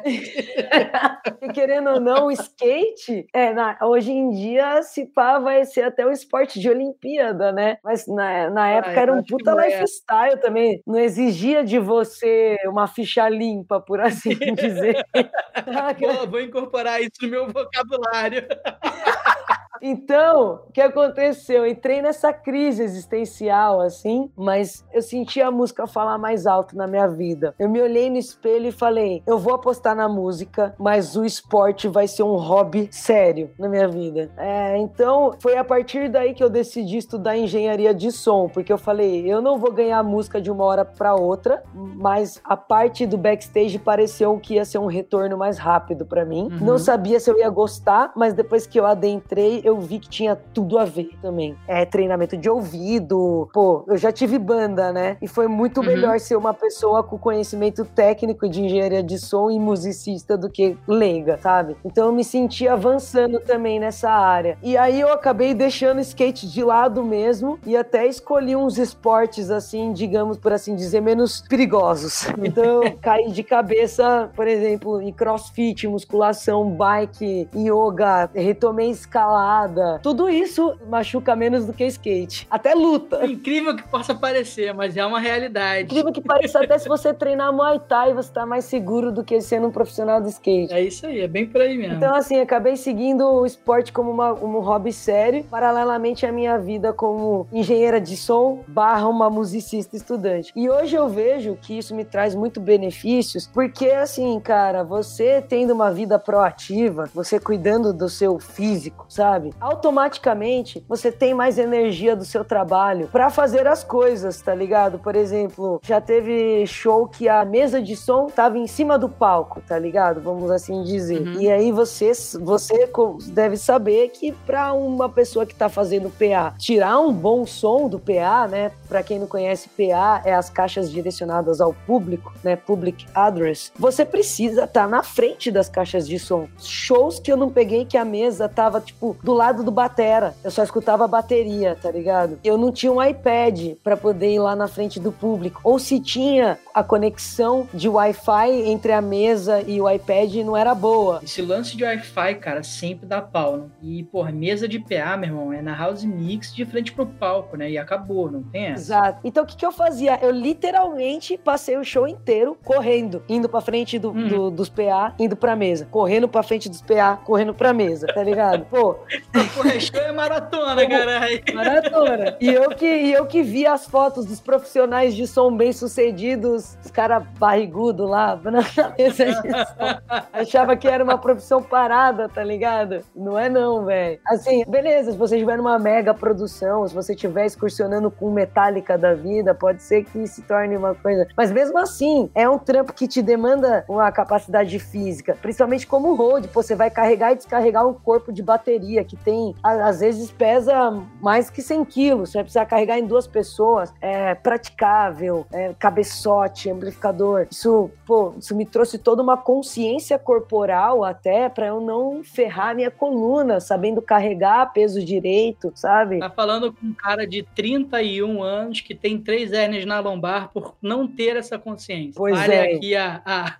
E 1.43 1.53
querendo 1.53 1.91
ou 1.91 2.01
não, 2.01 2.27
o 2.27 2.31
skate, 2.33 3.27
é, 3.33 3.53
na, 3.53 3.79
hoje 3.83 4.11
em 4.11 4.31
dia, 4.31 4.83
se 4.83 5.07
pá, 5.07 5.39
vai 5.39 5.65
ser 5.65 5.83
até 5.83 6.07
um 6.07 6.11
esporte 6.11 6.61
de 6.61 6.69
Olimpíada, 6.69 7.53
né? 7.53 7.79
Mas 7.83 8.07
na, 8.07 8.51
na 8.51 8.69
época 8.69 8.99
ah, 8.99 9.03
era 9.03 9.13
um 9.13 9.23
puta 9.23 9.53
é. 9.53 9.67
lifestyle 9.67 10.35
é. 10.35 10.37
também. 10.37 10.83
Não 10.87 10.99
exigia 10.99 11.65
de 11.65 11.79
você 11.79 12.57
uma 12.67 12.87
ficha 12.87 13.29
limpa, 13.29 13.81
por 13.81 14.01
assim 14.01 14.37
dizer. 14.55 15.05
Pô, 15.99 16.27
vou 16.27 16.41
incorporar 16.41 17.01
isso 17.01 17.23
no 17.23 17.29
meu 17.29 17.47
vocabulário. 17.49 18.47
Então, 19.81 20.61
o 20.69 20.73
que 20.73 20.81
aconteceu? 20.81 21.65
Eu 21.65 21.67
entrei 21.67 22.03
nessa 22.03 22.33
crise 22.33 22.83
existencial, 22.83 23.81
assim, 23.81 24.31
mas 24.37 24.85
eu 24.93 25.03
senti 25.03 25.41
a 25.41 25.51
música 25.51 25.87
falar 25.87 26.19
mais 26.19 26.47
alto 26.47 26.77
na 26.77 26.87
minha 26.87 27.07
vida. 27.09 27.55
Eu 27.59 27.69
me 27.69 27.81
olhei 27.81 28.11
no 28.11 28.17
espelho 28.17 28.69
e 28.69 28.73
falei: 28.73 29.23
eu 29.27 29.39
vou 29.39 29.55
apostar 29.55 29.95
na 29.95 30.09
música, 30.09 30.75
mas 30.79 31.17
o 31.17 31.25
esporte 31.25 31.89
vai 31.89 32.07
ser 32.07 32.23
um 32.23 32.37
hobby 32.37 32.89
sério 32.91 33.51
na 33.59 33.69
minha 33.69 33.89
vida. 33.89 34.31
É, 34.37 34.77
então, 34.79 35.35
foi 35.41 35.57
a 35.57 35.65
partir 35.65 36.09
daí 36.09 36.35
que 36.35 36.43
eu 36.43 36.51
decidi 36.51 36.97
estudar 36.97 37.37
engenharia 37.37 37.95
de 37.95 38.11
som, 38.13 38.49
porque 38.49 38.73
eu 38.73 38.79
falei: 38.79 39.27
eu 39.31 39.41
não 39.41 39.59
vou 39.59 39.73
ganhar 39.73 40.03
música 40.03 40.41
de 40.41 40.51
uma 40.51 40.65
hora 40.65 40.85
para 40.85 41.15
outra, 41.15 41.63
mas 41.75 42.41
a 42.45 42.57
parte 42.57 43.07
do 43.07 43.17
backstage 43.17 43.79
pareceu 43.79 44.39
que 44.39 44.55
ia 44.55 44.65
ser 44.65 44.79
um 44.79 44.87
retorno 44.87 45.37
mais 45.37 45.59
rápido 45.59 46.07
para 46.07 46.25
mim. 46.25 46.49
Uhum. 46.53 46.67
Não 46.67 46.79
sabia 46.79 47.21
se 47.21 47.31
eu 47.31 47.39
ia 47.39 47.49
gostar, 47.49 48.13
mas 48.17 48.35
depois 48.35 48.67
que 48.67 48.79
eu 48.79 48.87
adentrei, 48.87 49.63
eu 49.69 49.79
vi 49.81 49.99
que 49.99 50.09
tinha 50.09 50.37
tudo 50.37 50.79
a 50.79 50.85
ver 50.85 51.11
também. 51.21 51.57
É 51.67 51.85
treinamento 51.85 52.37
de 52.37 52.49
ouvido. 52.49 53.49
Pô, 53.53 53.85
eu 53.87 53.97
já 53.97 54.11
tive 54.11 54.39
banda, 54.39 54.93
né? 54.93 55.17
E 55.21 55.29
foi 55.29 55.47
muito 55.47 55.81
uhum. 55.81 55.87
melhor 55.87 56.19
ser 56.21 56.37
uma 56.37 56.55
pessoa 56.55 57.03
com 57.03 57.19
conhecimento 57.19 57.85
técnico 57.85 58.49
de 58.49 58.63
engenharia 58.63 59.03
de 59.03 59.19
som 59.19 59.51
e 59.51 59.59
musicista 59.59 60.37
do 60.37 60.49
que 60.49 60.77
leiga, 60.87 61.39
sabe? 61.39 61.77
Então 61.85 62.07
eu 62.07 62.13
me 62.13 62.25
senti 62.25 62.67
avançando 62.67 63.41
também 63.41 63.79
nessa 63.79 64.11
área. 64.11 64.59
E 64.63 64.77
aí 64.77 65.01
eu 65.01 65.13
acabei 65.13 65.55
deixando 65.55 66.01
skate 66.01 66.49
de 66.49 66.63
lado 66.63 67.05
mesmo 67.05 67.59
e 67.67 67.77
até 67.77 68.07
escolhi 68.07 68.57
uns 68.57 68.79
esportes 68.79 69.51
assim, 69.51 69.93
digamos 69.93 70.39
por 70.39 70.53
assim 70.53 70.75
dizer, 70.75 71.01
menos 71.01 71.43
perigosos. 71.49 72.27
Então 72.49 72.83
eu 72.83 72.97
caí 73.03 73.31
de 73.31 73.43
cabeça, 73.43 74.31
por 74.35 74.47
exemplo, 74.47 75.03
em 75.03 75.13
crossfit, 75.13 75.87
musculação, 75.87 76.71
bike, 76.71 77.47
yoga, 77.55 78.31
retomei 78.35 78.89
escalar 78.91 79.58
tudo 80.03 80.29
isso 80.29 80.77
machuca 80.89 81.35
menos 81.35 81.67
do 81.67 81.73
que 81.73 81.85
skate. 81.87 82.47
Até 82.51 82.75
luta. 82.75 83.25
Incrível 83.27 83.75
que 83.77 83.87
possa 83.89 84.15
parecer, 84.15 84.73
mas 84.75 84.97
é 84.97 85.05
uma 85.05 85.21
realidade. 85.21 85.85
Incrível 85.85 86.13
que 86.13 86.21
pareça, 86.21 86.63
até 86.63 86.79
se 86.79 86.89
você 86.89 87.13
treinar 87.15 87.53
Muay 87.53 87.81
Thai, 87.81 88.15
você 88.15 88.33
tá 88.33 88.45
mais 88.45 88.65
seguro 88.65 89.11
do 89.11 89.25
que 89.25 89.41
sendo 89.41 89.69
um 89.69 89.71
profissional 89.71 90.21
do 90.21 90.29
skate. 90.29 90.73
É 90.73 90.81
isso 90.83 91.07
aí, 91.07 91.21
é 91.21 91.29
bem 91.29 91.47
por 91.47 91.61
aí 91.61 91.77
mesmo. 91.77 91.97
Então, 91.97 92.15
assim, 92.15 92.41
acabei 92.41 92.77
seguindo 92.77 93.25
o 93.25 93.47
esporte 93.47 93.93
como 93.93 94.11
uma, 94.11 94.33
um 94.33 94.59
hobby 94.61 94.93
sério, 94.93 95.45
paralelamente 95.45 96.27
à 96.27 96.33
minha 96.33 96.59
vida 96.59 96.93
como 96.93 97.47
engenheira 97.53 98.01
de 98.01 98.17
som 98.17 98.63
barra 98.67 99.09
uma 99.09 99.31
musicista 99.31 99.97
estudante. 99.97 100.53
E 100.55 100.69
hoje 100.69 100.97
eu 100.97 101.09
vejo 101.09 101.57
que 101.61 101.77
isso 101.79 101.95
me 101.95 102.05
traz 102.05 102.35
muito 102.35 102.61
benefícios, 102.61 103.47
porque, 103.53 103.91
assim, 103.91 104.39
cara, 104.41 104.83
você 104.83 105.43
tendo 105.47 105.73
uma 105.73 105.91
vida 105.91 106.19
proativa, 106.19 107.09
você 107.15 107.39
cuidando 107.39 107.93
do 107.93 108.09
seu 108.09 108.39
físico, 108.39 109.07
sabe? 109.09 109.48
Sabe? 109.49 109.55
Automaticamente 109.61 110.85
você 110.89 111.11
tem 111.11 111.35
mais 111.35 111.59
energia 111.59 112.15
do 112.15 112.25
seu 112.25 112.45
trabalho 112.45 113.09
para 113.09 113.31
fazer 113.31 113.67
as 113.67 113.85
coisas, 113.85 114.41
tá 114.41 114.55
ligado? 114.55 114.99
Por 114.99 115.15
exemplo, 115.15 115.81
já 115.83 116.01
teve 116.01 116.67
show 116.67 117.07
que 117.07 117.29
a 117.29 117.45
mesa 117.45 117.81
de 117.81 117.97
som 117.97 118.27
tava 118.27 118.59
em 118.59 118.67
cima 118.67 118.99
do 118.99 119.09
palco, 119.09 119.61
tá 119.67 119.79
ligado? 119.79 120.21
Vamos 120.21 120.51
assim 120.51 120.83
dizer. 120.83 121.21
Uhum. 121.21 121.41
E 121.41 121.51
aí 121.51 121.73
você, 121.73 122.13
você 122.41 122.91
deve 123.29 123.57
saber 123.57 124.09
que 124.09 124.33
para 124.33 124.73
uma 124.73 125.09
pessoa 125.09 125.47
que 125.47 125.55
tá 125.55 125.69
fazendo 125.69 126.11
PA, 126.11 126.55
tirar 126.59 126.99
um 127.01 127.13
bom 127.13 127.47
som 127.47 127.89
do 127.89 127.99
PA, 127.99 128.47
né? 128.49 128.73
Para 128.89 129.03
quem 129.03 129.19
não 129.19 129.27
conhece, 129.27 129.69
PA 129.69 130.23
é 130.25 130.35
as 130.35 130.51
caixas 130.51 130.91
direcionadas 130.91 131.61
ao 131.61 131.73
público, 131.73 132.33
né? 132.43 132.57
Public 132.57 133.07
address. 133.15 133.73
Você 133.79 134.05
precisa 134.05 134.65
estar 134.65 134.85
tá 134.85 134.89
na 134.89 135.03
frente 135.03 135.51
das 135.51 135.69
caixas 135.69 136.07
de 136.07 136.19
som. 136.19 136.49
Shows 136.59 137.19
que 137.19 137.31
eu 137.31 137.37
não 137.37 137.51
peguei 137.51 137.85
que 137.85 137.97
a 137.97 138.05
mesa 138.05 138.49
tava 138.49 138.81
tipo 138.81 139.17
do 139.23 139.35
lado 139.39 139.63
do 139.63 139.71
batera. 139.71 140.35
Eu 140.43 140.51
só 140.51 140.63
escutava 140.63 141.05
a 141.05 141.09
bateria, 141.09 141.77
tá 141.81 141.91
ligado? 141.91 142.39
Eu 142.43 142.59
não 142.59 142.73
tinha 142.73 142.93
um 142.93 143.03
iPad 143.03 143.77
para 143.83 143.97
poder 143.97 144.35
ir 144.35 144.41
lá 144.41 144.57
na 144.57 144.67
frente 144.67 144.99
do 144.99 145.13
público. 145.13 145.61
Ou 145.63 145.79
se 145.79 146.01
tinha 146.01 146.59
a 146.75 146.83
conexão 146.83 147.69
de 147.73 147.89
Wi-Fi 147.89 148.51
entre 148.69 148.93
a 148.93 149.01
mesa 149.01 149.63
e 149.63 149.81
o 149.81 149.89
iPad 149.89 150.35
não 150.45 150.57
era 150.57 150.75
boa. 150.75 151.21
Esse 151.23 151.41
lance 151.41 151.77
de 151.77 151.85
Wi-Fi, 151.85 152.35
cara, 152.35 152.63
sempre 152.63 153.07
dá 153.07 153.23
pau, 153.23 153.57
né? 153.57 153.65
E, 153.81 154.03
porra, 154.05 154.33
mesa 154.33 154.67
de 154.67 154.81
PA, 154.81 155.17
meu 155.17 155.29
irmão, 155.29 155.53
é 155.53 155.63
na 155.63 155.77
house 155.77 156.05
mix 156.05 156.53
de 156.53 156.65
frente 156.65 156.93
pro 156.93 157.07
palco, 157.07 157.57
né? 157.57 157.71
E 157.71 157.79
acabou, 157.79 158.31
não 158.31 158.43
tem 158.43 158.67
essa? 158.67 158.83
Exato. 158.83 159.21
Então 159.23 159.45
o 159.45 159.47
que, 159.47 159.57
que 159.57 159.65
eu 159.65 159.73
fazia? 159.73 160.19
Eu 160.21 160.31
literalmente 160.31 161.39
passei 161.39 161.77
o 161.77 161.85
show 161.85 162.09
inteiro 162.09 162.57
correndo, 162.65 163.23
indo 163.29 163.49
pra 163.49 163.61
frente 163.61 163.99
do, 163.99 164.11
hum. 164.11 164.29
do, 164.29 164.51
dos 164.51 164.69
PA, 164.69 165.15
indo 165.19 165.37
pra 165.37 165.55
mesa. 165.55 165.87
Correndo 165.91 166.29
pra 166.29 166.43
frente 166.43 166.69
dos 166.69 166.83
PA, 166.83 167.17
correndo 167.25 167.55
pra 167.55 167.73
mesa, 167.73 168.07
tá 168.07 168.23
ligado? 168.23 168.65
Pô, 168.67 168.97
Show 169.81 170.01
é 170.01 170.13
maratona, 170.13 170.89
caralho. 170.89 171.43
Maratona. 171.55 172.37
E 172.41 172.49
eu, 172.49 172.71
que, 172.71 172.87
e 172.87 173.13
eu 173.13 173.27
que 173.27 173.43
vi 173.43 173.67
as 173.67 173.87
fotos 173.87 174.25
dos 174.25 174.41
profissionais 174.41 175.15
de 175.15 175.27
som 175.27 175.55
bem-sucedidos, 175.55 176.79
os 176.85 176.91
caras 176.91 177.23
barrigudos 177.39 178.09
lá, 178.09 178.39
na 178.43 178.63
mesa 178.97 179.25
de 179.27 179.33
som. 179.35 180.25
Achava 180.33 180.77
que 180.77 180.89
era 180.89 181.03
uma 181.05 181.19
profissão 181.19 181.63
parada, 181.63 182.29
tá 182.29 182.43
ligado? 182.43 183.05
Não 183.15 183.39
é 183.39 183.49
não, 183.49 183.85
velho. 183.85 184.19
Assim, 184.27 184.65
beleza, 184.67 185.13
se 185.13 185.19
você 185.19 185.37
estiver 185.37 185.59
numa 185.59 185.79
mega 185.79 186.15
produção, 186.15 186.87
se 186.89 186.95
você 186.95 187.13
estiver 187.13 187.47
excursionando 187.47 188.11
com 188.11 188.31
Metallica 188.31 188.97
da 188.97 189.15
vida, 189.15 189.55
pode 189.55 189.83
ser 189.83 190.05
que 190.05 190.27
se 190.27 190.43
torne 190.43 190.77
uma 190.77 190.95
coisa. 190.95 191.27
Mas 191.37 191.53
mesmo 191.53 191.79
assim, 191.79 192.31
é 192.35 192.49
um 192.49 192.59
trampo 192.59 192.93
que 192.93 193.07
te 193.07 193.21
demanda 193.21 193.85
uma 193.89 194.11
capacidade 194.11 194.79
física, 194.79 195.37
principalmente 195.41 195.87
como 195.87 196.15
road. 196.15 196.49
Pô, 196.49 196.63
você 196.63 196.75
vai 196.75 196.91
carregar 196.91 197.33
e 197.33 197.37
descarregar 197.37 197.87
um 197.87 197.95
corpo 197.95 198.33
de 198.33 198.43
bateria 198.43 199.05
que 199.09 199.17
tem, 199.17 199.55
às 199.63 200.01
vezes 200.01 200.31
pesa 200.31 200.91
mais 201.21 201.49
que 201.51 201.63
100 201.63 201.85
quilos, 201.87 202.31
você 202.31 202.39
vai 202.39 202.45
precisar 202.45 202.67
carregar 202.67 202.99
em 202.99 203.07
duas 203.07 203.27
pessoas, 203.27 203.93
é 204.01 204.35
praticável, 204.35 205.47
é, 205.51 205.75
cabeçote, 205.79 206.71
amplificador. 206.71 207.47
Isso, 207.51 207.91
pô, 208.07 208.35
isso 208.39 208.55
me 208.55 208.67
trouxe 208.67 208.99
toda 208.99 209.23
uma 209.23 209.37
consciência 209.37 210.19
corporal 210.19 211.05
até 211.05 211.49
para 211.49 211.67
eu 211.67 211.81
não 211.81 212.23
ferrar 212.23 212.75
minha 212.75 212.91
coluna, 212.91 213.61
sabendo 213.61 214.03
carregar 214.03 214.73
peso 214.73 215.03
direito, 215.03 215.73
sabe? 215.75 216.19
Tá 216.19 216.31
falando 216.31 216.73
com 216.73 216.87
um 216.87 216.93
cara 216.95 217.27
de 217.27 217.43
31 217.43 218.43
anos 218.43 218.81
que 218.81 218.95
tem 218.95 219.19
três 219.19 219.53
hérnias 219.53 219.85
na 219.85 220.01
lombar 220.01 220.51
por 220.53 220.75
não 220.83 221.07
ter 221.07 221.37
essa 221.37 221.59
consciência. 221.59 222.15
Pois 222.17 222.39
Olha 222.39 222.55
é. 222.55 222.75
aqui 222.75 222.95
a, 222.95 223.23
a... 223.25 223.57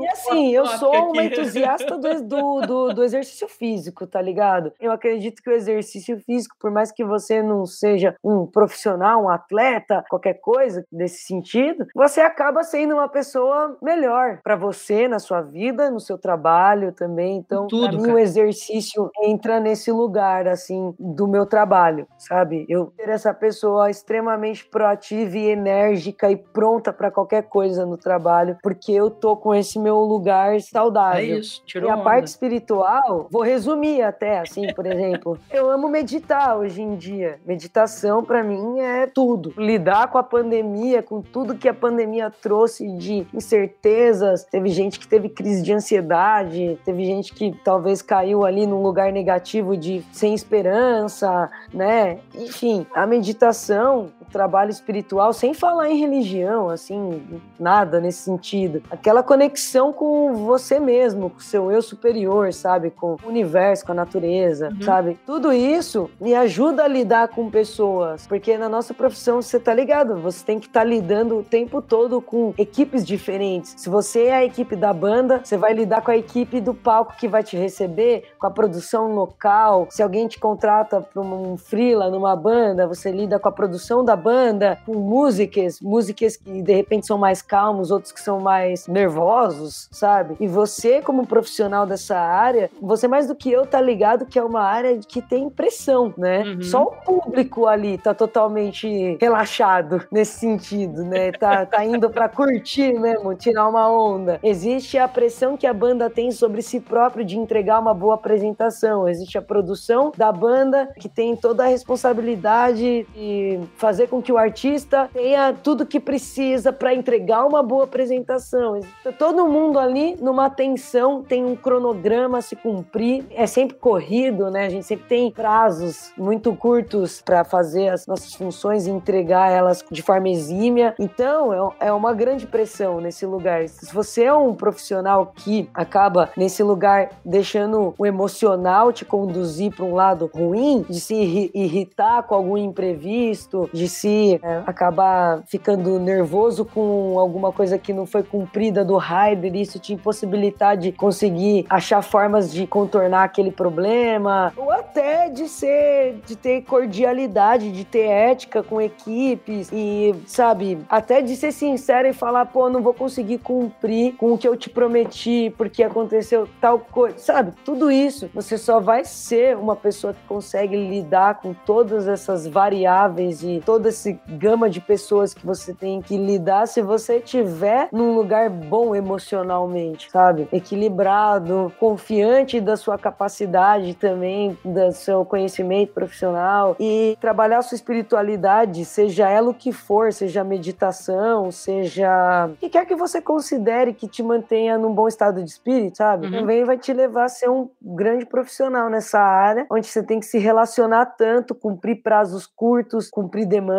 E 0.00 0.08
assim, 0.08 0.50
eu 0.54 0.66
sou 0.66 1.10
uma 1.10 1.24
entusiasta 1.24 1.96
do, 1.96 2.22
do, 2.22 2.60
do, 2.60 2.94
do, 2.94 3.04
exercício 3.04 3.48
físico, 3.48 4.06
tá 4.06 4.20
ligado? 4.20 4.72
Eu 4.80 4.92
acredito 4.92 5.42
que 5.42 5.50
o 5.50 5.52
exercício 5.52 6.18
físico, 6.20 6.56
por 6.58 6.70
mais 6.70 6.92
que 6.92 7.04
você 7.04 7.42
não 7.42 7.66
seja 7.66 8.14
um 8.22 8.46
profissional, 8.46 9.24
um 9.24 9.28
atleta, 9.28 10.04
qualquer 10.08 10.34
coisa 10.34 10.84
desse 10.90 11.24
sentido, 11.24 11.86
você 11.94 12.20
acaba 12.20 12.62
sendo 12.62 12.94
uma 12.94 13.08
pessoa 13.08 13.76
melhor 13.82 14.40
para 14.42 14.56
você, 14.56 15.08
na 15.08 15.18
sua 15.18 15.40
vida, 15.40 15.90
no 15.90 16.00
seu 16.00 16.18
trabalho 16.18 16.92
também. 16.92 17.36
Então, 17.38 17.66
Tudo, 17.66 17.88
pra 17.88 17.96
mim, 17.96 18.02
cara. 18.02 18.14
o 18.14 18.18
exercício 18.18 19.10
entra 19.22 19.60
nesse 19.60 19.90
lugar, 19.90 20.46
assim, 20.46 20.94
do 20.98 21.26
meu 21.26 21.46
trabalho, 21.46 22.06
sabe? 22.18 22.66
Eu 22.68 22.92
ser 22.96 23.08
essa 23.08 23.34
pessoa 23.34 23.90
extremamente 23.90 24.64
proativa 24.64 25.36
e 25.36 25.48
enérgica 25.48 26.30
e 26.30 26.36
pronta 26.36 26.92
para 26.92 27.10
qualquer 27.10 27.44
coisa 27.44 27.86
no 27.86 27.96
trabalho, 27.96 28.56
porque 28.62 28.92
eu 28.92 29.10
tô 29.10 29.36
com 29.36 29.54
esse 29.54 29.78
meu 29.78 29.89
meu 29.90 29.98
lugar 30.04 30.60
saudável. 30.60 31.18
É 31.20 31.38
isso, 31.38 31.62
tirou 31.66 31.88
E 31.88 31.90
a 31.90 31.94
onda. 31.94 32.04
parte 32.04 32.28
espiritual, 32.28 33.26
vou 33.30 33.42
resumir 33.42 34.02
até, 34.02 34.38
assim, 34.38 34.72
por 34.72 34.86
exemplo. 34.86 35.36
Eu 35.50 35.68
amo 35.70 35.88
meditar 35.88 36.56
hoje 36.56 36.80
em 36.80 36.94
dia. 36.96 37.40
Meditação, 37.44 38.22
pra 38.22 38.42
mim, 38.42 38.78
é 38.80 39.06
tudo. 39.06 39.52
Lidar 39.56 40.08
com 40.08 40.18
a 40.18 40.22
pandemia, 40.22 41.02
com 41.02 41.20
tudo 41.20 41.56
que 41.56 41.68
a 41.68 41.74
pandemia 41.74 42.30
trouxe 42.30 42.88
de 42.96 43.26
incertezas. 43.34 44.44
Teve 44.44 44.68
gente 44.68 44.98
que 44.98 45.08
teve 45.08 45.28
crise 45.28 45.62
de 45.62 45.72
ansiedade, 45.72 46.78
teve 46.84 47.04
gente 47.04 47.34
que 47.34 47.52
talvez 47.64 48.00
caiu 48.02 48.44
ali 48.44 48.66
num 48.66 48.82
lugar 48.82 49.12
negativo 49.12 49.76
de 49.76 50.02
sem 50.12 50.34
esperança, 50.34 51.50
né? 51.74 52.18
Enfim, 52.34 52.86
a 52.94 53.06
meditação, 53.06 54.10
trabalho 54.30 54.70
espiritual, 54.70 55.32
sem 55.32 55.52
falar 55.52 55.90
em 55.90 55.98
religião, 55.98 56.68
assim, 56.68 57.22
nada 57.58 58.00
nesse 58.00 58.22
sentido. 58.22 58.82
Aquela 58.90 59.22
conexão 59.22 59.92
com 59.92 60.32
você 60.46 60.78
mesmo, 60.80 61.30
com 61.30 61.38
o 61.38 61.42
seu 61.42 61.70
eu 61.70 61.82
superior, 61.82 62.52
sabe? 62.52 62.90
Com 62.90 63.16
o 63.22 63.28
universo, 63.28 63.84
com 63.84 63.92
a 63.92 63.94
natureza, 63.94 64.68
Uhum. 64.70 64.82
sabe? 64.82 65.18
Tudo 65.26 65.52
isso 65.52 66.10
me 66.20 66.34
ajuda 66.34 66.84
a 66.84 66.88
lidar 66.88 67.28
com 67.28 67.50
pessoas, 67.50 68.26
porque 68.26 68.56
na 68.56 68.68
nossa 68.68 68.94
profissão 68.94 69.42
você 69.42 69.58
tá 69.58 69.74
ligado, 69.74 70.16
você 70.20 70.44
tem 70.44 70.58
que 70.58 70.66
estar 70.66 70.84
lidando 70.84 71.38
o 71.38 71.42
tempo 71.42 71.82
todo 71.82 72.20
com 72.20 72.54
equipes 72.56 73.04
diferentes. 73.06 73.74
Se 73.76 73.88
você 73.88 74.24
é 74.26 74.34
a 74.36 74.44
equipe 74.44 74.76
da 74.76 74.92
banda, 74.92 75.40
você 75.42 75.56
vai 75.56 75.72
lidar 75.72 76.02
com 76.02 76.10
a 76.10 76.16
equipe 76.16 76.60
do 76.60 76.74
palco 76.74 77.14
que 77.16 77.26
vai 77.28 77.42
te 77.42 77.56
receber, 77.56 78.30
com 78.38 78.46
a 78.46 78.50
produção 78.50 79.14
local. 79.14 79.86
Se 79.90 80.02
alguém 80.02 80.28
te 80.28 80.38
contrata 80.38 81.00
para 81.00 81.20
um 81.20 81.56
freela 81.56 82.08
numa 82.10 82.34
banda, 82.36 82.86
você 82.86 83.10
lida 83.10 83.38
com 83.38 83.48
a 83.48 83.52
produção 83.52 84.04
da 84.04 84.16
banda, 84.20 84.78
com 84.86 84.94
músicas, 84.94 85.80
músicas 85.80 86.36
que 86.36 86.62
de 86.62 86.72
repente 86.72 87.06
são 87.06 87.18
mais 87.18 87.42
calmos, 87.42 87.90
outros 87.90 88.12
que 88.12 88.20
são 88.20 88.38
mais 88.40 88.86
nervosos, 88.86 89.88
sabe? 89.90 90.36
E 90.38 90.46
você, 90.46 91.00
como 91.00 91.26
profissional 91.26 91.86
dessa 91.86 92.18
área, 92.18 92.70
você 92.80 93.08
mais 93.08 93.26
do 93.26 93.34
que 93.34 93.50
eu 93.50 93.66
tá 93.66 93.80
ligado 93.80 94.26
que 94.26 94.38
é 94.38 94.44
uma 94.44 94.62
área 94.62 94.98
que 94.98 95.22
tem 95.22 95.48
pressão, 95.48 96.12
né? 96.16 96.42
Uhum. 96.42 96.62
Só 96.62 96.82
o 96.82 96.92
público 96.92 97.66
ali 97.66 97.98
tá 97.98 98.14
totalmente 98.14 99.16
relaxado 99.20 100.06
nesse 100.12 100.38
sentido, 100.38 101.04
né? 101.04 101.32
Tá, 101.32 101.64
tá 101.66 101.84
indo 101.84 102.10
para 102.10 102.28
curtir 102.28 102.92
mesmo, 102.98 103.34
tirar 103.34 103.68
uma 103.68 103.90
onda. 103.90 104.38
Existe 104.42 104.98
a 104.98 105.08
pressão 105.08 105.56
que 105.56 105.66
a 105.66 105.72
banda 105.72 106.10
tem 106.10 106.30
sobre 106.30 106.62
si 106.62 106.80
próprio 106.80 107.24
de 107.24 107.38
entregar 107.38 107.80
uma 107.80 107.94
boa 107.94 108.14
apresentação. 108.14 109.08
Existe 109.08 109.38
a 109.38 109.42
produção 109.42 110.12
da 110.16 110.30
banda 110.30 110.88
que 110.98 111.08
tem 111.08 111.36
toda 111.36 111.64
a 111.64 111.66
responsabilidade 111.66 113.06
de 113.14 113.60
fazer 113.76 114.08
com 114.10 114.20
que 114.20 114.32
o 114.32 114.36
artista 114.38 115.08
tenha 115.12 115.52
tudo 115.52 115.86
que 115.86 116.00
precisa 116.00 116.72
para 116.72 116.94
entregar 116.94 117.46
uma 117.46 117.62
boa 117.62 117.84
apresentação. 117.84 118.80
Todo 119.18 119.46
mundo 119.46 119.78
ali 119.78 120.16
numa 120.20 120.50
tensão, 120.50 121.22
tem 121.22 121.44
um 121.44 121.54
cronograma 121.56 122.38
a 122.38 122.42
se 122.42 122.56
cumprir, 122.56 123.24
é 123.30 123.46
sempre 123.46 123.76
corrido, 123.76 124.50
né? 124.50 124.66
A 124.66 124.68
gente 124.68 124.86
sempre 124.86 125.06
tem 125.06 125.30
prazos 125.30 126.12
muito 126.18 126.54
curtos 126.54 127.22
para 127.22 127.44
fazer 127.44 127.88
as 127.88 128.06
nossas 128.06 128.34
funções 128.34 128.86
e 128.86 128.90
entregar 128.90 129.50
elas 129.50 129.84
de 129.90 130.02
forma 130.02 130.28
exímia. 130.28 130.94
Então, 130.98 131.54
é 131.54 131.90
é 131.90 131.92
uma 131.92 132.12
grande 132.12 132.46
pressão 132.46 133.00
nesse 133.00 133.24
lugar. 133.24 133.68
Se 133.68 133.92
você 133.94 134.24
é 134.24 134.34
um 134.34 134.54
profissional 134.54 135.32
que 135.34 135.68
acaba 135.72 136.30
nesse 136.36 136.62
lugar 136.62 137.10
deixando 137.24 137.94
o 137.98 138.06
emocional 138.06 138.92
te 138.92 139.04
conduzir 139.04 139.74
para 139.74 139.84
um 139.84 139.94
lado 139.94 140.30
ruim, 140.34 140.84
de 140.88 140.98
se 141.00 141.14
irri- 141.14 141.50
irritar 141.54 142.22
com 142.24 142.34
algum 142.34 142.56
imprevisto, 142.56 143.68
de 143.72 143.88
se 144.00 144.40
é, 144.42 144.62
acabar 144.66 145.42
ficando 145.46 145.98
nervoso 146.00 146.64
com 146.64 147.18
alguma 147.18 147.52
coisa 147.52 147.78
que 147.78 147.92
não 147.92 148.06
foi 148.06 148.22
cumprida 148.22 148.82
do 148.82 148.96
rider, 148.96 149.54
isso 149.54 149.78
te 149.78 149.92
impossibilitar 149.92 150.76
de 150.76 150.90
conseguir 150.90 151.66
achar 151.68 152.00
formas 152.00 152.50
de 152.50 152.66
contornar 152.66 153.24
aquele 153.24 153.50
problema, 153.50 154.54
ou 154.56 154.70
até 154.70 155.28
de 155.28 155.46
ser, 155.48 156.20
de 156.26 156.34
ter 156.34 156.62
cordialidade, 156.62 157.70
de 157.70 157.84
ter 157.84 158.06
ética 158.06 158.62
com 158.62 158.80
equipes 158.80 159.68
e, 159.70 160.14
sabe, 160.26 160.78
até 160.88 161.20
de 161.20 161.36
ser 161.36 161.52
sincero 161.52 162.08
e 162.08 162.14
falar, 162.14 162.46
pô, 162.46 162.70
não 162.70 162.80
vou 162.80 162.94
conseguir 162.94 163.38
cumprir 163.38 164.14
com 164.16 164.32
o 164.32 164.38
que 164.38 164.48
eu 164.48 164.56
te 164.56 164.70
prometi 164.70 165.52
porque 165.58 165.82
aconteceu 165.82 166.48
tal 166.58 166.78
coisa, 166.78 167.18
sabe? 167.18 167.52
Tudo 167.64 167.90
isso, 167.90 168.30
você 168.32 168.56
só 168.56 168.80
vai 168.80 169.04
ser 169.04 169.58
uma 169.58 169.76
pessoa 169.76 170.14
que 170.14 170.20
consegue 170.26 170.76
lidar 170.76 171.40
com 171.40 171.52
todas 171.52 172.08
essas 172.08 172.46
variáveis 172.46 173.42
e 173.42 173.60
toda 173.80 173.88
essa 173.88 174.14
gama 174.28 174.68
de 174.68 174.78
pessoas 174.78 175.32
que 175.32 175.44
você 175.44 175.72
tem 175.72 176.02
que 176.02 176.14
lidar 176.14 176.68
se 176.68 176.82
você 176.82 177.18
tiver 177.18 177.88
num 177.90 178.14
lugar 178.14 178.50
bom 178.50 178.94
emocionalmente, 178.94 180.10
sabe? 180.10 180.46
Equilibrado, 180.52 181.72
confiante 181.80 182.60
da 182.60 182.76
sua 182.76 182.98
capacidade 182.98 183.94
também, 183.94 184.56
do 184.62 184.92
seu 184.92 185.24
conhecimento 185.24 185.94
profissional 185.94 186.76
e 186.78 187.16
trabalhar 187.18 187.58
a 187.58 187.62
sua 187.62 187.76
espiritualidade, 187.76 188.84
seja 188.84 189.30
ela 189.30 189.48
o 189.48 189.54
que 189.54 189.72
for, 189.72 190.12
seja 190.12 190.44
meditação, 190.44 191.50
seja 191.50 192.50
o 192.52 192.56
que 192.56 192.68
quer 192.68 192.84
que 192.84 192.94
você 192.94 193.22
considere 193.22 193.94
que 193.94 194.06
te 194.06 194.22
mantenha 194.22 194.76
num 194.76 194.92
bom 194.92 195.08
estado 195.08 195.42
de 195.42 195.48
espírito, 195.48 195.96
sabe? 195.96 196.26
Uhum. 196.26 196.32
Também 196.32 196.64
vai 196.64 196.76
te 196.76 196.92
levar 196.92 197.24
a 197.24 197.28
ser 197.28 197.48
um 197.48 197.70
grande 197.80 198.26
profissional 198.26 198.90
nessa 198.90 199.20
área, 199.20 199.66
onde 199.70 199.86
você 199.86 200.02
tem 200.02 200.20
que 200.20 200.26
se 200.26 200.38
relacionar 200.38 201.06
tanto, 201.06 201.54
cumprir 201.54 202.02
prazos 202.02 202.46
curtos, 202.46 203.08
cumprir 203.08 203.46
demandas. 203.46 203.69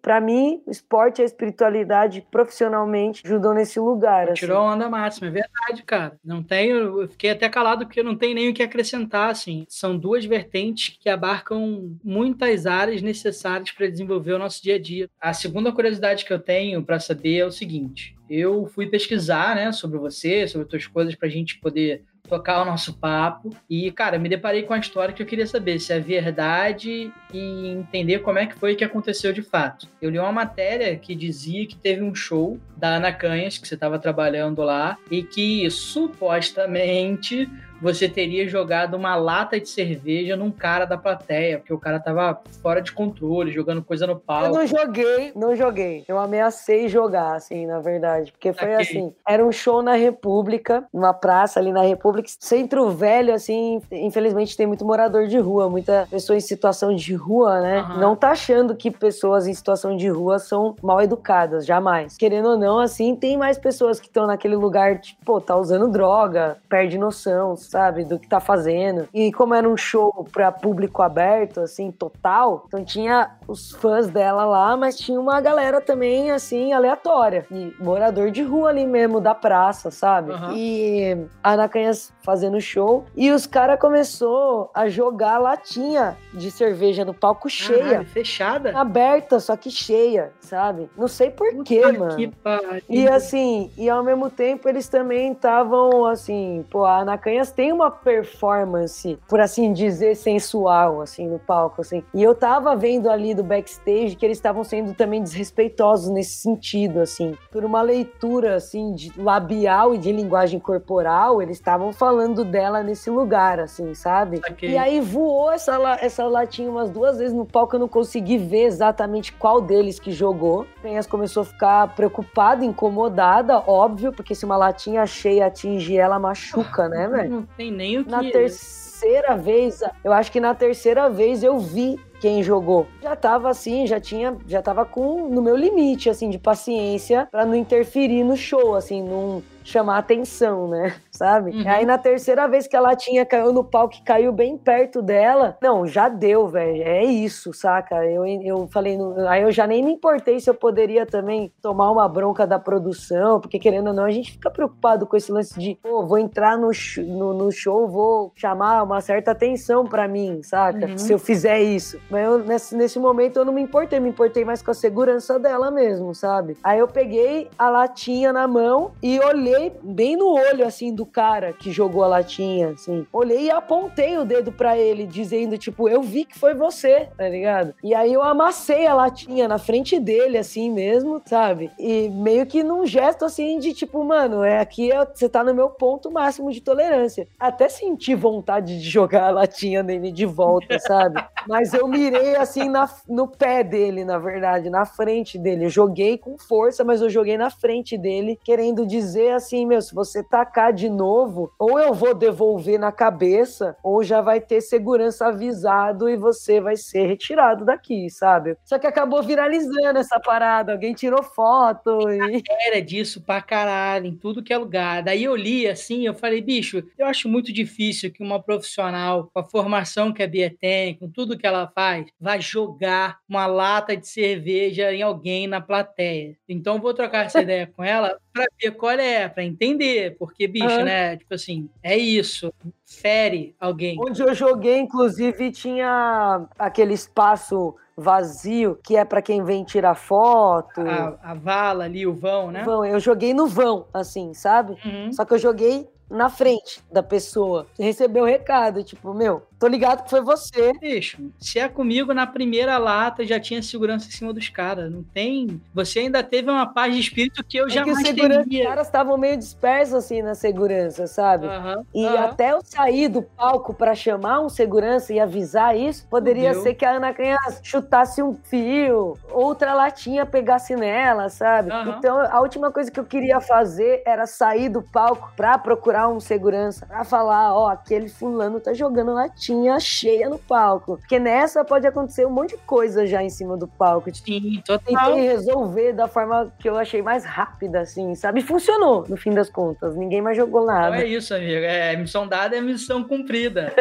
Pra 0.00 0.20
mim, 0.20 0.62
o 0.66 0.70
esporte 0.70 1.20
e 1.20 1.22
a 1.22 1.24
espiritualidade 1.24 2.26
profissionalmente 2.30 3.22
ajudam 3.24 3.54
nesse 3.54 3.78
lugar. 3.78 4.24
assim. 4.24 4.40
Tirou 4.40 4.58
a 4.58 4.74
onda 4.74 4.88
máxima, 4.88 5.28
é 5.28 5.30
verdade, 5.30 5.82
cara. 5.84 6.18
Não 6.24 6.42
tenho, 6.42 7.02
eu 7.02 7.08
fiquei 7.08 7.30
até 7.30 7.48
calado 7.48 7.86
porque 7.86 8.02
não 8.02 8.16
tem 8.16 8.34
nem 8.34 8.48
o 8.48 8.54
que 8.54 8.62
acrescentar, 8.62 9.30
assim. 9.30 9.64
São 9.68 9.96
duas 9.96 10.24
vertentes 10.24 10.96
que 11.00 11.08
abarcam 11.08 11.96
muitas 12.02 12.66
áreas 12.66 13.02
necessárias 13.02 13.70
para 13.70 13.88
desenvolver 13.88 14.32
o 14.32 14.38
nosso 14.38 14.62
dia 14.62 14.76
a 14.76 14.78
dia. 14.78 15.08
A 15.20 15.32
segunda 15.32 15.72
curiosidade 15.72 16.24
que 16.24 16.32
eu 16.32 16.38
tenho 16.38 16.82
para 16.82 16.98
saber 17.00 17.38
é 17.38 17.46
o 17.46 17.52
seguinte: 17.52 18.16
eu 18.28 18.66
fui 18.66 18.86
pesquisar, 18.86 19.56
né, 19.56 19.72
sobre 19.72 19.98
você, 19.98 20.46
sobre 20.46 20.64
as 20.64 20.70
tuas 20.70 20.86
coisas 20.86 21.14
para 21.16 21.26
a 21.26 21.30
gente 21.30 21.58
poder 21.58 22.04
tocar 22.30 22.62
o 22.62 22.64
nosso 22.64 22.94
papo 22.94 23.50
e, 23.68 23.90
cara, 23.90 24.18
me 24.18 24.28
deparei 24.28 24.62
com 24.62 24.72
a 24.72 24.78
história 24.78 25.12
que 25.12 25.20
eu 25.20 25.26
queria 25.26 25.46
saber 25.46 25.80
se 25.80 25.92
é 25.92 25.98
verdade 25.98 27.12
e 27.34 27.68
entender 27.68 28.20
como 28.20 28.38
é 28.38 28.46
que 28.46 28.54
foi 28.54 28.76
que 28.76 28.84
aconteceu 28.84 29.32
de 29.32 29.42
fato. 29.42 29.88
Eu 30.00 30.10
li 30.10 30.18
uma 30.18 30.30
matéria 30.30 30.96
que 30.96 31.14
dizia 31.14 31.66
que 31.66 31.76
teve 31.76 32.02
um 32.02 32.14
show 32.14 32.58
da 32.76 32.96
Ana 32.96 33.12
Canhas, 33.12 33.58
que 33.58 33.66
você 33.66 33.74
estava 33.74 33.98
trabalhando 33.98 34.62
lá, 34.62 34.96
e 35.10 35.24
que 35.24 35.68
supostamente 35.70 37.50
você 37.80 38.08
teria 38.08 38.46
jogado 38.48 38.94
uma 38.94 39.14
lata 39.16 39.58
de 39.60 39.68
cerveja 39.68 40.36
num 40.36 40.50
cara 40.50 40.84
da 40.84 40.96
plateia, 40.98 41.58
porque 41.58 41.72
o 41.72 41.78
cara 41.78 41.98
tava 42.00 42.40
fora 42.62 42.80
de 42.82 42.92
controle, 42.92 43.50
jogando 43.50 43.82
coisa 43.82 44.06
no 44.06 44.12
Eu 44.14 44.18
palco. 44.18 44.54
não 44.54 44.66
joguei, 44.66 45.32
não 45.34 45.56
joguei. 45.56 46.04
Eu 46.08 46.18
ameacei 46.18 46.88
jogar, 46.88 47.34
assim, 47.36 47.66
na 47.66 47.80
verdade. 47.80 48.32
Porque 48.32 48.52
foi 48.52 48.68
Ok. 48.74 48.76
assim: 48.80 49.12
era 49.26 49.44
um 49.44 49.52
show 49.52 49.82
na 49.82 49.94
República, 49.94 50.84
numa 50.92 51.12
praça 51.14 51.58
ali 51.60 51.72
na 51.72 51.82
República. 51.82 52.28
Centro 52.38 52.90
velho, 52.90 53.32
assim, 53.34 53.80
infelizmente 53.90 54.56
tem 54.56 54.66
muito 54.66 54.84
morador 54.84 55.26
de 55.26 55.38
rua, 55.38 55.68
muita 55.68 56.06
pessoa 56.10 56.36
em 56.36 56.40
situação 56.40 56.94
de 56.94 57.14
rua, 57.14 57.60
né? 57.60 57.78
Aham. 57.80 58.00
Não 58.00 58.16
tá 58.16 58.30
achando 58.30 58.74
que 58.74 58.90
pessoas 58.90 59.46
em 59.46 59.54
situação 59.54 59.96
de 59.96 60.08
rua 60.08 60.38
são 60.38 60.76
mal 60.82 61.00
educadas, 61.00 61.64
jamais. 61.64 62.16
Querendo 62.16 62.50
ou 62.50 62.56
não, 62.58 62.78
assim, 62.78 63.14
tem 63.16 63.36
mais 63.36 63.58
pessoas 63.58 63.98
que 64.00 64.06
estão 64.06 64.26
naquele 64.26 64.56
lugar, 64.56 65.00
tipo, 65.00 65.24
pô, 65.24 65.40
tá 65.40 65.56
usando 65.56 65.88
droga, 65.88 66.58
perde 66.68 66.98
noção, 66.98 67.56
sabe, 67.70 68.04
do 68.04 68.18
que 68.18 68.28
tá 68.28 68.40
fazendo. 68.40 69.08
E 69.14 69.32
como 69.32 69.54
era 69.54 69.68
um 69.68 69.76
show 69.76 70.26
pra 70.32 70.50
público 70.50 71.02
aberto, 71.02 71.60
assim, 71.60 71.90
total, 71.90 72.64
então 72.66 72.84
tinha 72.84 73.36
os 73.46 73.70
fãs 73.72 74.08
dela 74.08 74.44
lá, 74.44 74.76
mas 74.76 74.98
tinha 74.98 75.20
uma 75.20 75.40
galera 75.40 75.80
também, 75.80 76.30
assim, 76.30 76.72
aleatória. 76.72 77.46
E 77.50 77.72
morador 77.78 78.30
de 78.30 78.42
rua 78.42 78.70
ali 78.70 78.86
mesmo, 78.86 79.20
da 79.20 79.34
praça, 79.34 79.90
sabe? 79.90 80.32
Aham. 80.32 80.54
E 80.56 81.26
a 81.42 81.52
Ana 81.52 81.68
Canhas 81.68 82.12
fazendo 82.22 82.60
show. 82.60 83.04
E 83.16 83.30
os 83.30 83.46
caras 83.46 83.78
começou 83.78 84.70
a 84.74 84.88
jogar 84.88 85.38
latinha 85.38 86.16
de 86.34 86.50
cerveja 86.50 87.04
no 87.04 87.14
palco 87.14 87.48
cheia. 87.48 87.82
Caralho, 87.82 88.06
fechada? 88.06 88.78
Aberta, 88.78 89.38
só 89.38 89.56
que 89.56 89.70
cheia, 89.70 90.32
sabe? 90.40 90.90
Não 90.96 91.08
sei 91.08 91.30
porquê, 91.30 91.92
mano. 91.92 92.16
Que 92.16 92.28
pariu. 92.28 92.82
E 92.88 93.08
assim, 93.08 93.70
e 93.76 93.88
ao 93.88 94.02
mesmo 94.02 94.30
tempo 94.30 94.68
eles 94.68 94.88
também 94.88 95.32
estavam 95.32 96.04
assim, 96.06 96.64
pô, 96.70 96.84
a 96.84 96.98
Ana 97.00 97.18
Canhas 97.18 97.50
tem 97.60 97.72
uma 97.72 97.90
performance, 97.90 99.18
por 99.28 99.38
assim 99.38 99.74
dizer, 99.74 100.16
sensual, 100.16 101.02
assim, 101.02 101.28
no 101.28 101.38
palco, 101.38 101.82
assim. 101.82 102.02
E 102.14 102.22
eu 102.22 102.34
tava 102.34 102.74
vendo 102.74 103.10
ali 103.10 103.34
do 103.34 103.44
backstage 103.44 104.16
que 104.16 104.24
eles 104.24 104.38
estavam 104.38 104.64
sendo 104.64 104.94
também 104.94 105.22
desrespeitosos 105.22 106.08
nesse 106.08 106.38
sentido, 106.38 107.00
assim. 107.00 107.36
Por 107.52 107.62
uma 107.62 107.82
leitura, 107.82 108.54
assim, 108.54 108.94
de 108.94 109.12
labial 109.20 109.94
e 109.94 109.98
de 109.98 110.10
linguagem 110.10 110.58
corporal, 110.58 111.42
eles 111.42 111.58
estavam 111.58 111.92
falando 111.92 112.46
dela 112.46 112.82
nesse 112.82 113.10
lugar, 113.10 113.60
assim, 113.60 113.92
sabe? 113.92 114.38
Okay. 114.52 114.70
E 114.70 114.78
aí 114.78 114.98
voou 114.98 115.52
essa, 115.52 115.76
essa 116.00 116.26
latinha 116.26 116.70
umas 116.70 116.88
duas 116.88 117.18
vezes 117.18 117.34
no 117.34 117.44
palco, 117.44 117.76
eu 117.76 117.80
não 117.80 117.88
consegui 117.88 118.38
ver 118.38 118.62
exatamente 118.62 119.34
qual 119.34 119.60
deles 119.60 120.00
que 120.00 120.12
jogou. 120.12 120.66
Penhas 120.80 121.06
começou 121.06 121.42
a 121.42 121.44
ficar 121.44 121.94
preocupada, 121.94 122.64
incomodada, 122.64 123.58
óbvio, 123.66 124.14
porque 124.14 124.34
se 124.34 124.46
uma 124.46 124.56
latinha 124.56 125.04
cheia 125.04 125.48
atinge 125.48 125.94
ela, 125.94 126.18
machuca, 126.18 126.88
né, 126.88 127.06
velho? 127.06 127.46
Tem 127.56 127.70
nem 127.70 127.98
o 127.98 128.04
que... 128.04 128.10
Na 128.10 128.20
terceira 128.20 129.36
vez, 129.36 129.82
eu 130.04 130.12
acho 130.12 130.30
que 130.30 130.40
na 130.40 130.54
terceira 130.54 131.08
vez 131.08 131.42
eu 131.42 131.58
vi 131.58 131.98
quem 132.20 132.42
jogou. 132.42 132.86
Já 133.02 133.16
tava 133.16 133.48
assim, 133.48 133.86
já 133.86 133.98
tinha, 133.98 134.36
já 134.46 134.60
tava 134.60 134.84
com 134.84 135.28
no 135.28 135.40
meu 135.40 135.56
limite 135.56 136.10
assim 136.10 136.28
de 136.28 136.38
paciência 136.38 137.26
para 137.30 137.46
não 137.46 137.54
interferir 137.54 138.22
no 138.24 138.36
show, 138.36 138.74
assim, 138.74 139.02
não 139.02 139.42
chamar 139.64 139.98
atenção, 139.98 140.68
né? 140.68 140.94
Sabe? 141.10 141.50
Uhum. 141.50 141.64
Aí 141.66 141.84
na 141.84 141.98
terceira 141.98 142.48
vez 142.48 142.66
que 142.66 142.74
ela 142.74 142.96
tinha 142.96 143.26
caiu 143.26 143.52
no 143.52 143.62
palco 143.62 143.94
que 143.94 144.02
caiu 144.02 144.32
bem 144.32 144.56
perto 144.56 145.02
dela, 145.02 145.58
não, 145.60 145.86
já 145.86 146.08
deu, 146.08 146.48
velho. 146.48 146.82
É 146.82 147.04
isso, 147.04 147.52
saca? 147.52 148.06
Eu, 148.06 148.24
eu 148.24 148.66
falei, 148.68 148.96
aí 149.28 149.42
eu 149.42 149.50
já 149.50 149.66
nem 149.66 149.82
me 149.82 149.92
importei 149.92 150.40
se 150.40 150.48
eu 150.48 150.54
poderia 150.54 151.04
também 151.04 151.52
tomar 151.60 151.90
uma 151.90 152.08
bronca 152.08 152.46
da 152.46 152.58
produção, 152.58 153.38
porque 153.38 153.58
querendo 153.58 153.88
ou 153.88 153.92
não, 153.92 154.04
a 154.04 154.10
gente 154.10 154.32
fica 154.32 154.50
preocupado 154.50 155.06
com 155.06 155.14
esse 155.14 155.30
lance 155.30 155.58
de, 155.58 155.76
pô, 155.82 156.06
vou 156.06 156.16
entrar 156.16 156.56
no, 156.56 156.70
no, 156.98 157.34
no 157.34 157.52
show, 157.52 157.86
vou 157.86 158.32
chamar 158.34 158.82
uma 158.82 159.02
certa 159.02 159.32
atenção 159.32 159.84
para 159.84 160.08
mim, 160.08 160.42
saca? 160.42 160.86
Uhum. 160.86 160.96
Se 160.98 161.12
eu 161.12 161.18
fizer 161.18 161.60
isso. 161.60 162.00
Mas 162.08 162.24
eu, 162.24 162.38
nesse, 162.38 162.74
nesse 162.74 162.98
momento 162.98 163.38
eu 163.38 163.44
não 163.44 163.52
me 163.52 163.60
importei, 163.60 164.00
me 164.00 164.08
importei 164.08 164.42
mais 164.42 164.62
com 164.62 164.70
a 164.70 164.74
segurança 164.74 165.38
dela 165.38 165.70
mesmo, 165.70 166.14
sabe? 166.14 166.56
Aí 166.62 166.78
eu 166.78 166.88
peguei 166.88 167.50
a 167.58 167.68
latinha 167.68 168.32
na 168.32 168.48
mão 168.48 168.92
e 169.02 169.20
olhei 169.20 169.49
olhei 169.50 169.72
bem 169.82 170.16
no 170.16 170.32
olho, 170.32 170.66
assim, 170.66 170.94
do 170.94 171.04
cara 171.04 171.52
que 171.52 171.72
jogou 171.72 172.04
a 172.04 172.08
latinha, 172.08 172.70
assim. 172.70 173.06
Olhei 173.12 173.46
e 173.46 173.50
apontei 173.50 174.16
o 174.16 174.24
dedo 174.24 174.52
para 174.52 174.76
ele, 174.78 175.06
dizendo, 175.06 175.58
tipo, 175.58 175.88
eu 175.88 176.02
vi 176.02 176.24
que 176.24 176.38
foi 176.38 176.54
você, 176.54 177.08
tá 177.16 177.28
ligado? 177.28 177.74
E 177.82 177.94
aí 177.94 178.12
eu 178.12 178.22
amassei 178.22 178.86
a 178.86 178.94
latinha 178.94 179.48
na 179.48 179.58
frente 179.58 179.98
dele, 179.98 180.38
assim 180.38 180.70
mesmo, 180.70 181.20
sabe? 181.24 181.70
E 181.78 182.08
meio 182.08 182.46
que 182.46 182.62
num 182.62 182.86
gesto, 182.86 183.24
assim, 183.24 183.58
de 183.58 183.74
tipo, 183.74 184.02
mano, 184.04 184.42
é 184.42 184.60
aqui 184.60 184.92
é, 184.92 185.04
você 185.04 185.28
tá 185.28 185.42
no 185.42 185.54
meu 185.54 185.70
ponto 185.70 186.10
máximo 186.10 186.52
de 186.52 186.60
tolerância. 186.60 187.26
Até 187.38 187.68
senti 187.68 188.14
vontade 188.14 188.80
de 188.80 188.88
jogar 188.88 189.28
a 189.28 189.30
latinha 189.30 189.82
nele 189.82 190.12
de 190.12 190.26
volta, 190.26 190.78
sabe? 190.78 191.22
Mas 191.48 191.72
eu 191.72 191.88
mirei, 191.88 192.36
assim, 192.36 192.68
na, 192.68 192.88
no 193.08 193.26
pé 193.26 193.64
dele, 193.64 194.04
na 194.04 194.18
verdade, 194.18 194.70
na 194.70 194.84
frente 194.84 195.38
dele. 195.38 195.66
Eu 195.66 195.70
joguei 195.70 196.18
com 196.18 196.38
força, 196.38 196.84
mas 196.84 197.00
eu 197.00 197.08
joguei 197.08 197.36
na 197.36 197.50
frente 197.50 197.96
dele, 197.96 198.38
querendo 198.44 198.86
dizer, 198.86 199.32
assim, 199.40 199.66
meu, 199.66 199.80
se 199.80 199.94
você 199.94 200.22
tacar 200.22 200.72
de 200.72 200.88
novo, 200.88 201.52
ou 201.58 201.78
eu 201.80 201.92
vou 201.92 202.14
devolver 202.14 202.78
na 202.78 202.92
cabeça, 202.92 203.76
ou 203.82 204.04
já 204.04 204.20
vai 204.20 204.40
ter 204.40 204.60
segurança 204.60 205.26
avisado 205.26 206.08
e 206.08 206.16
você 206.16 206.60
vai 206.60 206.76
ser 206.76 207.06
retirado 207.06 207.64
daqui, 207.64 208.08
sabe? 208.10 208.56
Só 208.64 208.78
que 208.78 208.86
acabou 208.86 209.22
viralizando 209.22 209.98
essa 209.98 210.20
parada, 210.20 210.72
alguém 210.72 210.94
tirou 210.94 211.22
foto 211.22 212.08
e... 212.10 212.42
Era 212.66 212.80
disso 212.80 213.22
pra 213.22 213.40
caralho, 213.40 214.06
em 214.06 214.14
tudo 214.14 214.42
que 214.42 214.52
é 214.52 214.58
lugar. 214.58 215.02
Daí 215.02 215.24
eu 215.24 215.34
li 215.34 215.66
assim, 215.66 216.06
eu 216.06 216.14
falei, 216.14 216.40
bicho, 216.40 216.84
eu 216.98 217.06
acho 217.06 217.28
muito 217.28 217.52
difícil 217.52 218.12
que 218.12 218.22
uma 218.22 218.40
profissional 218.40 219.30
com 219.32 219.40
a 219.40 219.44
formação 219.44 220.12
que 220.12 220.22
a 220.22 220.26
Bia 220.26 220.54
tem, 220.60 220.94
com 220.94 221.08
tudo 221.08 221.38
que 221.38 221.46
ela 221.46 221.70
faz, 221.74 222.06
vai 222.20 222.40
jogar 222.40 223.18
uma 223.28 223.46
lata 223.46 223.96
de 223.96 224.06
cerveja 224.06 224.92
em 224.92 225.02
alguém 225.02 225.46
na 225.46 225.60
plateia. 225.60 226.36
Então 226.48 226.76
eu 226.76 226.80
vou 226.80 226.94
trocar 226.94 227.26
essa 227.26 227.40
ideia 227.42 227.66
com 227.66 227.82
ela 227.82 228.18
para 228.32 228.46
ver 228.60 228.70
qual 228.72 228.92
é, 228.92 229.28
para 229.28 229.44
entender, 229.44 230.16
porque, 230.18 230.46
bicho, 230.46 230.82
né? 230.82 231.16
Tipo 231.16 231.34
assim, 231.34 231.68
é 231.82 231.96
isso, 231.96 232.52
fere 232.86 233.54
alguém. 233.58 233.96
Onde 234.00 234.22
eu 234.22 234.34
joguei, 234.34 234.78
inclusive, 234.78 235.50
tinha 235.50 236.46
aquele 236.58 236.94
espaço 236.94 237.74
vazio, 237.96 238.78
que 238.82 238.96
é 238.96 239.04
para 239.04 239.20
quem 239.20 239.44
vem 239.44 239.64
tirar 239.64 239.94
foto. 239.94 240.80
A, 240.80 241.18
a, 241.22 241.34
vala 241.34 241.84
ali, 241.84 242.06
o 242.06 242.14
vão, 242.14 242.50
né? 242.50 242.62
Vão, 242.64 242.84
eu 242.84 242.98
joguei 242.98 243.34
no 243.34 243.46
vão, 243.46 243.86
assim, 243.92 244.32
sabe? 244.32 244.76
Uhum. 244.84 245.12
Só 245.12 245.24
que 245.24 245.34
eu 245.34 245.38
joguei 245.38 245.88
na 246.08 246.28
frente 246.28 246.82
da 246.90 247.02
pessoa. 247.02 247.66
Recebeu 247.78 248.24
o 248.24 248.26
recado, 248.26 248.82
tipo, 248.82 249.12
meu, 249.12 249.42
tô 249.60 249.68
ligado 249.68 250.04
que 250.04 250.10
foi 250.10 250.22
você. 250.22 250.72
Bicho, 250.80 251.30
se 251.38 251.58
é 251.58 251.68
comigo, 251.68 252.14
na 252.14 252.26
primeira 252.26 252.78
lata 252.78 253.26
já 253.26 253.38
tinha 253.38 253.62
segurança 253.62 254.08
em 254.08 254.10
cima 254.10 254.32
dos 254.32 254.48
caras. 254.48 254.90
Não 254.90 255.02
tem. 255.02 255.60
Você 255.74 256.00
ainda 256.00 256.22
teve 256.22 256.50
uma 256.50 256.66
paz 256.66 256.94
de 256.94 257.00
espírito 257.00 257.44
que 257.44 257.58
eu 257.58 257.66
é 257.66 257.70
jamais 257.70 257.98
que 257.98 258.14
teria. 258.14 258.40
Os 258.40 258.66
caras 258.66 258.86
estavam 258.86 259.18
meio 259.18 259.36
dispersos 259.36 259.94
assim 259.94 260.22
na 260.22 260.34
segurança, 260.34 261.06
sabe? 261.06 261.46
Uhum, 261.46 261.84
e 261.94 262.06
uhum. 262.06 262.18
até 262.18 262.52
eu 262.52 262.60
sair 262.64 263.08
do 263.08 263.22
palco 263.22 263.74
para 263.74 263.94
chamar 263.94 264.40
um 264.40 264.48
segurança 264.48 265.12
e 265.12 265.20
avisar 265.20 265.76
isso, 265.76 266.06
poderia 266.08 266.54
ser 266.54 266.72
que 266.72 266.84
a 266.86 266.92
Ana 266.92 267.12
Canhas 267.12 267.60
chutasse 267.62 268.22
um 268.22 268.32
fio, 268.32 269.18
outra 269.30 269.74
latinha 269.74 270.24
pegasse 270.24 270.74
nela, 270.74 271.28
sabe? 271.28 271.70
Uhum. 271.70 271.90
Então 271.98 272.18
a 272.18 272.40
última 272.40 272.72
coisa 272.72 272.90
que 272.90 272.98
eu 272.98 273.04
queria 273.04 273.40
fazer 273.40 274.02
era 274.06 274.26
sair 274.26 274.70
do 274.70 274.80
palco 274.80 275.30
pra 275.36 275.58
procurar 275.58 276.08
um 276.08 276.18
segurança 276.18 276.86
para 276.86 277.04
falar, 277.04 277.54
ó, 277.54 277.68
aquele 277.68 278.08
fulano 278.08 278.58
tá 278.58 278.72
jogando 278.72 279.12
latinha 279.12 279.49
cheia 279.80 280.28
no 280.28 280.38
palco. 280.38 280.96
Porque 280.98 281.18
nessa 281.18 281.64
pode 281.64 281.86
acontecer 281.86 282.26
um 282.26 282.30
monte 282.30 282.50
de 282.50 282.58
coisa 282.58 283.06
já 283.06 283.22
em 283.22 283.30
cima 283.30 283.56
do 283.56 283.66
palco. 283.66 284.14
Sim, 284.14 284.62
total. 284.64 285.12
Tentei 285.14 285.28
resolver 285.28 285.92
da 285.92 286.08
forma 286.08 286.52
que 286.58 286.68
eu 286.68 286.76
achei 286.76 287.02
mais 287.02 287.24
rápida, 287.24 287.80
assim, 287.80 288.14
sabe? 288.14 288.40
E 288.40 288.42
funcionou, 288.42 289.04
no 289.08 289.16
fim 289.16 289.32
das 289.32 289.48
contas. 289.48 289.96
Ninguém 289.96 290.20
mais 290.20 290.36
jogou 290.36 290.66
nada. 290.66 290.90
Não 290.90 290.96
é 290.96 291.06
isso, 291.06 291.34
amigo. 291.34 291.64
É 291.64 291.96
missão 291.96 292.26
dada 292.26 292.56
é 292.56 292.60
missão 292.60 293.04
cumprida. 293.04 293.72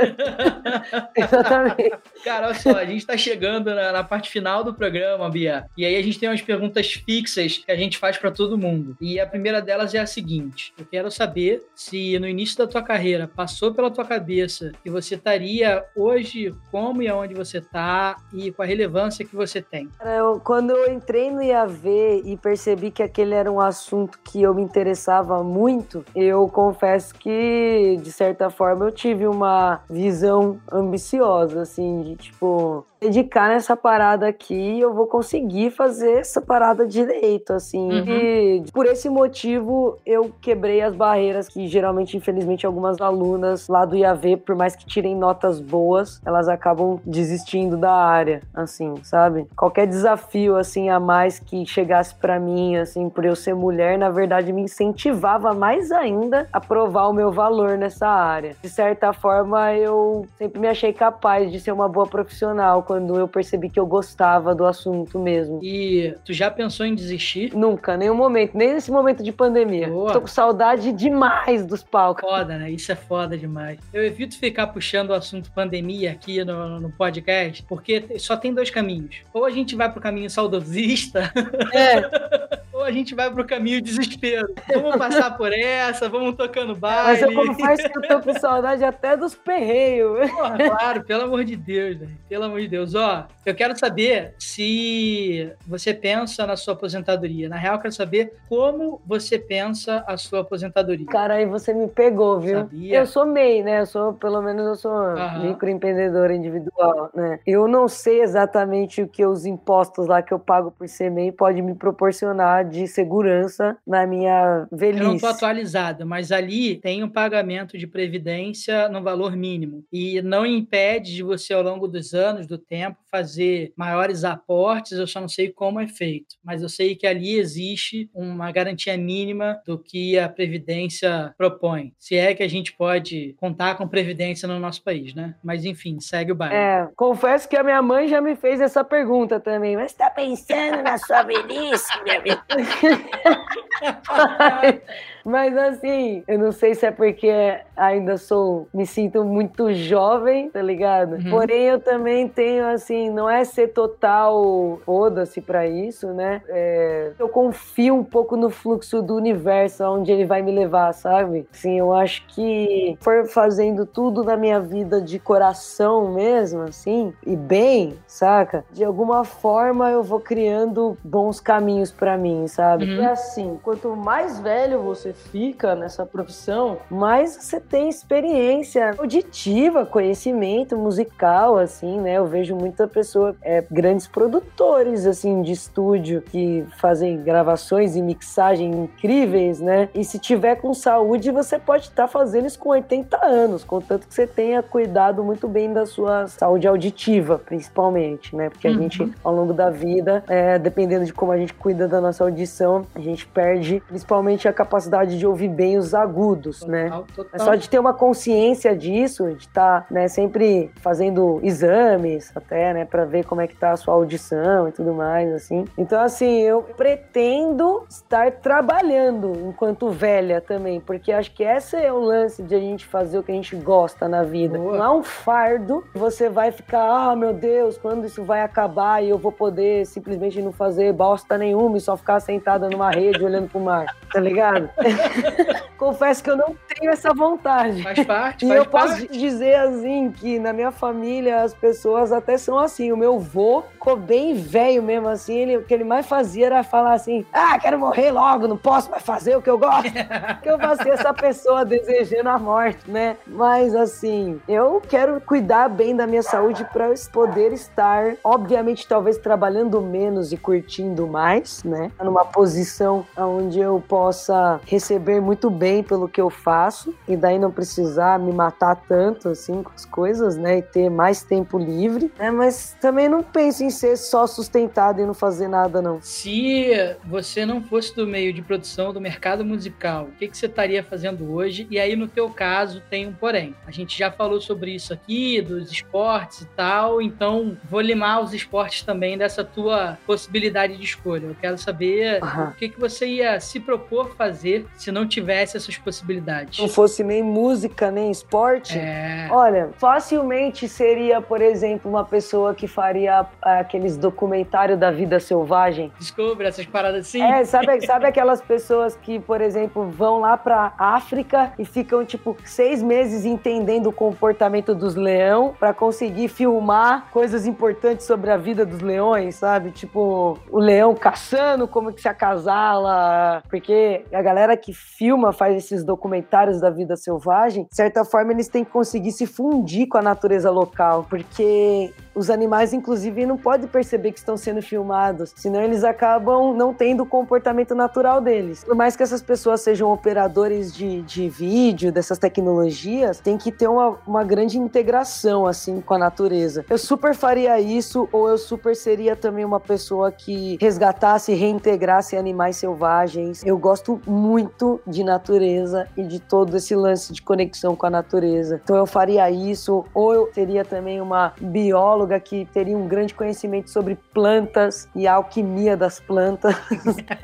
Exatamente. 1.16 1.98
Cara, 2.24 2.48
olha 2.48 2.56
só, 2.56 2.72
a 2.72 2.86
gente 2.86 3.06
tá 3.06 3.18
chegando 3.18 3.74
na, 3.74 3.92
na, 3.92 4.04
parte 4.04 4.30
final 4.30 4.64
do 4.64 4.74
programa, 4.74 5.30
Bia. 5.30 5.66
E 5.78 5.86
aí 5.86 5.96
a 5.96 6.02
gente 6.02 6.20
tem 6.20 6.30
umas 6.30 6.42
perguntas 6.42 6.94
fixas 6.94 7.60
que 7.60 7.72
a 7.72 7.76
gente 7.76 7.98
faz 7.98 8.18
para 8.18 8.32
todo 8.32 8.58
mundo. 8.58 8.96
E 9.00 9.20
a 9.20 9.28
primeira 9.28 9.62
delas 9.62 9.94
é 9.94 10.00
a 10.00 10.06
seguinte: 10.06 10.74
eu 10.78 10.86
quero 10.86 11.10
saber 11.12 11.64
se 11.76 12.18
no 12.20 12.28
início 12.28 12.58
da 12.58 12.68
tua 12.68 12.82
carreira 12.82 13.30
passou 13.34 13.74
pela 13.74 13.92
tua 13.92 14.06
cabeça 14.06 14.72
que 14.84 14.90
você 14.90 15.16
estaria 15.16 15.59
hoje 15.95 16.53
como 16.72 17.01
e 17.01 17.07
aonde 17.07 17.34
você 17.34 17.60
está 17.60 18.18
e 18.34 18.51
com 18.51 18.62
a 18.62 18.66
relevância 18.66 19.26
que 19.26 19.36
você 19.36 19.62
tem? 19.62 19.89
Eu, 20.03 20.39
quando 20.39 20.72
eu 20.72 20.91
entrei 20.91 21.32
no 21.32 21.41
IAV 21.41 22.22
e 22.26 22.38
percebi 22.38 22.91
que 22.91 23.03
aquele 23.03 23.34
era 23.34 23.51
um 23.51 23.60
assunto 23.60 24.20
que 24.24 24.41
eu 24.41 24.53
me 24.53 24.62
interessava 24.62 25.43
muito, 25.43 26.03
eu 26.16 26.47
confesso 26.47 27.14
que, 27.16 27.97
de 28.01 28.12
certa 28.12 28.49
forma, 28.49 28.86
eu 28.86 28.91
tive 28.91 29.28
uma 29.28 29.82
visão 29.89 30.60
ambiciosa, 30.72 31.62
assim, 31.62 32.01
de 32.01 32.16
tipo, 32.16 32.86
dedicar 33.00 33.50
nessa 33.50 33.76
parada 33.76 34.28
aqui, 34.28 34.80
eu 34.80 34.93
vou 34.93 35.08
conseguir 35.08 35.72
fazer 35.72 36.20
essa 36.20 36.41
parada 36.41 36.86
direito, 36.86 37.54
assim. 37.54 37.89
Uhum. 37.91 38.06
E 38.08 38.64
por 38.74 38.86
esse 38.86 39.10
motivo, 39.10 39.97
eu 40.06 40.32
quebrei 40.41 40.82
as 40.82 40.95
barreiras 40.95 41.47
que 41.47 41.68
geralmente, 41.68 42.18
infelizmente, 42.18 42.66
algumas 42.66 43.00
alunas 43.00 43.68
lá 43.68 43.86
do 43.86 43.95
IAV, 43.95 44.38
por 44.38 44.56
mais 44.56 44.76
que 44.76 44.86
tirem 44.86 45.16
notas 45.16 45.60
boas, 45.60 46.22
elas 46.26 46.47
acabam 46.47 47.00
desistindo 47.06 47.78
da 47.78 47.93
área, 47.93 48.41
assim, 48.54 48.95
sabe? 49.04 49.47
Qualquer 49.56 49.88
desafio, 49.88 50.56
assim, 50.56 50.89
a 50.89 51.00
mais 51.00 51.39
que 51.39 51.66
chegasse 51.66 52.14
para 52.16 52.39
mim, 52.39 52.76
assim, 52.76 53.10
por 53.10 53.24
eu 53.26 53.36
ser 53.36 53.56
mulher, 53.56 53.97
na 53.97 54.10
verdade, 54.10 54.52
me 54.52 54.64
incentivava 54.64 55.54
mais 55.54 55.91
ainda 55.91 56.47
a 56.52 56.60
provar 56.60 57.08
o 57.08 57.14
meu 57.14 57.32
valor 57.32 57.78
nessa 57.78 58.08
área. 58.08 58.56
De 58.62 58.70
certa 58.70 59.14
forma, 59.14 59.74
eu 59.74 60.26
sempre 60.38 60.60
me 60.60 60.68
achei 60.68 60.91
capaz 60.91 61.52
de 61.52 61.60
ser 61.60 61.72
uma 61.72 61.88
boa 61.88 62.08
profissional 62.08 62.84
quando 62.90 63.20
eu 63.20 63.28
percebi 63.28 63.70
que 63.70 63.80
eu 63.80 63.86
gostava 63.86 64.56
do 64.56 64.66
assunto 64.66 65.20
mesmo. 65.20 65.60
E 65.62 66.16
tu 66.26 66.34
já 66.34 66.50
pensou 66.50 66.88
em 66.88 66.96
desistir? 66.96 67.56
Nunca, 67.56 67.96
nenhum 67.96 68.16
momento, 68.16 68.58
nem 68.58 68.74
nesse 68.74 68.90
momento 68.90 69.22
de 69.22 69.32
pandemia. 69.32 69.88
Boa. 69.88 70.12
Tô 70.12 70.22
com 70.22 70.26
saudade 70.26 70.92
demais 70.92 71.64
dos 71.64 71.84
palcos. 71.84 72.28
Foda, 72.28 72.58
né? 72.58 72.72
Isso 72.72 72.92
é 72.92 72.96
foda 72.96 73.38
demais. 73.38 73.78
Eu 73.94 74.04
evito 74.04 74.36
ficar 74.40 74.66
puxando 74.66 75.12
o 75.12 75.14
assunto 75.14 75.52
pandemia 75.52 76.12
aqui 76.12 76.44
no, 76.44 76.80
no 76.80 76.90
podcast, 76.90 77.62
porque 77.70 78.18
só 78.18 78.36
tem 78.36 78.52
dois 78.52 78.72
caminhos. 78.72 79.18
Ou 79.32 79.46
a 79.46 79.52
gente 79.52 79.76
vai 79.76 79.92
pro 79.92 80.02
caminho 80.02 80.28
saudosista, 80.28 81.32
é. 81.72 82.60
ou 82.80 82.86
a 82.86 82.92
gente 82.92 83.14
vai 83.14 83.30
pro 83.30 83.46
caminho 83.46 83.82
desespero. 83.82 84.56
Vamos 84.74 84.96
passar 84.96 85.38
por 85.38 85.52
essa, 85.52 86.08
vamos 86.08 86.36
tocando 86.36 86.74
baile. 86.74 87.04
Mas 87.08 87.22
eu 87.22 87.34
confesso 87.34 87.90
que 87.90 87.98
eu 87.98 88.02
tô 88.08 88.22
com 88.22 88.40
saudade 88.40 88.86
até 88.86 89.18
dos 89.18 89.36
perreios. 89.36 90.32
Porra, 90.32 90.58
claro, 90.58 91.04
pelo 91.04 91.24
amor 91.24 91.44
de 91.44 91.58
Deus, 91.58 91.98
velho. 91.98 92.12
Pelo 92.30 92.46
amor 92.46 92.62
de 92.62 92.70
Deus. 92.70 92.96
Ó, 92.96 93.26
eu 93.46 93.54
quero 93.54 93.78
saber 93.78 94.34
se 94.40 95.52
você 95.68 95.94
pensa 95.94 96.48
na 96.48 96.56
sua 96.56 96.74
aposentadoria. 96.74 97.50
Na 97.50 97.58
real, 97.58 97.76
eu 97.76 97.82
quero 97.82 97.94
saber 97.94 98.34
como 98.48 99.02
você 99.06 99.38
pensa 99.38 100.02
a 100.08 100.16
sua 100.16 100.40
aposentadoria. 100.40 101.08
Cara, 101.08 101.34
aí 101.34 101.46
você 101.46 101.74
me 101.74 101.90
pegou, 101.90 102.40
viu? 102.40 102.60
Sabia? 102.60 103.00
Eu 103.00 103.06
sou 103.06 103.26
MEI, 103.26 103.62
né? 103.62 103.82
Eu 103.82 103.86
sou, 103.88 104.14
pelo 104.14 104.42
menos, 104.42 104.66
eu 104.66 104.76
sou 104.78 104.92
uhum. 104.94 105.50
microempreendedora 105.50 106.34
individual, 106.34 107.10
né? 107.14 107.40
Eu 107.46 107.68
não 107.68 107.90
sei 107.90 108.22
exatamente 108.22 109.02
o 109.02 109.08
que 109.08 109.26
os 109.26 109.46
impostos 109.46 110.08
lá 110.08 110.22
que 110.22 110.34
eu 110.34 110.40
pago 110.40 110.72
por 110.72 110.88
ser 110.88 111.12
MEI 111.12 111.34
pode 111.34 111.62
me 111.62 111.76
proporcionar 111.76 112.69
de 112.70 112.88
segurança 112.88 113.78
na 113.86 114.06
minha 114.06 114.68
velhice. 114.72 115.04
Eu 115.04 115.10
não 115.10 115.18
tô 115.18 115.28
atualizada, 115.28 116.06
mas 116.06 116.32
ali 116.32 116.76
tem 116.76 117.04
um 117.04 117.10
pagamento 117.10 117.78
de 117.78 117.88
previdência 117.88 118.88
no 118.90 119.02
valor 119.02 119.36
mínimo 119.36 119.84
e 119.92 120.22
não 120.22 120.46
impede 120.46 121.16
de 121.16 121.24
você, 121.24 121.54
ao 121.54 121.64
longo 121.64 121.88
dos 121.88 122.14
anos, 122.14 122.48
do 122.48 122.58
tempo, 122.58 122.98
fazer 123.12 123.74
maiores 123.76 124.24
aportes, 124.24 124.94
eu 124.94 125.08
só 125.08 125.20
não 125.20 125.28
sei 125.28 125.50
como 125.50 125.80
é 125.80 125.88
feito. 125.88 126.36
Mas 126.44 126.62
eu 126.62 126.70
sei 126.70 126.96
que 126.96 127.08
ali 127.08 127.38
existe 127.38 128.10
uma 128.14 128.52
garantia 128.52 128.96
mínima 128.98 129.62
do 129.66 129.78
que 129.78 130.18
a 130.18 130.30
Previdência 130.30 131.34
propõe. 131.38 131.94
Se 131.98 132.16
é 132.16 132.34
que 132.34 132.44
a 132.44 132.48
gente 132.48 132.74
pode 132.74 133.36
contar 133.38 133.76
com 133.76 133.88
Previdência 133.88 134.48
no 134.48 134.60
nosso 134.60 134.84
país, 134.84 135.14
né? 135.14 135.36
Mas 135.44 135.66
enfim, 135.66 136.00
segue 136.00 136.32
o 136.32 136.36
bairro. 136.36 136.56
É, 136.56 136.90
confesso 136.96 137.48
que 137.50 137.58
a 137.58 137.64
minha 137.64 137.82
mãe 137.82 138.08
já 138.08 138.22
me 138.22 138.36
fez 138.36 138.62
essa 138.62 138.84
pergunta 138.84 139.40
também. 139.40 139.76
Mas 139.76 139.94
tá 139.94 140.10
pensando 140.10 140.82
na 140.84 140.98
sua 140.98 141.24
velhice, 141.24 141.88
minha 142.04 142.22
but, 144.07 144.84
Mas 145.30 145.56
assim, 145.56 146.24
eu 146.28 146.40
não 146.40 146.52
sei 146.52 146.74
se 146.74 146.88
é 146.88 146.92
porque 146.92 147.32
ainda 147.78 148.18
sou, 148.18 148.68
me 148.74 148.86
sinto 148.86 149.24
muito 149.24 149.72
jovem, 149.74 150.50
tá 150.50 150.62
ligado? 150.62 151.14
Uhum. 151.14 151.30
Porém, 151.30 151.66
eu 151.66 151.80
também 151.80 152.28
tenho, 152.28 152.66
assim, 152.66 153.12
não 153.12 153.30
é 153.30 153.46
ser 153.46 153.68
total 153.68 154.80
foda-se 154.84 155.40
pra 155.40 155.68
isso, 155.68 156.08
né? 156.14 156.42
É, 156.50 157.12
eu 157.20 157.30
confio 157.30 157.96
um 157.96 158.04
pouco 158.04 158.36
no 158.36 158.50
fluxo 158.50 159.04
do 159.04 159.16
universo, 159.16 159.84
aonde 159.84 160.12
ele 160.12 160.26
vai 160.26 160.42
me 160.42 160.52
levar, 160.52 160.92
sabe? 160.94 161.48
Sim, 161.52 161.78
eu 161.78 161.94
acho 161.94 162.26
que 162.30 162.98
for 163.00 163.28
fazendo 163.28 163.86
tudo 163.86 164.24
na 164.24 164.36
minha 164.36 164.60
vida 164.60 165.00
de 165.00 165.20
coração 165.20 166.12
mesmo, 166.12 166.64
assim, 166.64 167.14
e 167.24 167.36
bem, 167.36 167.96
saca? 168.08 168.66
De 168.72 168.84
alguma 168.84 169.24
forma 169.24 169.92
eu 169.92 170.02
vou 170.02 170.20
criando 170.20 170.98
bons 171.04 171.40
caminhos 171.40 171.92
para 171.92 172.18
mim, 172.18 172.48
sabe? 172.48 172.86
Uhum. 172.86 173.04
E 173.04 173.06
assim, 173.06 173.60
quanto 173.62 173.96
mais 173.96 174.40
velho 174.40 174.82
você 174.82 175.14
fica 175.32 175.76
nessa 175.76 176.06
profissão, 176.06 176.78
mais 176.90 177.36
você 177.36 177.60
tem 177.60 177.90
experiência 177.90 178.96
auditiva, 178.98 179.86
conhecimento 179.86 180.78
musical, 180.78 181.58
assim, 181.58 182.00
né? 182.00 182.14
Eu 182.14 182.28
vejo 182.28 182.56
muita 182.56 182.88
pessoa, 182.88 183.36
é, 183.42 183.64
grandes 183.70 184.08
produtores, 184.08 185.06
assim, 185.06 185.42
de 185.42 185.52
estúdio 185.52 186.22
que 186.22 186.66
fazem 186.78 187.22
gravações 187.22 187.96
e 187.96 188.02
mixagem 188.02 188.72
incríveis, 188.72 189.60
né? 189.60 189.90
E 189.94 190.04
se 190.04 190.20
tiver 190.20 190.56
com 190.56 190.74
saúde, 190.74 191.32
você 191.32 191.60
pode 191.60 191.84
estar 191.84 192.04
tá 192.04 192.08
fazendo 192.08 192.48
isso 192.48 192.60
com 192.60 192.70
80 192.70 193.26
anos, 193.26 193.64
contanto 193.64 194.08
que 194.08 194.14
você 194.14 194.26
tenha 194.26 194.62
cuidado 194.64 195.24
muito 195.24 195.48
bem 195.48 195.72
da 195.72 195.86
sua 195.86 196.28
saúde 196.28 196.68
auditiva, 196.68 197.40
principalmente, 197.40 198.36
né? 198.36 198.50
Porque 198.50 198.68
a 198.68 198.72
uhum. 198.72 198.78
gente, 198.78 199.14
ao 199.24 199.34
longo 199.34 199.54
da 199.54 199.70
vida, 199.70 200.24
é, 200.28 200.58
dependendo 200.58 201.06
de 201.06 201.14
como 201.14 201.32
a 201.32 201.38
gente 201.38 201.54
cuida 201.54 201.88
da 201.88 202.02
nossa 202.02 202.24
audição, 202.24 202.86
a 202.96 203.00
gente 203.00 203.28
perde 203.28 203.82
principalmente 203.88 204.48
a 204.48 204.54
capacidade 204.54 204.99
de 205.06 205.26
ouvir 205.26 205.50
bem 205.50 205.78
os 205.78 205.93
agudos, 205.93 206.60
total, 206.60 206.72
né? 206.72 207.04
Total. 207.16 207.32
É 207.34 207.39
só 207.39 207.56
de 207.56 207.70
ter 207.70 207.80
uma 207.80 207.93
consciência 207.93 208.76
disso, 208.76 209.26
de 209.36 209.43
estar, 209.43 209.82
tá, 209.82 209.88
né, 209.93 210.08
sempre 210.08 210.72
fazendo 210.82 211.39
exames 211.43 212.32
até, 212.36 212.74
né, 212.74 212.86
para 212.86 213.06
ver 213.06 213.26
como 213.26 213.41
é 213.41 213.47
que 213.47 213.56
tá 213.56 213.72
a 213.72 213.78
sua 213.78 213.93
audição 213.93 214.68
e 214.68 214.72
tudo 214.72 214.93
mais, 214.93 215.32
assim. 215.34 215.66
Então, 215.78 216.02
assim, 216.02 216.39
eu 216.41 216.62
pretendo 216.62 217.84
estar 217.89 218.32
trabalhando 218.32 219.34
enquanto 219.47 219.89
velha 219.89 220.41
também, 220.41 220.80
porque 220.80 221.12
acho 221.12 221.32
que 221.34 221.43
esse 221.43 221.76
é 221.76 221.91
o 221.91 222.00
lance 222.00 222.43
de 222.43 222.56
a 222.56 222.60
gente 222.60 222.86
fazer 222.86 223.20
o 223.20 223.24
que 223.24 223.32
a 223.32 223.36
gente 223.36 223.56
gosta 223.56 224.08
na 224.08 224.24
vida. 224.24 224.58
Boa. 224.58 224.78
Não 224.78 224.84
é 224.84 224.89
um 224.89 225.04
fardo, 225.04 225.84
você 225.93 226.30
vai 226.30 226.52
ficar, 226.52 227.12
ah, 227.12 227.16
meu 227.16 227.34
Deus, 227.34 227.78
quando 227.78 228.06
isso 228.06 228.24
vai 228.24 228.41
acabar 228.41 229.04
e 229.04 229.10
eu 229.10 229.18
vou 229.18 229.32
poder 229.32 229.86
simplesmente 229.86 230.41
não 230.41 230.52
fazer 230.52 230.93
bosta 230.93 231.38
nenhuma 231.38 231.78
e 231.78 231.82
só 231.82 231.95
ficar 231.95 232.20
sentada 232.20 232.70
numa 232.70 232.89
rede 232.89 233.24
olhando 233.24 233.50
pro 233.50 233.60
mar, 233.60 233.95
tá 234.12 234.20
ligado? 234.20 234.70
Confesso 235.78 236.24
que 236.24 236.30
eu 236.30 236.36
não 236.36 236.56
tenho 236.68 236.92
essa 236.92 237.14
vontade. 237.14 237.82
Faz 237.84 238.04
parte. 238.06 238.46
E 238.46 238.48
faz 238.48 238.60
eu 238.60 238.66
parte. 238.66 239.02
posso 239.08 239.08
dizer 239.18 239.56
assim 239.56 240.12
que 240.12 240.40
na 240.40 240.52
minha 240.52 240.72
família 240.72 241.42
as 241.44 241.54
pessoas 241.54 242.12
até 242.12 242.38
são 242.38 242.60
assim. 242.60 242.92
O 242.92 242.98
meu 242.98 243.20
vô 243.20 243.64
ficou 243.80 243.96
bem 243.96 244.34
velho 244.34 244.84
mesmo 244.84 245.08
assim. 245.08 245.38
Ele, 245.38 245.58
o 245.58 245.64
que 245.64 245.74
ele 245.74 245.86
mais 245.86 246.06
fazia 246.06 246.48
era 246.48 246.64
falar 246.64 246.94
assim: 246.94 247.26
Ah, 247.32 247.58
quero 247.58 247.80
morrer 247.80 248.12
logo, 248.12 248.48
não 248.48 248.58
posso 248.58 248.92
mais 248.92 249.02
fazer 249.02 249.38
o 249.38 249.42
que 249.42 249.50
eu 249.50 249.58
gosto. 249.58 249.90
que 250.44 250.50
eu 250.50 250.60
passei 250.60 250.92
essa 250.92 251.14
pessoa 251.14 251.64
desejando 251.64 252.30
a 252.30 252.38
morte, 252.38 252.92
né? 252.92 253.16
Mas 253.26 253.74
assim, 253.74 254.40
eu 254.48 254.82
quero 254.88 255.22
cuidar 255.22 255.70
bem 255.70 255.96
da 255.96 256.06
minha 256.06 256.22
saúde 256.22 256.68
para 256.74 256.90
poder 257.12 257.54
estar, 257.54 258.16
obviamente, 258.24 258.86
talvez 258.88 259.18
trabalhando 259.18 259.80
menos 259.82 260.34
e 260.34 260.38
curtindo 260.38 261.08
mais, 261.08 261.64
né? 261.64 261.90
Numa 262.04 262.26
posição 262.26 263.06
onde 263.16 263.60
eu 263.60 263.82
possa 263.88 264.60
receber 264.66 265.22
muito 265.22 265.50
bem 265.50 265.82
pelo 265.82 266.10
que 266.10 266.20
eu 266.20 266.30
faço 266.30 266.94
e 267.08 267.16
daí 267.16 267.40
não 267.40 267.52
precisar 267.52 268.20
me 268.20 268.34
matar 268.34 268.76
tanto 268.76 269.30
assim 269.30 269.64
com 269.64 269.72
as 269.74 269.86
coisas, 269.86 270.36
né? 270.36 270.58
E 270.58 270.62
ter 270.62 270.90
mais 270.90 271.24
tempo 271.24 271.58
livre, 271.58 272.12
né? 272.20 272.30
Mas 272.30 272.76
também 272.82 273.08
não 273.08 273.24
penso 273.24 273.64
em 273.64 273.70
ser 273.80 273.98
só 273.98 274.28
sustentado 274.28 275.02
e 275.02 275.06
não 275.06 275.14
fazer 275.14 275.48
nada, 275.48 275.82
não. 275.82 276.00
Se 276.02 276.72
você 277.06 277.46
não 277.46 277.64
fosse 277.64 277.96
do 277.96 278.06
meio 278.06 278.34
de 278.34 278.42
produção 278.42 278.92
do 278.92 279.00
mercado 279.00 279.46
musical, 279.46 280.06
o 280.06 280.12
que, 280.12 280.28
que 280.28 280.38
você 280.38 280.48
estaria 280.48 280.84
fazendo 280.84 281.32
hoje? 281.34 281.66
E 281.72 281.80
aí, 281.80 281.96
no 281.96 282.08
teu 282.08 282.30
caso, 282.30 282.82
tem 282.90 283.08
um 283.08 283.14
porém. 283.14 283.56
A 283.66 283.72
gente 283.72 283.98
já 283.98 284.12
falou 284.12 284.42
sobre 284.42 284.72
isso 284.72 284.94
aqui, 284.94 285.42
dos 285.42 285.72
esportes 285.72 286.42
e 286.42 286.46
tal, 286.48 287.02
então 287.02 287.58
vou 287.70 287.80
limar 287.80 288.22
os 288.22 288.34
esportes 288.34 288.84
também 288.84 289.18
dessa 289.18 289.44
tua 289.44 289.98
possibilidade 290.06 290.76
de 290.76 290.84
escolha. 290.84 291.28
Eu 291.28 291.36
quero 291.40 291.58
saber 291.58 292.22
uhum. 292.22 292.50
o 292.50 292.52
que, 292.54 292.70
que 292.70 292.80
você 292.80 293.08
ia 293.08 293.40
se 293.40 293.60
propor 293.60 294.16
fazer 294.16 294.66
se 294.76 294.92
não 294.92 295.08
tivesse 295.08 295.56
essas 295.56 295.78
possibilidades. 295.78 296.60
Não 296.60 296.68
fosse 296.68 297.04
nem 297.04 297.24
música, 297.24 297.90
nem 297.90 298.12
esporte? 298.12 298.78
É... 298.78 299.28
Olha, 299.32 299.70
facilmente 299.78 300.68
seria, 300.68 301.22
por 301.22 301.42
exemplo, 301.42 301.90
uma 301.90 302.04
pessoa 302.04 302.54
que 302.54 302.68
faria 302.68 303.26
aqueles 303.60 303.97
documentários 303.97 304.80
da 304.80 304.91
vida 304.91 305.20
selvagem. 305.20 305.91
Descobre 305.99 306.47
essas 306.47 306.66
paradas 306.66 307.07
assim? 307.07 307.22
É, 307.22 307.43
sabe, 307.43 307.86
sabe 307.86 308.05
aquelas 308.05 308.41
pessoas 308.41 308.95
que, 308.95 309.20
por 309.20 309.41
exemplo, 309.41 309.89
vão 309.89 310.20
lá 310.20 310.38
pra 310.38 310.74
África 310.78 311.53
e 311.57 311.66
ficam, 311.66 312.05
tipo, 312.05 312.36
seis 312.43 312.82
meses 312.82 313.26
entendendo 313.26 313.88
o 313.88 313.93
comportamento 313.93 314.74
dos 314.74 314.95
leão 314.95 315.53
para 315.60 315.74
conseguir 315.74 316.28
filmar 316.28 317.10
coisas 317.12 317.45
importantes 317.45 318.05
sobre 318.05 318.32
a 318.32 318.38
vida 318.38 318.66
dos 318.66 318.82
leões, 318.82 319.36
sabe? 319.36 319.72
Tipo, 319.72 320.38
o 320.51 320.60
leão 320.60 320.95
caçando, 320.95 321.68
como 321.68 321.93
que 321.93 322.01
se 322.01 322.07
acasala, 322.07 323.43
porque 323.49 324.05
a 324.14 324.22
galera 324.22 324.55
que 324.55 324.74
filma, 324.74 325.32
faz 325.32 325.55
esses 325.55 325.84
documentários 325.84 326.60
da 326.60 326.70
vida 326.70 326.95
selvagem, 326.95 327.66
de 327.70 327.76
certa 327.76 328.03
forma 328.05 328.32
eles 328.32 328.47
têm 328.47 328.64
que 328.64 328.72
conseguir 328.72 329.12
se 329.12 329.26
fundir 329.26 329.88
com 329.88 329.97
a 329.97 330.01
natureza 330.01 330.49
local, 330.49 331.05
porque 331.10 331.93
os 332.20 332.30
animais, 332.30 332.74
inclusive, 332.74 333.26
não 333.26 333.38
podem 333.38 333.49
perceber 333.68 334.12
que 334.12 334.20
estão 334.20 334.38
sendo 334.38 334.62
filmados, 334.62 335.34
senão 335.36 335.62
eles 335.62 335.84
acabam 335.84 336.54
não 336.54 336.74
tendo 336.74 337.04
o 337.04 337.06
comportamento 337.06 337.74
natural 337.74 338.22
deles. 338.22 338.64
Por 338.64 338.76
mais 338.76 338.95
que 338.95 339.04
essas 339.04 339.22
pessoas 339.22 339.62
sejam 339.62 339.91
operadores 339.91 340.74
de, 340.74 341.02
de 341.02 341.30
vídeo, 341.30 341.91
dessas 341.91 342.18
tecnologias, 342.18 343.20
tem 343.20 343.38
que 343.38 343.52
ter 343.52 343.68
uma, 343.68 343.97
uma 344.06 344.24
grande 344.24 344.58
integração, 344.58 345.45
assim, 345.45 345.82
com 345.82 345.93
a 345.93 345.97
natureza. 345.97 346.66
Eu 346.70 346.78
super 346.78 347.16
faria 347.16 347.60
isso, 347.60 348.08
ou 348.12 348.30
eu 348.30 348.38
super 348.38 348.76
seria 348.76 349.16
também 349.16 349.45
uma 349.45 349.60
pessoa 349.60 350.12
que 350.12 350.58
resgatasse 350.60 351.34
reintegrasse 351.34 352.16
animais 352.16 352.58
selvagens. 352.58 353.43
Eu 353.45 353.58
gosto 353.58 354.02
muito 354.06 354.80
de 354.86 355.04
natureza 355.04 355.88
e 355.95 356.04
de 356.04 356.20
todo 356.20 356.56
esse 356.56 356.76
lance 356.76 357.14
de 357.14 357.22
conexão 357.22 357.76
com 357.76 357.86
a 357.86 357.89
natureza. 357.89 358.60
Então 358.64 358.76
eu 358.76 358.86
faria 358.86 359.30
isso, 359.30 359.86
ou 359.93 360.14
eu 360.14 360.30
seria 360.34 360.64
também 360.64 361.02
uma 361.02 361.34
bióloga 361.39 362.20
que 362.20 362.45
teria 362.45 362.78
um 362.78 362.88
grande 362.88 363.14
conhecimento 363.14 363.39
sobre 363.70 363.98
plantas 364.14 364.90
e 364.96 365.08
a 365.08 365.14
alquimia 365.14 365.78
das 365.78 366.00
plantas. 366.00 366.56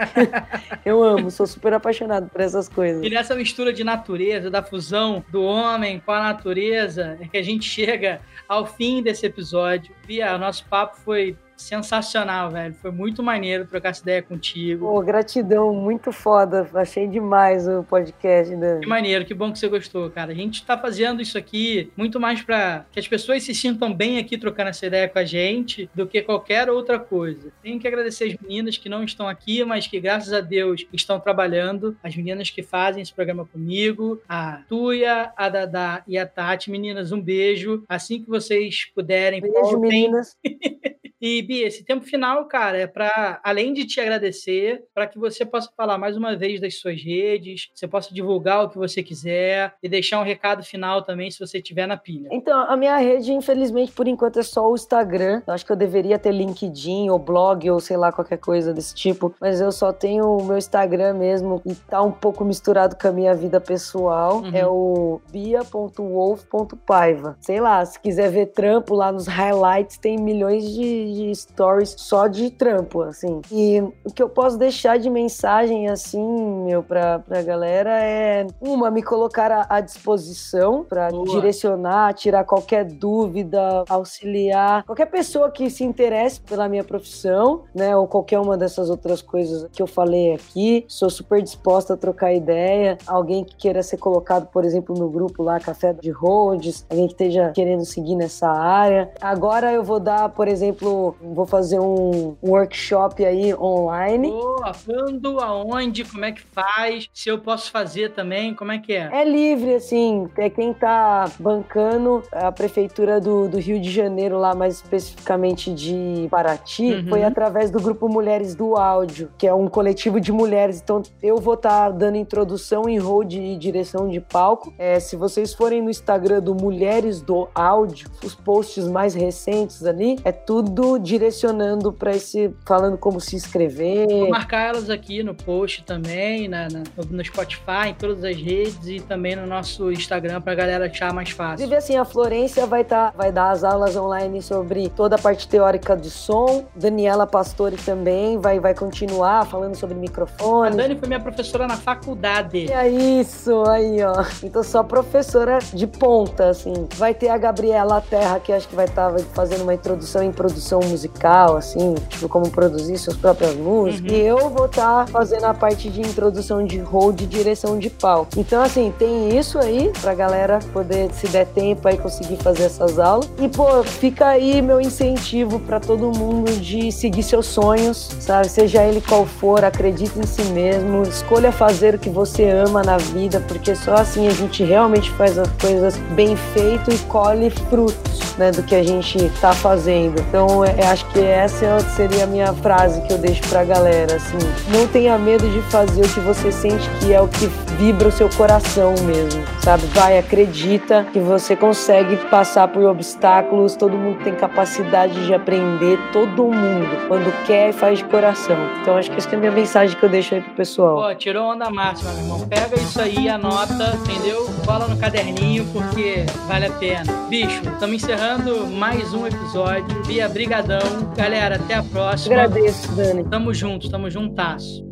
eu 0.85 1.03
amo, 1.03 1.31
sou 1.31 1.47
super 1.47 1.73
apaixonado 1.73 2.29
por 2.29 2.41
essas 2.41 2.69
coisas. 2.69 3.03
E 3.03 3.09
nessa 3.09 3.35
mistura 3.35 3.73
de 3.73 3.83
natureza, 3.83 4.49
da 4.49 4.61
fusão 4.61 5.23
do 5.29 5.43
homem 5.43 5.99
com 5.99 6.11
a 6.11 6.21
natureza, 6.21 7.17
é 7.19 7.27
que 7.27 7.37
a 7.37 7.43
gente 7.43 7.67
chega 7.67 8.21
ao 8.47 8.65
fim 8.65 9.01
desse 9.01 9.25
episódio. 9.25 9.95
Bia, 10.05 10.35
o 10.35 10.37
nosso 10.37 10.65
papo 10.65 10.97
foi 10.97 11.37
sensacional, 11.57 12.51
velho. 12.51 12.73
Foi 12.75 12.91
muito 12.91 13.23
maneiro 13.23 13.65
trocar 13.65 13.89
essa 13.89 14.01
ideia 14.01 14.21
contigo. 14.21 14.87
Pô, 14.87 15.01
gratidão, 15.01 15.73
muito 15.73 16.11
foda. 16.11 16.69
Achei 16.73 17.07
demais 17.07 17.67
o 17.67 17.83
podcast, 17.83 18.55
Dani. 18.55 18.81
Que 18.81 18.87
maneiro, 18.87 19.25
que 19.25 19.33
bom 19.33 19.51
que 19.51 19.59
você 19.59 19.67
gostou, 19.67 20.09
cara. 20.09 20.31
A 20.31 20.35
gente 20.35 20.65
tá 20.65 20.77
fazendo 20.77 21.21
isso 21.21 21.37
aqui 21.37 21.91
muito 21.95 22.19
mais 22.19 22.41
para 22.41 22.85
que 22.91 22.99
as 22.99 23.07
pessoas 23.07 23.43
se 23.43 23.53
sintam 23.53 23.93
bem 23.93 24.17
aqui 24.17 24.37
trocando 24.37 24.69
essa 24.69 24.85
ideia 24.85 25.07
com 25.07 25.19
a 25.19 25.25
gente 25.25 25.89
do 25.93 26.07
que 26.07 26.21
qualquer 26.21 26.69
outra 26.69 26.99
coisa. 26.99 27.51
Tenho 27.61 27.79
que 27.79 27.87
agradecer 27.87 28.25
as 28.25 28.37
meninas 28.41 28.77
que 28.77 28.89
não 28.89 29.03
estão 29.03 29.27
aqui, 29.27 29.63
mas 29.63 29.87
que 29.87 29.99
graças 29.99 30.33
a 30.33 30.41
Deus 30.41 30.85
estão 30.91 31.19
trabalhando. 31.19 31.97
As 32.03 32.15
meninas 32.15 32.49
que 32.49 32.63
fazem 32.63 33.01
esse 33.01 33.13
programa 33.13 33.45
comigo, 33.45 34.21
a 34.27 34.61
Tuia, 34.67 35.31
a 35.35 35.49
Dada 35.49 36.03
e 36.07 36.17
a 36.17 36.25
Tati. 36.25 36.69
Meninas, 36.69 37.11
um 37.11 37.21
beijo. 37.21 37.83
Assim 37.87 38.21
que 38.21 38.29
vocês 38.29 38.85
puderem, 38.93 39.41
beijo, 39.41 39.55
voltem. 39.61 39.79
meninas. 39.79 40.37
E, 41.25 41.41
Bi, 41.41 41.63
esse 41.63 41.83
tempo 41.83 42.05
final, 42.05 42.45
cara, 42.45 42.77
é 42.77 42.85
para, 42.85 43.39
além 43.43 43.73
de 43.73 43.83
te 43.83 43.99
agradecer, 43.99 44.83
para 44.93 45.07
que 45.07 45.17
você 45.17 45.43
possa 45.43 45.71
falar 45.75 45.97
mais 45.97 46.15
uma 46.15 46.35
vez 46.35 46.61
das 46.61 46.75
suas 46.75 47.01
redes, 47.01 47.71
você 47.73 47.87
possa 47.87 48.13
divulgar 48.13 48.63
o 48.63 48.69
que 48.69 48.77
você 48.77 49.01
quiser 49.01 49.73
e 49.81 49.89
deixar 49.89 50.19
um 50.19 50.23
recado 50.23 50.63
final 50.63 51.01
também, 51.01 51.31
se 51.31 51.39
você 51.39 51.59
tiver 51.59 51.87
na 51.87 51.97
pilha. 51.97 52.29
Então, 52.31 52.69
a 52.69 52.77
minha 52.77 52.95
rede, 52.97 53.33
infelizmente, 53.33 53.91
por 53.91 54.07
enquanto 54.07 54.37
é 54.37 54.43
só 54.43 54.69
o 54.69 54.75
Instagram. 54.75 55.41
Eu 55.47 55.53
acho 55.55 55.65
que 55.65 55.71
eu 55.71 55.75
deveria 55.75 56.19
ter 56.19 56.31
LinkedIn 56.31 57.09
ou 57.09 57.17
blog 57.17 57.71
ou 57.71 57.79
sei 57.79 57.97
lá, 57.97 58.11
qualquer 58.11 58.37
coisa 58.37 58.71
desse 58.71 58.93
tipo, 58.93 59.33
mas 59.41 59.59
eu 59.59 59.71
só 59.71 59.91
tenho 59.91 60.37
o 60.37 60.43
meu 60.43 60.59
Instagram 60.59 61.15
mesmo 61.15 61.59
e 61.65 61.73
tá 61.73 62.03
um 62.03 62.11
pouco 62.11 62.45
misturado 62.45 62.95
com 62.95 63.07
a 63.07 63.11
minha 63.11 63.33
vida 63.33 63.59
pessoal. 63.59 64.43
Uhum. 64.43 64.51
É 64.53 64.67
o 64.67 65.19
bia.wolf.paiva. 65.31 67.35
Sei 67.41 67.59
lá, 67.59 67.83
se 67.83 67.99
quiser 67.99 68.29
ver 68.29 68.51
trampo 68.51 68.93
lá 68.93 69.11
nos 69.11 69.25
highlights, 69.25 69.97
tem 69.97 70.19
milhões 70.19 70.71
de 70.71 71.14
de 71.15 71.35
stories 71.35 71.95
só 71.97 72.27
de 72.27 72.49
trampo, 72.49 73.01
assim. 73.01 73.41
E 73.51 73.81
o 74.03 74.11
que 74.13 74.21
eu 74.21 74.29
posso 74.29 74.57
deixar 74.57 74.97
de 74.97 75.09
mensagem, 75.09 75.87
assim, 75.87 76.25
meu, 76.65 76.83
pra, 76.83 77.19
pra 77.19 77.41
galera 77.41 77.91
é, 78.01 78.47
uma, 78.61 78.91
me 78.91 79.01
colocar 79.01 79.51
à, 79.51 79.65
à 79.69 79.81
disposição 79.81 80.83
para 80.83 81.09
direcionar, 81.09 82.13
tirar 82.13 82.43
qualquer 82.43 82.85
dúvida, 82.85 83.83
auxiliar 83.89 84.35
qualquer 84.83 85.05
pessoa 85.05 85.51
que 85.51 85.69
se 85.69 85.83
interesse 85.83 86.41
pela 86.41 86.67
minha 86.67 86.83
profissão, 86.83 87.63
né, 87.73 87.95
ou 87.95 88.07
qualquer 88.07 88.39
uma 88.39 88.57
dessas 88.57 88.89
outras 88.89 89.21
coisas 89.21 89.67
que 89.71 89.81
eu 89.81 89.87
falei 89.87 90.33
aqui. 90.33 90.85
Sou 90.87 91.09
super 91.09 91.41
disposta 91.41 91.93
a 91.93 91.97
trocar 91.97 92.33
ideia. 92.33 92.97
Alguém 93.05 93.43
que 93.43 93.55
queira 93.55 93.81
ser 93.83 93.97
colocado, 93.97 94.47
por 94.47 94.65
exemplo, 94.65 94.95
no 94.97 95.09
grupo 95.09 95.43
lá, 95.43 95.59
Café 95.59 95.93
de 95.93 96.11
Rhodes, 96.11 96.85
alguém 96.89 97.07
que 97.07 97.13
esteja 97.13 97.51
querendo 97.53 97.85
seguir 97.85 98.15
nessa 98.15 98.49
área. 98.49 99.11
Agora 99.21 99.71
eu 99.71 99.83
vou 99.83 99.99
dar, 99.99 100.29
por 100.29 100.47
exemplo, 100.47 100.94
vou, 101.21 101.45
fazer 101.45 101.79
um 101.79 102.35
workshop 102.43 103.23
aí 103.25 103.53
online. 103.53 104.29
Boa, 104.29 104.71
quando, 104.85 105.39
aonde, 105.39 106.03
como 106.03 106.25
é 106.25 106.31
que 106.31 106.41
faz? 106.41 107.09
Se 107.13 107.29
eu 107.29 107.39
posso 107.39 107.71
fazer 107.71 108.13
também, 108.13 108.53
como 108.53 108.71
é 108.71 108.79
que 108.79 108.93
é? 108.93 109.09
É 109.11 109.23
livre, 109.23 109.75
assim, 109.75 110.29
é 110.37 110.49
quem 110.49 110.73
tá 110.73 111.29
bancando 111.39 112.23
a 112.31 112.51
prefeitura 112.51 113.19
do, 113.19 113.47
do 113.47 113.57
Rio 113.57 113.79
de 113.79 113.91
Janeiro, 113.91 114.37
lá 114.37 114.53
mais 114.53 114.75
especificamente 114.75 115.73
de 115.73 116.27
Paraty, 116.29 116.93
uhum. 116.93 117.07
foi 117.09 117.23
através 117.23 117.71
do 117.71 117.79
grupo 117.79 118.07
Mulheres 118.07 118.55
do 118.55 118.75
Áudio, 118.75 119.29
que 119.37 119.47
é 119.47 119.53
um 119.53 119.67
coletivo 119.67 120.19
de 120.19 120.31
mulheres. 120.31 120.81
Então 120.81 121.01
eu 121.21 121.37
vou 121.37 121.55
estar 121.55 121.85
tá 121.85 121.89
dando 121.89 122.17
introdução 122.17 122.87
em 122.87 122.97
hold 122.97 123.33
e 123.33 123.55
direção 123.57 124.07
de 124.07 124.19
palco. 124.19 124.73
É, 124.77 124.99
se 124.99 125.15
vocês 125.15 125.53
forem 125.53 125.81
no 125.81 125.89
Instagram 125.89 126.41
do 126.41 126.55
Mulheres 126.55 127.21
do 127.21 127.47
Áudio, 127.53 128.09
os 128.23 128.35
posts 128.35 128.87
mais 128.87 129.13
recentes 129.13 129.85
ali, 129.85 130.17
é 130.23 130.31
tudo 130.31 130.71
direcionando 130.99 131.91
para 131.91 132.15
esse, 132.15 132.53
falando 132.65 132.97
como 132.97 133.19
se 133.19 133.35
inscrever. 133.35 134.07
Vou 134.07 134.29
marcar 134.29 134.69
elas 134.69 134.89
aqui 134.89 135.23
no 135.23 135.33
post 135.33 135.83
também, 135.83 136.47
na, 136.47 136.67
na, 136.69 136.83
no 137.09 137.25
Spotify, 137.25 137.89
em 137.89 137.93
todas 137.93 138.23
as 138.23 138.35
redes 138.35 138.87
e 138.87 138.99
também 138.99 139.35
no 139.35 139.45
nosso 139.45 139.91
Instagram 139.91 140.41
para 140.41 140.53
a 140.53 140.55
galera 140.55 140.85
achar 140.85 141.13
mais 141.13 141.29
fácil. 141.29 141.65
Inclusive, 141.65 141.75
assim, 141.75 141.97
a 141.97 142.05
Florência 142.05 142.65
vai, 142.65 142.83
tá, 142.83 143.11
vai 143.15 143.31
dar 143.31 143.51
as 143.51 143.63
aulas 143.63 143.95
online 143.95 144.41
sobre 144.41 144.89
toda 144.89 145.15
a 145.15 145.19
parte 145.19 145.47
teórica 145.47 145.95
de 145.95 146.09
som. 146.09 146.65
Daniela 146.75 147.27
Pastore 147.27 147.77
também 147.77 148.37
vai, 148.37 148.59
vai 148.59 148.73
continuar 148.73 149.45
falando 149.45 149.75
sobre 149.75 149.95
microfone. 149.95 150.73
A 150.73 150.75
Dani 150.75 150.95
foi 150.95 151.07
minha 151.07 151.19
professora 151.19 151.67
na 151.67 151.77
faculdade. 151.77 152.71
É 152.71 152.87
isso, 152.87 153.63
aí, 153.67 154.03
ó. 154.03 154.23
Então, 154.43 154.63
só 154.63 154.83
professora 154.83 155.59
de 155.73 155.87
ponta, 155.87 156.49
assim. 156.49 156.73
Vai 156.95 157.13
ter 157.13 157.29
a 157.29 157.37
Gabriela 157.37 158.01
Terra, 158.01 158.39
que 158.39 158.51
acho 158.51 158.67
que 158.67 158.75
vai 158.75 158.85
estar 158.85 159.11
tá 159.11 159.19
fazendo 159.33 159.63
uma 159.63 159.73
introdução 159.73 160.23
em 160.23 160.31
produção 160.31 160.74
musical, 160.81 161.57
assim, 161.57 161.95
tipo, 162.09 162.27
como 162.27 162.49
produzir 162.49 162.97
suas 162.97 163.17
próprias 163.17 163.55
músicas. 163.55 164.11
Uhum. 164.11 164.17
E 164.17 164.21
eu 164.21 164.49
vou 164.49 164.65
estar 164.65 165.05
tá 165.05 165.07
fazendo 165.07 165.45
a 165.45 165.53
parte 165.53 165.89
de 165.89 166.01
introdução 166.01 166.65
de 166.65 166.79
hold 166.79 167.21
e 167.21 167.25
direção 167.25 167.77
de 167.77 167.89
palco. 167.89 168.31
Então, 168.37 168.61
assim, 168.61 168.93
tem 168.97 169.37
isso 169.37 169.59
aí 169.59 169.91
pra 170.01 170.13
galera 170.13 170.59
poder, 170.73 171.11
se 171.13 171.27
der 171.27 171.45
tempo, 171.47 171.87
aí 171.87 171.97
conseguir 171.97 172.37
fazer 172.37 172.63
essas 172.63 172.99
aulas. 172.99 173.29
E, 173.39 173.47
pô, 173.47 173.83
fica 173.83 174.27
aí 174.27 174.61
meu 174.61 174.81
incentivo 174.81 175.59
para 175.59 175.79
todo 175.79 176.11
mundo 176.17 176.51
de 176.59 176.91
seguir 176.91 177.23
seus 177.23 177.45
sonhos, 177.45 178.09
sabe? 178.19 178.49
Seja 178.49 178.83
ele 178.83 179.01
qual 179.01 179.25
for, 179.25 179.63
acredite 179.63 180.17
em 180.17 180.25
si 180.25 180.43
mesmo, 180.45 181.03
escolha 181.03 181.51
fazer 181.51 181.95
o 181.95 181.99
que 181.99 182.09
você 182.09 182.49
ama 182.49 182.83
na 182.83 182.97
vida, 182.97 183.39
porque 183.47 183.75
só 183.75 183.95
assim 183.95 184.27
a 184.27 184.31
gente 184.31 184.63
realmente 184.63 185.11
faz 185.11 185.37
as 185.37 185.49
coisas 185.61 185.97
bem 186.15 186.35
feito 186.53 186.91
e 186.91 186.97
colhe 187.09 187.49
frutos, 187.49 188.35
né, 188.37 188.51
do 188.51 188.63
que 188.63 188.75
a 188.75 188.83
gente 188.83 189.29
tá 189.39 189.53
fazendo. 189.53 190.19
Então, 190.21 190.64
é, 190.65 190.81
é, 190.81 190.87
acho 190.87 191.05
que 191.11 191.19
essa 191.19 191.79
seria 191.95 192.23
a 192.23 192.27
minha 192.27 192.53
frase 192.53 193.01
que 193.01 193.13
eu 193.13 193.17
deixo 193.17 193.41
pra 193.49 193.63
galera, 193.63 194.15
assim. 194.15 194.37
Não 194.69 194.87
tenha 194.87 195.17
medo 195.17 195.47
de 195.47 195.61
fazer 195.71 196.05
o 196.05 196.09
que 196.09 196.19
você 196.19 196.51
sente 196.51 196.89
que 196.99 197.13
é 197.13 197.21
o 197.21 197.27
que 197.27 197.47
vibra 197.77 198.07
o 198.07 198.11
seu 198.11 198.29
coração 198.29 198.93
mesmo, 199.03 199.43
sabe? 199.61 199.85
Vai, 199.87 200.17
acredita 200.17 201.05
que 201.11 201.19
você 201.19 201.55
consegue 201.55 202.17
passar 202.29 202.67
por 202.67 202.83
obstáculos, 202.83 203.75
todo 203.75 203.97
mundo 203.97 204.23
tem 204.23 204.33
capacidade 204.33 205.25
de 205.25 205.33
aprender, 205.33 205.99
todo 206.11 206.43
mundo, 206.45 207.07
quando 207.07 207.31
quer 207.45 207.73
faz 207.73 207.99
de 207.99 208.05
coração. 208.05 208.57
Então, 208.81 208.97
acho 208.97 209.11
que 209.11 209.17
essa 209.17 209.29
é 209.29 209.35
a 209.35 209.39
minha 209.39 209.51
mensagem 209.51 209.97
que 209.97 210.03
eu 210.03 210.09
deixo 210.09 210.35
aí 210.35 210.41
pro 210.41 210.53
pessoal. 210.53 211.01
Pô, 211.01 211.15
tirou 211.15 211.51
onda 211.51 211.69
máxima, 211.69 212.11
meu 212.11 212.23
irmão. 212.23 212.47
Pega 212.47 212.75
isso 212.75 213.01
aí, 213.01 213.29
anota, 213.29 213.97
entendeu? 214.03 214.45
Cola 214.65 214.87
no 214.87 214.97
caderninho, 214.97 215.65
porque 215.73 216.25
vale 216.47 216.65
a 216.65 216.71
pena. 216.71 217.13
Bicho, 217.29 217.61
estamos 217.65 217.95
encerrando 217.95 218.67
mais 218.67 219.13
um 219.13 219.27
episódio. 219.27 219.85
Bia, 220.05 220.29
brigadão 220.29 220.54
Obrigadão. 220.55 221.13
Galera, 221.15 221.55
até 221.55 221.73
a 221.73 221.83
próxima. 221.83 222.35
Agradeço, 222.35 222.95
Dani. 222.95 223.23
Tamo 223.25 223.53
junto, 223.53 223.89
tamo 223.89 224.09
juntasso. 224.09 224.85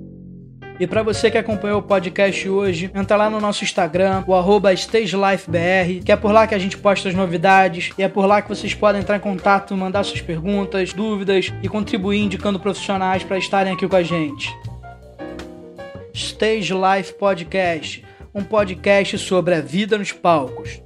E 0.79 0.87
para 0.87 1.03
você 1.03 1.29
que 1.31 1.37
acompanhou 1.37 1.79
o 1.79 1.83
podcast 1.83 2.49
hoje, 2.49 2.91
entra 2.93 3.15
lá 3.15 3.29
no 3.29 3.39
nosso 3.39 3.63
Instagram, 3.63 4.23
o 4.27 4.33
arroba 4.33 4.73
StageLifeBR, 4.73 6.03
que 6.03 6.11
é 6.11 6.15
por 6.15 6.31
lá 6.31 6.47
que 6.47 6.55
a 6.55 6.59
gente 6.59 6.77
posta 6.77 7.07
as 7.07 7.15
novidades 7.15 7.91
e 7.97 8.03
é 8.03 8.09
por 8.09 8.25
lá 8.25 8.41
que 8.41 8.49
vocês 8.49 8.73
podem 8.73 9.01
entrar 9.01 9.17
em 9.17 9.21
contato, 9.21 9.77
mandar 9.77 10.03
suas 10.03 10.19
perguntas, 10.19 10.91
dúvidas 10.91 11.53
e 11.61 11.69
contribuir 11.69 12.23
indicando 12.23 12.59
profissionais 12.59 13.23
para 13.23 13.37
estarem 13.37 13.73
aqui 13.73 13.87
com 13.87 13.95
a 13.95 14.03
gente. 14.03 14.53
Stage 16.13 16.73
Life 16.73 17.13
Podcast, 17.13 18.03
um 18.33 18.43
podcast 18.43 19.17
sobre 19.19 19.55
a 19.55 19.61
vida 19.61 19.97
nos 19.97 20.11
palcos. 20.11 20.81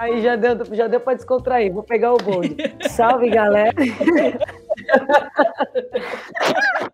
Aí 0.00 0.22
já 0.22 0.34
deu, 0.34 0.64
já 0.74 0.88
deu 0.88 0.98
para 0.98 1.12
descontrair. 1.12 1.70
Vou 1.70 1.82
pegar 1.82 2.14
o 2.14 2.16
bonde. 2.16 2.56
Salve, 2.88 3.28
galera. 3.28 3.74